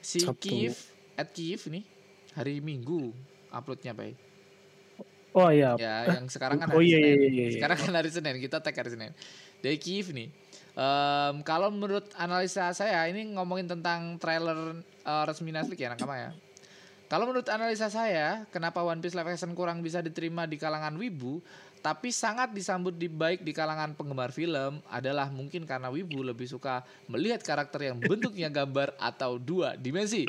[0.00, 0.40] Si Sabtu.
[0.40, 0.76] Kiev
[1.20, 1.84] at Kiev nih
[2.32, 3.12] hari Minggu
[3.52, 4.16] uploadnya bay.
[5.34, 5.74] Oh iya.
[5.74, 7.10] Ya yang sekarang kan Oh hari iya, Senin.
[7.10, 7.54] iya, iya, iya.
[7.58, 9.10] Sekarang kan hari Senin kita tag hari Senin.
[9.58, 10.30] Dari Kiev nih.
[10.74, 16.30] Em, kalau menurut analisa saya ini ngomongin tentang trailer eh, resmi Netflix ya nakama ya.
[17.04, 21.38] Kalau menurut analisa saya, kenapa One Piece live action kurang bisa diterima di kalangan wibu,
[21.84, 26.80] tapi sangat disambut di baik di kalangan penggemar film adalah mungkin karena wibu lebih suka
[27.12, 30.24] melihat karakter yang bentuknya gambar atau dua dimensi.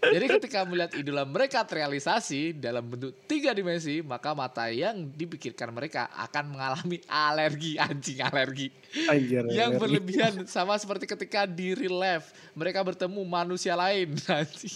[0.00, 6.08] Jadi ketika melihat idola mereka terrealisasi dalam bentuk tiga dimensi, maka mata yang dipikirkan mereka
[6.16, 8.72] akan mengalami alergi anjing alergi
[9.04, 9.44] Anjir.
[9.52, 14.72] yang berlebihan sama seperti ketika di real life mereka bertemu manusia lain nanti.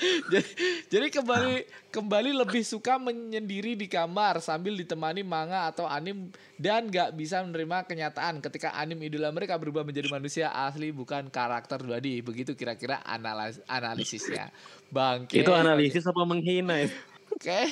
[0.32, 0.50] jadi,
[0.88, 1.54] jadi kembali
[1.92, 7.84] kembali lebih suka menyendiri di kamar sambil ditemani manga atau anim dan gak bisa menerima
[7.84, 13.60] kenyataan ketika anim idola mereka berubah menjadi manusia asli bukan karakter 2D begitu kira-kira analis
[13.68, 14.48] analisisnya
[14.88, 16.88] bangke Itu analisis apa menghina ya?
[17.40, 17.70] kayak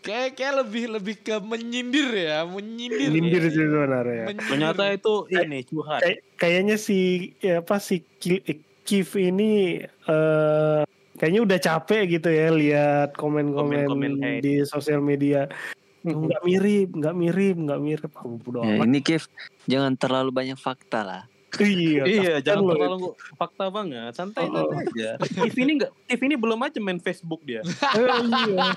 [0.00, 3.52] kayak kayak lebih lebih ke menyindir ya menyindir Nyindir ya.
[3.52, 4.24] sih sebenarnya.
[4.26, 4.48] Menyindir.
[4.48, 6.00] Ternyata itu ini curhat.
[6.02, 6.98] Kayak kayaknya si
[7.38, 8.42] ya apa si Ki-
[8.84, 10.82] Kif ini eh
[11.24, 13.88] kayaknya udah capek gitu ya lihat komen-komen
[14.44, 15.48] di sosial media.
[16.04, 18.12] Nggak mirip, nggak mirip, nggak mirip.
[18.12, 19.24] Bodo ya, ini Kev
[19.64, 21.22] jangan terlalu banyak fakta lah
[21.54, 24.10] Iya, Iya, jangan loh terlalu fakta banget.
[24.12, 24.68] Santai Oh.
[24.68, 25.10] santai aja.
[25.46, 27.62] If ini enggak, If ini belum aja main Facebook dia.
[27.62, 27.70] Eh,
[28.50, 28.74] iya,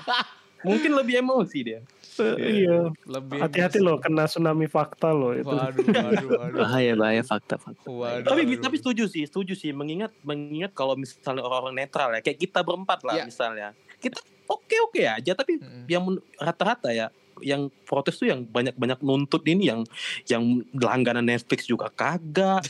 [0.62, 1.80] Mungkin lebih emosi dia.
[2.20, 2.78] Eh, iya.
[3.04, 5.44] lebih Hati-hati loh kena tsunami fakta loh itu.
[5.44, 8.60] waduh waduh waduh bahaya bahaya fakta fakta Waduh, Tapi waduh.
[8.60, 9.70] tapi setuju sih, setuju sih.
[9.70, 13.06] Mengingat mengingat kalau misalnya orang-orang netral ya, kayak kita berempat Ya.
[13.06, 13.68] lah misalnya.
[13.96, 15.84] Kita oke-oke aja, tapi Mm-mm.
[15.86, 16.02] yang
[16.34, 17.08] rata-rata ya
[17.38, 19.86] yang protes tuh yang banyak-banyak nuntut ini yang
[20.26, 20.42] yang
[20.74, 22.66] langganan Netflix juga kagak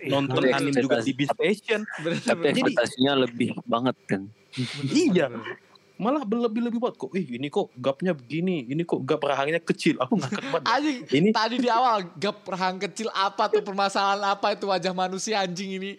[0.00, 1.80] Iya, nonton anime juga di ekspektasi- Station
[2.24, 5.26] tapi ekspektasinya lebih banget kan bener, iya.
[5.28, 5.67] bener.
[5.98, 10.14] Malah berlebih-lebih buat kok ih ini kok gapnya begini ini kok gap rahangnya kecil aku
[10.14, 14.64] ngakak banget Anjing, ini tadi di awal gap rahang kecil apa tuh permasalahan apa itu
[14.64, 15.92] wajah manusia anjing ini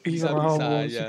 [0.00, 0.82] bisa Iya, bisa ampun.
[0.82, 1.06] aja.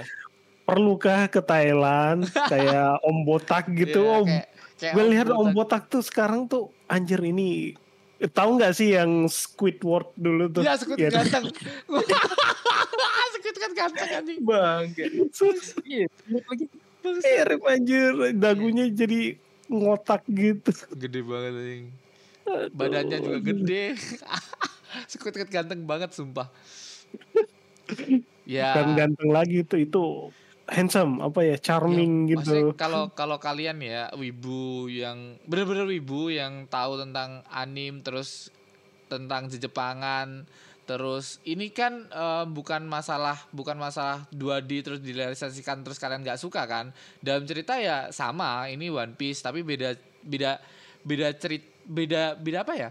[0.63, 2.19] Perlukah ke Thailand
[2.51, 4.27] kayak Om Botak gitu Iya, Om?
[4.27, 5.81] kayak- kayak Gue lihat Om Botak.
[5.87, 7.73] Tuh sekarang tuh anjir ini
[8.29, 10.61] tahu nggak sih yang Squidward dulu tuh?
[10.61, 11.45] Iya, sekut Yang- ganteng.
[13.33, 14.39] sekut kan ganteng anjing.
[14.39, 14.83] bang
[15.83, 16.65] iya lagi
[17.03, 19.35] Mirip anjir, dagunya jadi
[19.67, 20.71] ngotak gitu.
[20.95, 21.85] Gede banget anjing.
[22.71, 23.83] Badannya juga gede.
[25.11, 26.47] sekut kan ganteng banget sumpah.
[28.47, 28.77] ya.
[28.77, 30.31] Dan ganteng lagi itu itu
[30.63, 32.71] handsome apa ya charming Ya, gitu.
[32.79, 38.47] kalau kalau kalian ya wibu yang bener-bener wibu yang tahu tentang anim terus
[39.11, 40.47] tentang Jepangan
[40.83, 46.63] terus ini kan eh, bukan masalah bukan masalah 2D terus direalisasikan terus kalian nggak suka
[46.67, 46.91] kan?
[47.23, 50.59] Dalam cerita ya sama ini One Piece tapi beda beda
[51.03, 52.89] beda cerit beda beda apa ya?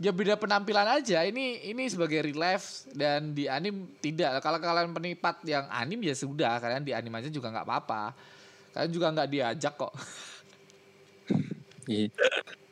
[0.00, 1.20] Ya beda penampilan aja.
[1.28, 4.40] Ini ini sebagai real life dan di anim tidak.
[4.40, 8.16] Kalau kalian penipat yang anim ya sudah kalian di anim aja juga nggak apa-apa.
[8.72, 9.92] Kalian juga nggak diajak kok.
[11.90, 12.06] Iya.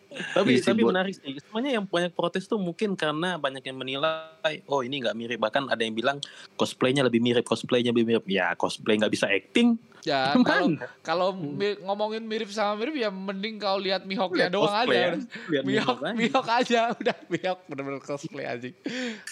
[0.08, 1.36] Tapi Iya tapi buat- menarik sih.
[1.38, 5.38] Semuanya yang banyak protes tuh mungkin karena banyak yang menilai, oh ini nggak mirip.
[5.38, 6.16] Bahkan ada yang bilang
[6.54, 8.24] cosplaynya lebih mirip, cosplaynya lebih mirip.
[8.26, 9.76] Ya cosplay nggak bisa acting.
[10.00, 10.66] ya kalau
[11.02, 15.18] kalau mi- ngomongin mirip sama mirip ya mending kau lihat mihawknya Lihat doang cosplay aja
[15.50, 15.60] ya.
[15.60, 16.80] mihawk Mihawk aja.
[17.02, 18.68] udah mihawk bener-bener cosplay aja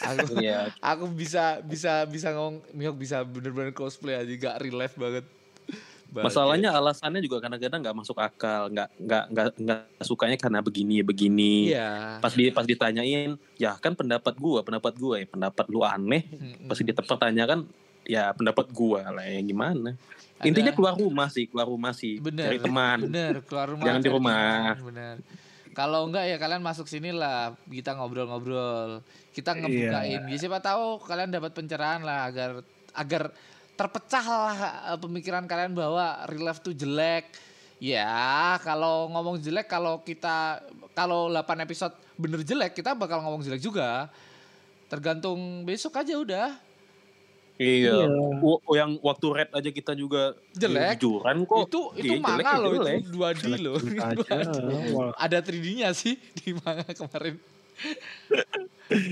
[0.03, 0.74] aku Iya.
[0.77, 5.23] aku bisa bisa bisa ngomong mihawk bisa bener-bener cosplay aja gak real life banget
[6.25, 11.75] Masalahnya alasannya juga kadang-kadang nggak masuk akal, nggak nggak nggak nggak sukanya karena begini begini.
[11.75, 16.25] iya Pas di pas ditanyain, ya kan pendapat gua, pendapat gua ya pendapat lu aneh.
[16.31, 16.71] Mm-mm.
[16.71, 17.69] Pas dipertanyakan,
[18.07, 19.99] ya pendapat gua lah ya gimana.
[20.39, 22.53] Ada- Intinya keluar rumah sih, keluar rumah sih, Bener.
[22.53, 22.99] cari teman.
[23.09, 23.85] Bener, keluar rumah.
[23.89, 24.77] Jangan di rumah.
[24.77, 25.17] Bener.
[25.77, 29.05] Kalau enggak ya kalian masuk sini lah, kita ngobrol-ngobrol.
[29.37, 30.25] Kita ngebukain.
[30.25, 32.65] Ya, siapa tahu kalian dapat pencerahan lah agar
[32.97, 33.23] agar
[33.77, 34.59] terpecah lah
[34.89, 37.28] eh, pemikiran kalian bahwa real life tuh jelek.
[37.77, 38.09] Ya,
[38.65, 44.09] kalau ngomong jelek kalau kita kalau 8 episode bener jelek, kita bakal ngomong jelek juga.
[44.89, 46.48] Tergantung besok aja udah.
[47.57, 48.05] Iya.
[48.05, 48.09] Iya.
[48.39, 51.01] W- yang waktu red aja kita juga Jelek.
[51.01, 51.69] jujuran kok.
[51.69, 52.97] itu itu Iya, manga ya loh, jelek.
[52.97, 53.77] itu 2D loh.
[53.98, 54.36] aja.
[55.24, 57.36] Ada 3D-nya sih di manga kemarin.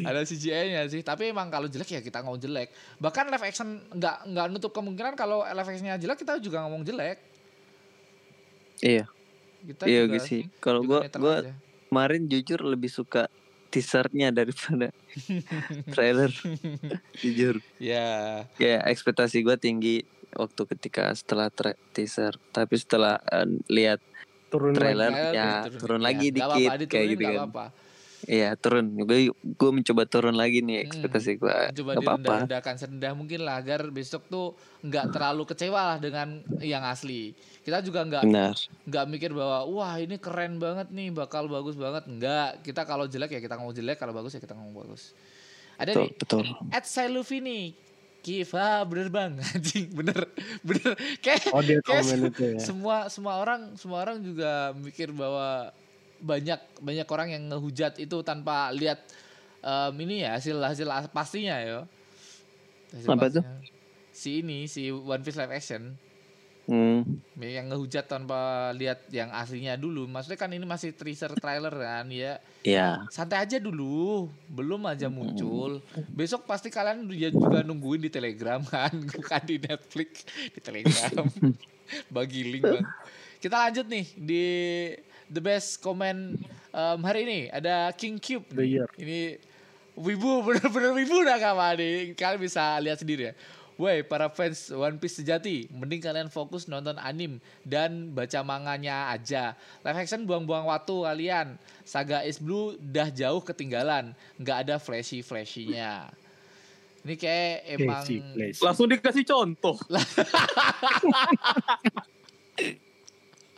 [0.07, 2.71] Ada CGI-nya sih, tapi emang kalau jelek ya kita ngomong jelek.
[3.03, 7.19] Bahkan live action nggak nggak nutup kemungkinan kalau live action-nya jelek kita juga ngomong jelek.
[8.83, 9.05] Iya,
[9.67, 10.43] Kita iya juga, gitu sih.
[10.63, 11.55] Kalau gua gua aja.
[11.91, 13.27] kemarin jujur lebih suka
[13.71, 14.95] teasernya daripada
[15.95, 16.31] trailer.
[17.19, 17.59] jujur.
[17.83, 23.99] ya Ya ekspektasi gua tinggi waktu ketika setelah tra- teaser, tapi setelah eh, lihat
[24.55, 25.11] turun Trailer.
[25.11, 25.35] lagi.
[25.35, 27.51] ya, turun lagi Nggak dikit, apa-apa, kayak gitu kan.
[28.25, 28.97] Iya turun.
[28.99, 30.87] Gue gue mencoba turun lagi nih Hmm.
[30.89, 31.57] ekspektasi gue.
[31.77, 32.19] Coba Gak apa-apa.
[32.19, 37.33] direndah-rendahkan serendah mungkin lah agar besok tuh nggak terlalu kecewa lah dengan yang asli.
[37.61, 38.55] Kita juga nggak Benar.
[38.85, 43.33] nggak mikir bahwa wah ini keren banget nih bakal bagus banget enggak kita kalau jelek
[43.33, 45.13] ya kita ngomong jelek kalau bagus ya kita ngomong bagus
[45.75, 46.45] ada Betul, nih betul.
[46.71, 46.85] at
[47.43, 47.65] nih
[48.25, 50.17] Kiva bener bang anjing bener
[50.65, 52.59] bener kayak Oh dia kayak komen itu ya.
[52.61, 55.69] semua semua orang semua orang juga mikir bahwa
[56.25, 59.05] banyak banyak orang yang ngehujat itu tanpa lihat
[59.61, 61.85] em, ini ya hasil hasil as- pastinya ya
[62.91, 63.45] Hasil Apa tuh?
[63.45, 63.61] pastinya.
[64.11, 66.01] si ini si One Piece live action
[66.65, 67.05] Hmm.
[67.37, 68.41] yang ngehujat tanpa
[68.73, 73.05] lihat yang aslinya dulu maksudnya kan ini masih teaser trailer kan ya Ya.
[73.11, 75.13] santai aja dulu belum aja Hmm.
[75.15, 81.29] muncul besok pasti kalian ya juga nungguin di telegram kan bukan di netflix di telegram
[82.17, 82.87] bagi link bang
[83.37, 84.45] kita lanjut nih di
[85.35, 86.39] the best comment
[86.71, 88.87] em, hari ini ada king cube The year.
[88.95, 89.43] ini
[89.99, 93.35] wibu bener-bener wibu nakama nih kalian bisa lihat sendiri ya
[93.75, 99.59] Woi para fans One Piece sejati, mending kalian fokus nonton anim dan baca manganya aja.
[99.83, 101.59] Live action buang-buang waktu kalian.
[101.83, 106.07] Saga Is Blue dah jauh ketinggalan, nggak ada flashy flashynya.
[107.03, 108.07] Ini kayak emang.
[108.63, 109.75] Langsung dikasih contoh.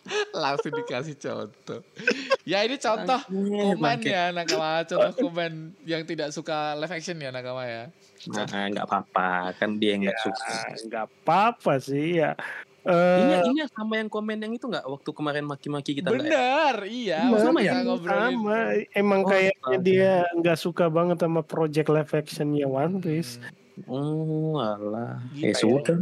[0.44, 1.80] langsung dikasih contoh.
[2.46, 7.66] Ya ini contoh komen ya nakama, contoh komen yang tidak suka live action ya nakama
[7.66, 7.84] ya.
[8.26, 10.46] Nah, nggak apa-apa, kan dia yang nggak suka.
[10.46, 12.32] Ah, nggak apa-apa sih ya.
[12.86, 16.30] Eh, Ini ini sama yang komen yang itu nggak waktu kemarin maki-maki kita nggak ya?
[16.30, 17.20] Bener, iya.
[17.34, 17.72] bener, sama ya?
[17.82, 18.58] sama.
[18.94, 23.42] Emang Oh, kayaknya dia nggak suka banget sama project live actionnya One Piece.
[23.90, 25.18] Oh, alah.
[25.34, 25.58] Gitu Eh ya.
[25.58, 25.96] sudah.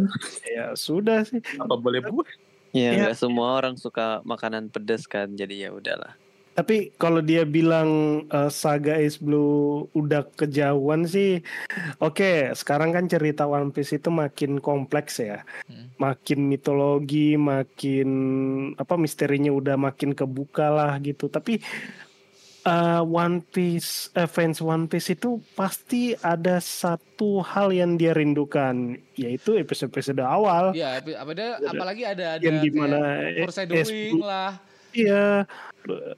[0.45, 1.41] Ya sudah sih.
[1.57, 2.29] Apa boleh buat?
[2.75, 3.15] Ya Ya.
[3.15, 6.19] semua orang suka makanan pedas kan, jadi ya udahlah.
[6.55, 7.91] Tapi kalau dia bilang
[8.27, 11.43] eh, saga Ace Blue udah kejauhan sih,
[11.99, 12.55] oke.
[12.55, 15.91] sekarang kan cerita One Piece itu makin kompleks ya, Hmm.
[15.99, 18.09] makin mitologi, makin
[18.75, 21.27] apa misterinya udah makin kebuka lah gitu.
[21.27, 21.59] Tapi
[22.65, 28.97] eh, One Piece, eh, fans One Piece itu pasti ada satu hal yang dia rindukan,
[29.15, 30.73] yaitu episode-episode awal.
[30.73, 34.53] Iya, ada apalagi ada ada Yang di mana eh, foreshadowing Blue- lah.
[34.95, 35.45] Iya,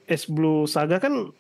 [0.07, 1.33] S Blue Saga kan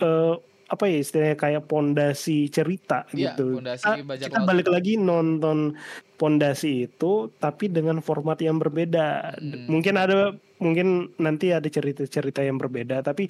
[0.00, 0.34] eh,
[0.72, 3.60] apa ya istilahnya kayak pondasi cerita Iya, gitu.
[3.60, 5.76] Kita, bajak kita balik lagi nonton
[6.16, 9.36] pondasi itu tapi dengan format yang berbeda.
[9.36, 9.68] Hmm.
[9.68, 10.32] Mungkin ada
[10.64, 13.28] mungkin nanti ada cerita-cerita yang berbeda tapi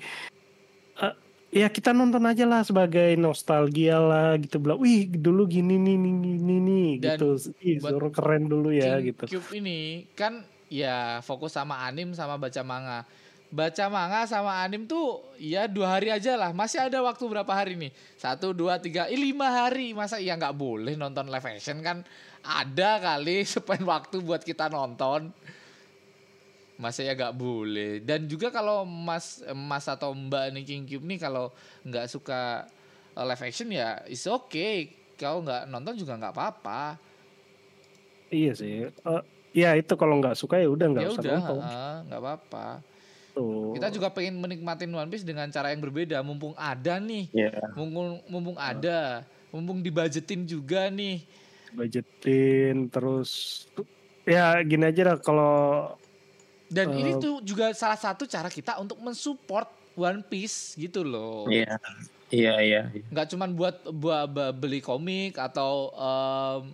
[1.00, 1.14] eh,
[1.52, 6.14] ya kita nonton aja lah sebagai nostalgia lah gitu bilang, wih dulu gini nih nih
[6.20, 7.28] gini nih Dan gitu.
[7.60, 9.24] Ih, Zoro keren dulu ya King gitu.
[9.38, 10.40] Cube ini kan
[10.72, 13.04] ya fokus sama anim sama baca manga.
[13.52, 16.56] Baca manga sama anim tuh ya dua hari aja lah.
[16.56, 17.92] Masih ada waktu berapa hari nih?
[18.16, 19.92] Satu, dua, tiga, eh, lima hari.
[19.92, 22.00] Masa ya nggak boleh nonton live action kan?
[22.40, 25.36] Ada kali spend waktu buat kita nonton.
[26.82, 28.02] Masa ya nggak boleh.
[28.02, 31.54] Dan juga kalau mas mas atau mbak nih King Cube nih kalau
[31.86, 32.66] nggak suka
[33.14, 34.90] eh, live action ya is okay.
[35.14, 36.98] Kalau nggak nonton juga nggak apa-apa.
[38.28, 38.90] Iya sih.
[38.90, 39.22] Eh,
[39.52, 41.60] ya itu kalau nggak suka ya udah nggak ya usah udah nonton.
[42.08, 42.66] nggak apa-apa
[43.32, 43.72] Tuh.
[43.76, 47.60] kita juga pengen menikmatin One Piece dengan cara yang berbeda mumpung ada nih Iya.
[47.76, 51.20] mumpung mumpung ada mumpung dibajetin juga nih
[51.72, 53.64] budgetin terus
[54.24, 55.52] ya gini aja dah kalau
[56.72, 57.20] dan ini Eh.
[57.20, 61.76] tuh juga salah satu cara kita untuk mensupport One Piece gitu loh Iya.
[62.28, 62.80] Iya, iya.
[62.88, 63.04] iya.
[63.06, 66.72] nggak cuman buat buat be- beli komik atau em,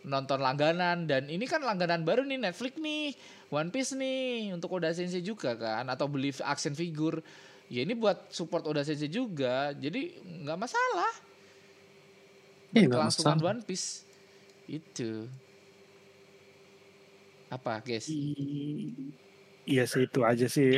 [0.00, 3.12] nonton langganan dan ini kan langganan baru nih Netflix nih
[3.50, 7.18] One Piece nih untuk Oda Sensei juga kan atau beli action figure
[7.66, 10.14] ya ini buat support Oda Sensei juga jadi
[10.46, 11.10] nggak masalah
[12.70, 13.50] Iya, kelangsungan masalah.
[13.50, 14.06] One Piece
[14.64, 15.26] itu
[17.50, 19.10] apa guys i-
[19.70, 20.74] iya sih itu aja sih.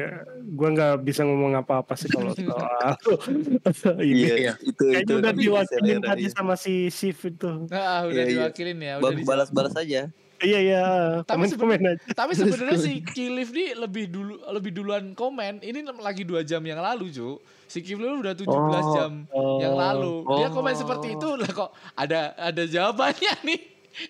[0.52, 2.92] Gua nggak bisa ngomong apa-apa sih kalau soal
[4.04, 4.28] ini.
[4.28, 5.12] Iya, itu kayaknya itu.
[5.18, 6.30] udah diwakilin tadi iya.
[6.30, 7.64] sama si Sif itu.
[7.68, 8.32] Ah udah Iya, iya.
[8.44, 10.12] diwakilin ya udah Balas-balas aja.
[10.42, 10.82] iya iya.
[11.22, 11.92] Tapi aja.
[12.12, 15.58] tapi sebenarnya si Kilif nih lebih dulu lebih duluan komen.
[15.58, 18.92] Ini lagi dua jam yang lalu cu si Kilif udah 17 Oh.
[18.92, 19.12] jam
[19.56, 20.26] yang lalu.
[20.36, 20.52] Dia Oh.
[20.52, 23.60] komen seperti itu lah kok ada ada jawabannya nih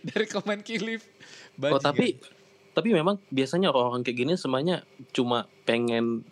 [0.03, 1.05] dari komen Kilif.
[1.61, 2.17] Oh, tapi
[2.73, 4.81] tapi memang biasanya orang kayak gini semuanya
[5.11, 6.25] cuma pengen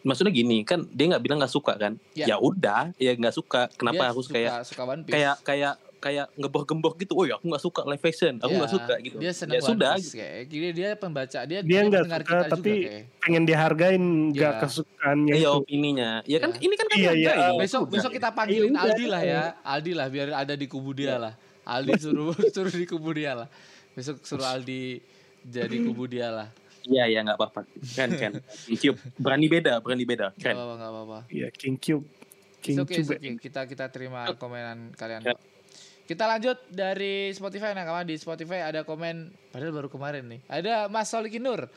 [0.00, 2.26] maksudnya gini kan dia nggak bilang nggak suka kan Ya.
[2.28, 5.12] ya udah ya nggak suka kenapa harus kayak suka One Piece.
[5.12, 8.72] kayak kayak kayak ngeboh-gembok gitu oh ya aku nggak suka live action aku Ya, nggak
[8.72, 12.02] suka gitu dia seneng ya One sudah Piece, kayak gini dia pembaca dia Dia nggak
[12.04, 13.02] suka, kita tapi juga, kayak.
[13.20, 14.60] pengen dihargain nggak Iya.
[14.60, 16.58] kesukaannya iya itu opininya ya kan Ya.
[16.60, 17.30] ini kan kan Iya, iya.
[17.32, 17.58] hargain.
[17.60, 18.82] besok besok kita panggilin Iya, udah.
[18.88, 21.34] Aldi lah ya Aldi lah biar ada di kubu dia lah
[21.64, 23.46] Aldi suruh suruh di kubu dia lah
[23.92, 24.98] besok suruh Aldi
[25.46, 26.48] jadi kubu dia lah.
[26.82, 27.62] Iya iya nggak apa-apa.
[27.94, 28.32] Kan kan
[28.66, 28.98] Cube.
[29.18, 30.34] Berani beda berani beda.
[30.34, 30.54] Keren.
[30.58, 31.18] apa-apa nggak apa-apa.
[31.30, 32.06] Iya King Cube.
[32.62, 33.18] King It's okay, it's Cube.
[33.18, 33.34] okay.
[33.38, 35.22] kita kita terima komenan kalian.
[35.22, 35.40] Kok.
[36.02, 37.70] kita lanjut dari Spotify.
[37.72, 40.40] Nah kawan di Spotify ada komen padahal baru kemarin nih.
[40.50, 41.70] Ada Mas Solikin Nur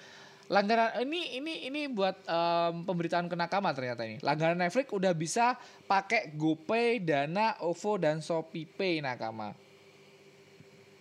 [0.45, 4.21] langganan ini ini ini buat em, pemberitaan ke nakama ternyata ini.
[4.21, 5.57] Langganan Netflix udah bisa
[5.89, 9.57] pakai GoPay, Dana, OVO dan ShopeePay nakama.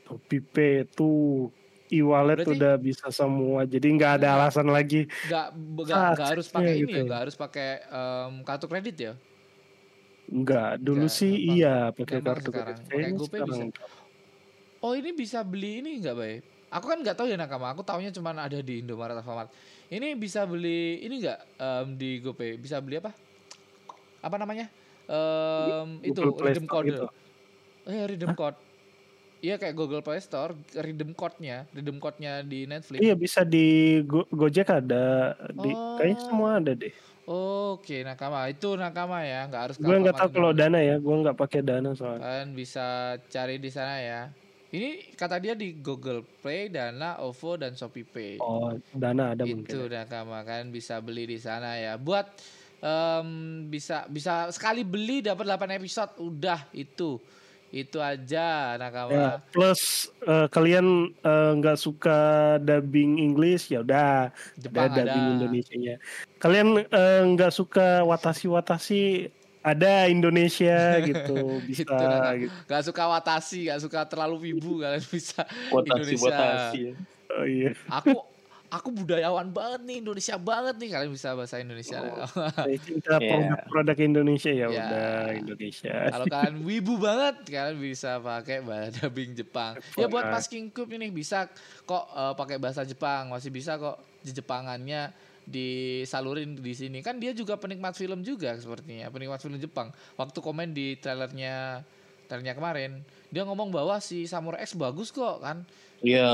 [0.04, 1.48] Shopee Pay tuh
[1.88, 5.04] e-wallet Berarti- udah bisa semua jadi nggak ada alasan lagi.
[5.24, 7.06] Nggak nggak harus pakai Saatnya ini ya gitu.
[7.06, 9.12] nggak harus pakai em, kartu kredit ya?
[10.24, 11.54] Nggak dulu Nggak, sih gampang.
[11.54, 12.76] iya pakai kartu sekarang.
[12.80, 13.84] kredit Pakai GoPay sekarang bisa.
[14.80, 16.34] oh ini bisa beli ini nggak bay?
[16.70, 17.70] Aku kan nggak tahu ya nakama.
[17.70, 19.52] Aku taunya cuma ada di Indomaret Alfamart.
[19.86, 22.56] Ini bisa beli ini nggak em, di GoPay?
[22.56, 23.12] Bisa beli apa?
[24.18, 24.66] Apa namanya?
[25.04, 26.86] Em, itu Play redeem code.
[26.88, 27.06] gitu.
[27.84, 28.56] eh redeem code
[29.44, 34.28] iya kayak Google Play Store redeem code-nya redeem code-nya di Netflix iya bisa di Go-
[34.32, 36.00] Gojek ada di Oh.
[36.00, 36.94] kayaknya semua ada deh
[37.28, 41.36] oke nakama itu nakama ya nggak harus gue nggak tahu kalau dana ya gue nggak
[41.36, 42.86] pakai dana soalnya Kalian bisa
[43.28, 44.22] cari di sana ya.
[44.74, 48.42] Ini kata dia di Google Play, Dana, OVO dan Shopee Pay.
[48.42, 50.02] oh dana ada itu mungkin ya.
[50.02, 51.94] nakama kalian bisa beli di sana ya.
[51.94, 52.26] Buat
[52.82, 53.28] em,
[53.70, 57.22] bisa bisa sekali beli dapat 8 episode udah itu.
[57.74, 59.42] Itu aja Ya, nakama.
[59.50, 62.18] plus eh, kalian eh, nggak suka
[62.62, 64.30] dubbing English ya udah
[64.78, 65.98] ada dubbing Indonesia-nya.
[66.38, 69.26] Kalian eh, nggak suka watasi-watasi
[69.64, 71.98] ada Indonesia gitu bisa Gitu,
[72.46, 72.54] gitu.
[72.68, 75.42] Gak suka watasi, gak suka terlalu wibu kalian bisa
[75.72, 76.20] Kuotasi Indonesia.
[76.20, 76.82] kuotasi
[77.34, 77.72] Oh iya.
[77.90, 78.33] Aku
[78.74, 82.02] aku budayawan banget nih, Indonesia banget nih kalian bisa bahasa Indonesia.
[82.84, 83.30] Cinta Iya.
[83.30, 84.68] produk-produk Indonesia ya Ya.
[84.68, 85.94] udah Indonesia.
[86.10, 89.78] Kalau kalian wibu banget, kalian bisa pakai bahasa dubbing Jepang.
[89.94, 90.26] Ya buat.
[90.26, 91.46] Mas King Cup ini bisa
[91.86, 95.12] kok eh, pakai bahasa Jepang, masih bisa kok Jepangannya
[95.44, 96.98] disalurin di sini.
[97.04, 99.92] Kan dia juga penikmat film juga sepertinya, penikmat film Jepang.
[100.16, 101.84] Waktu komen di trailernya
[102.24, 105.62] trailernya kemarin, dia ngomong bahwa si Samurai X bagus kok kan.
[106.04, 106.28] Iya,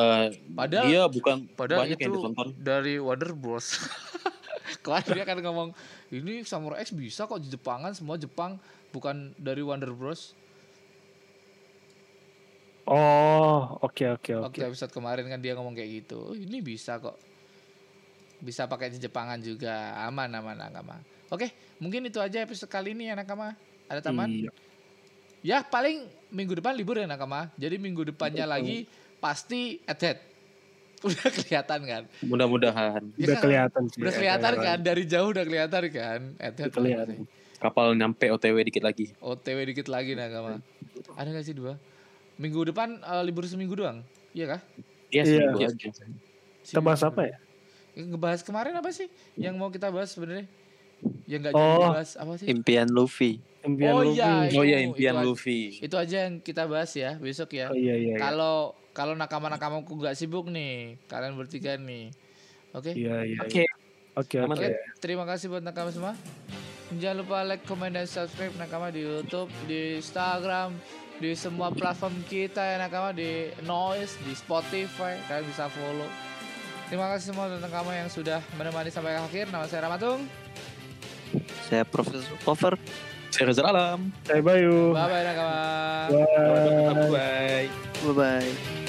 [0.51, 2.49] Padahal dia bukan Padahal banyak yang itu ditonton.
[2.59, 3.79] dari Wonder Bros.
[4.85, 5.69] Kemarin dia kan ngomong
[6.11, 8.59] ini Samurai X bisa kok di Jepangan semua Jepang
[8.91, 10.35] bukan dari Wonder Bros.
[12.91, 14.45] Oh, oke oke oke.
[14.51, 16.19] Waktu episode kemarin kan dia ngomong kayak gitu.
[16.19, 17.15] "Oh, ini bisa kok.
[18.43, 19.95] Bisa pakai Jepangan juga.
[20.03, 20.99] Aman aman nakama.
[21.31, 23.55] Oke, mungkin itu aja episode kali ini ya nakama.
[23.87, 24.27] Ada taman?
[24.27, 24.51] Iya.
[25.41, 27.47] Ya paling minggu depan libur ya nakama.
[27.55, 28.91] Jadi minggu depannya lagi
[29.21, 30.19] pasti head
[31.07, 32.03] Udah kelihatan kan?
[32.21, 33.43] Mudah-mudahan Ya Udah kan?
[33.43, 34.01] kelihatan sih.
[34.01, 34.79] Udah ya, kelihatan kan?
[34.81, 36.21] Dari jauh udah kelihatan kan?
[36.37, 37.17] head Udah kelihatan.
[37.57, 39.13] kapal nyampe OTW dikit lagi.
[39.19, 40.61] OTW dikit lagi nakama.
[41.15, 41.77] Ada gak sih dua?
[42.37, 44.01] Minggu depan eh, libur seminggu doang?
[44.33, 44.61] Iya kah?
[45.09, 45.25] Iya, Iya.
[45.27, 45.89] seminggu aja.
[46.63, 47.37] Kita bahas apa ya?
[47.93, 49.09] Ngebahas kemarin apa sih?
[49.35, 50.45] Yang mau kita bahas sebenarnya?
[51.25, 51.61] Yang nggak Oh.
[51.61, 52.47] jadi dibahas apa sih?
[52.47, 53.41] Impian Luffy.
[53.63, 54.17] Impian Oh, Luffy.
[54.17, 54.29] iya.
[54.53, 55.27] Oh iya Itu- impian itu aja.
[55.27, 55.61] Luffy.
[55.81, 57.69] Itu aja yang kita bahas ya besok ya.
[57.69, 58.17] Oh iya iya.
[58.17, 58.21] iya.
[58.91, 62.11] Kalau nakama-nakamaku nggak sibuk nih, kalian bertiga nih.
[62.75, 62.95] Oke.
[62.95, 63.39] Iya iya.
[63.43, 63.63] Oke.
[63.63, 63.73] iya.
[64.19, 64.53] Oke oke.
[64.59, 64.69] Oke,
[64.99, 66.13] terima kasih buat nakama semua.
[66.91, 70.75] Jangan lupa like, comment, dan subscribe nakama di YouTube, di Instagram,
[71.23, 75.15] di semua platform kita ya nakama di Noise, di Spotify.
[75.31, 76.11] Kalian bisa follow.
[76.91, 79.47] Terima kasih semua untuk nakama yang sudah menemani sampai akhir.
[79.55, 80.27] Nama saya Ramatung.
[81.71, 82.75] Saya Profesor Cover.
[83.31, 84.11] Saya Reza Alam.
[84.27, 84.91] Saya Bayu.
[84.91, 85.59] Bye bye nakama.
[86.11, 87.07] Bye.
[87.07, 87.67] Bye.
[88.03, 88.80] Bye bye.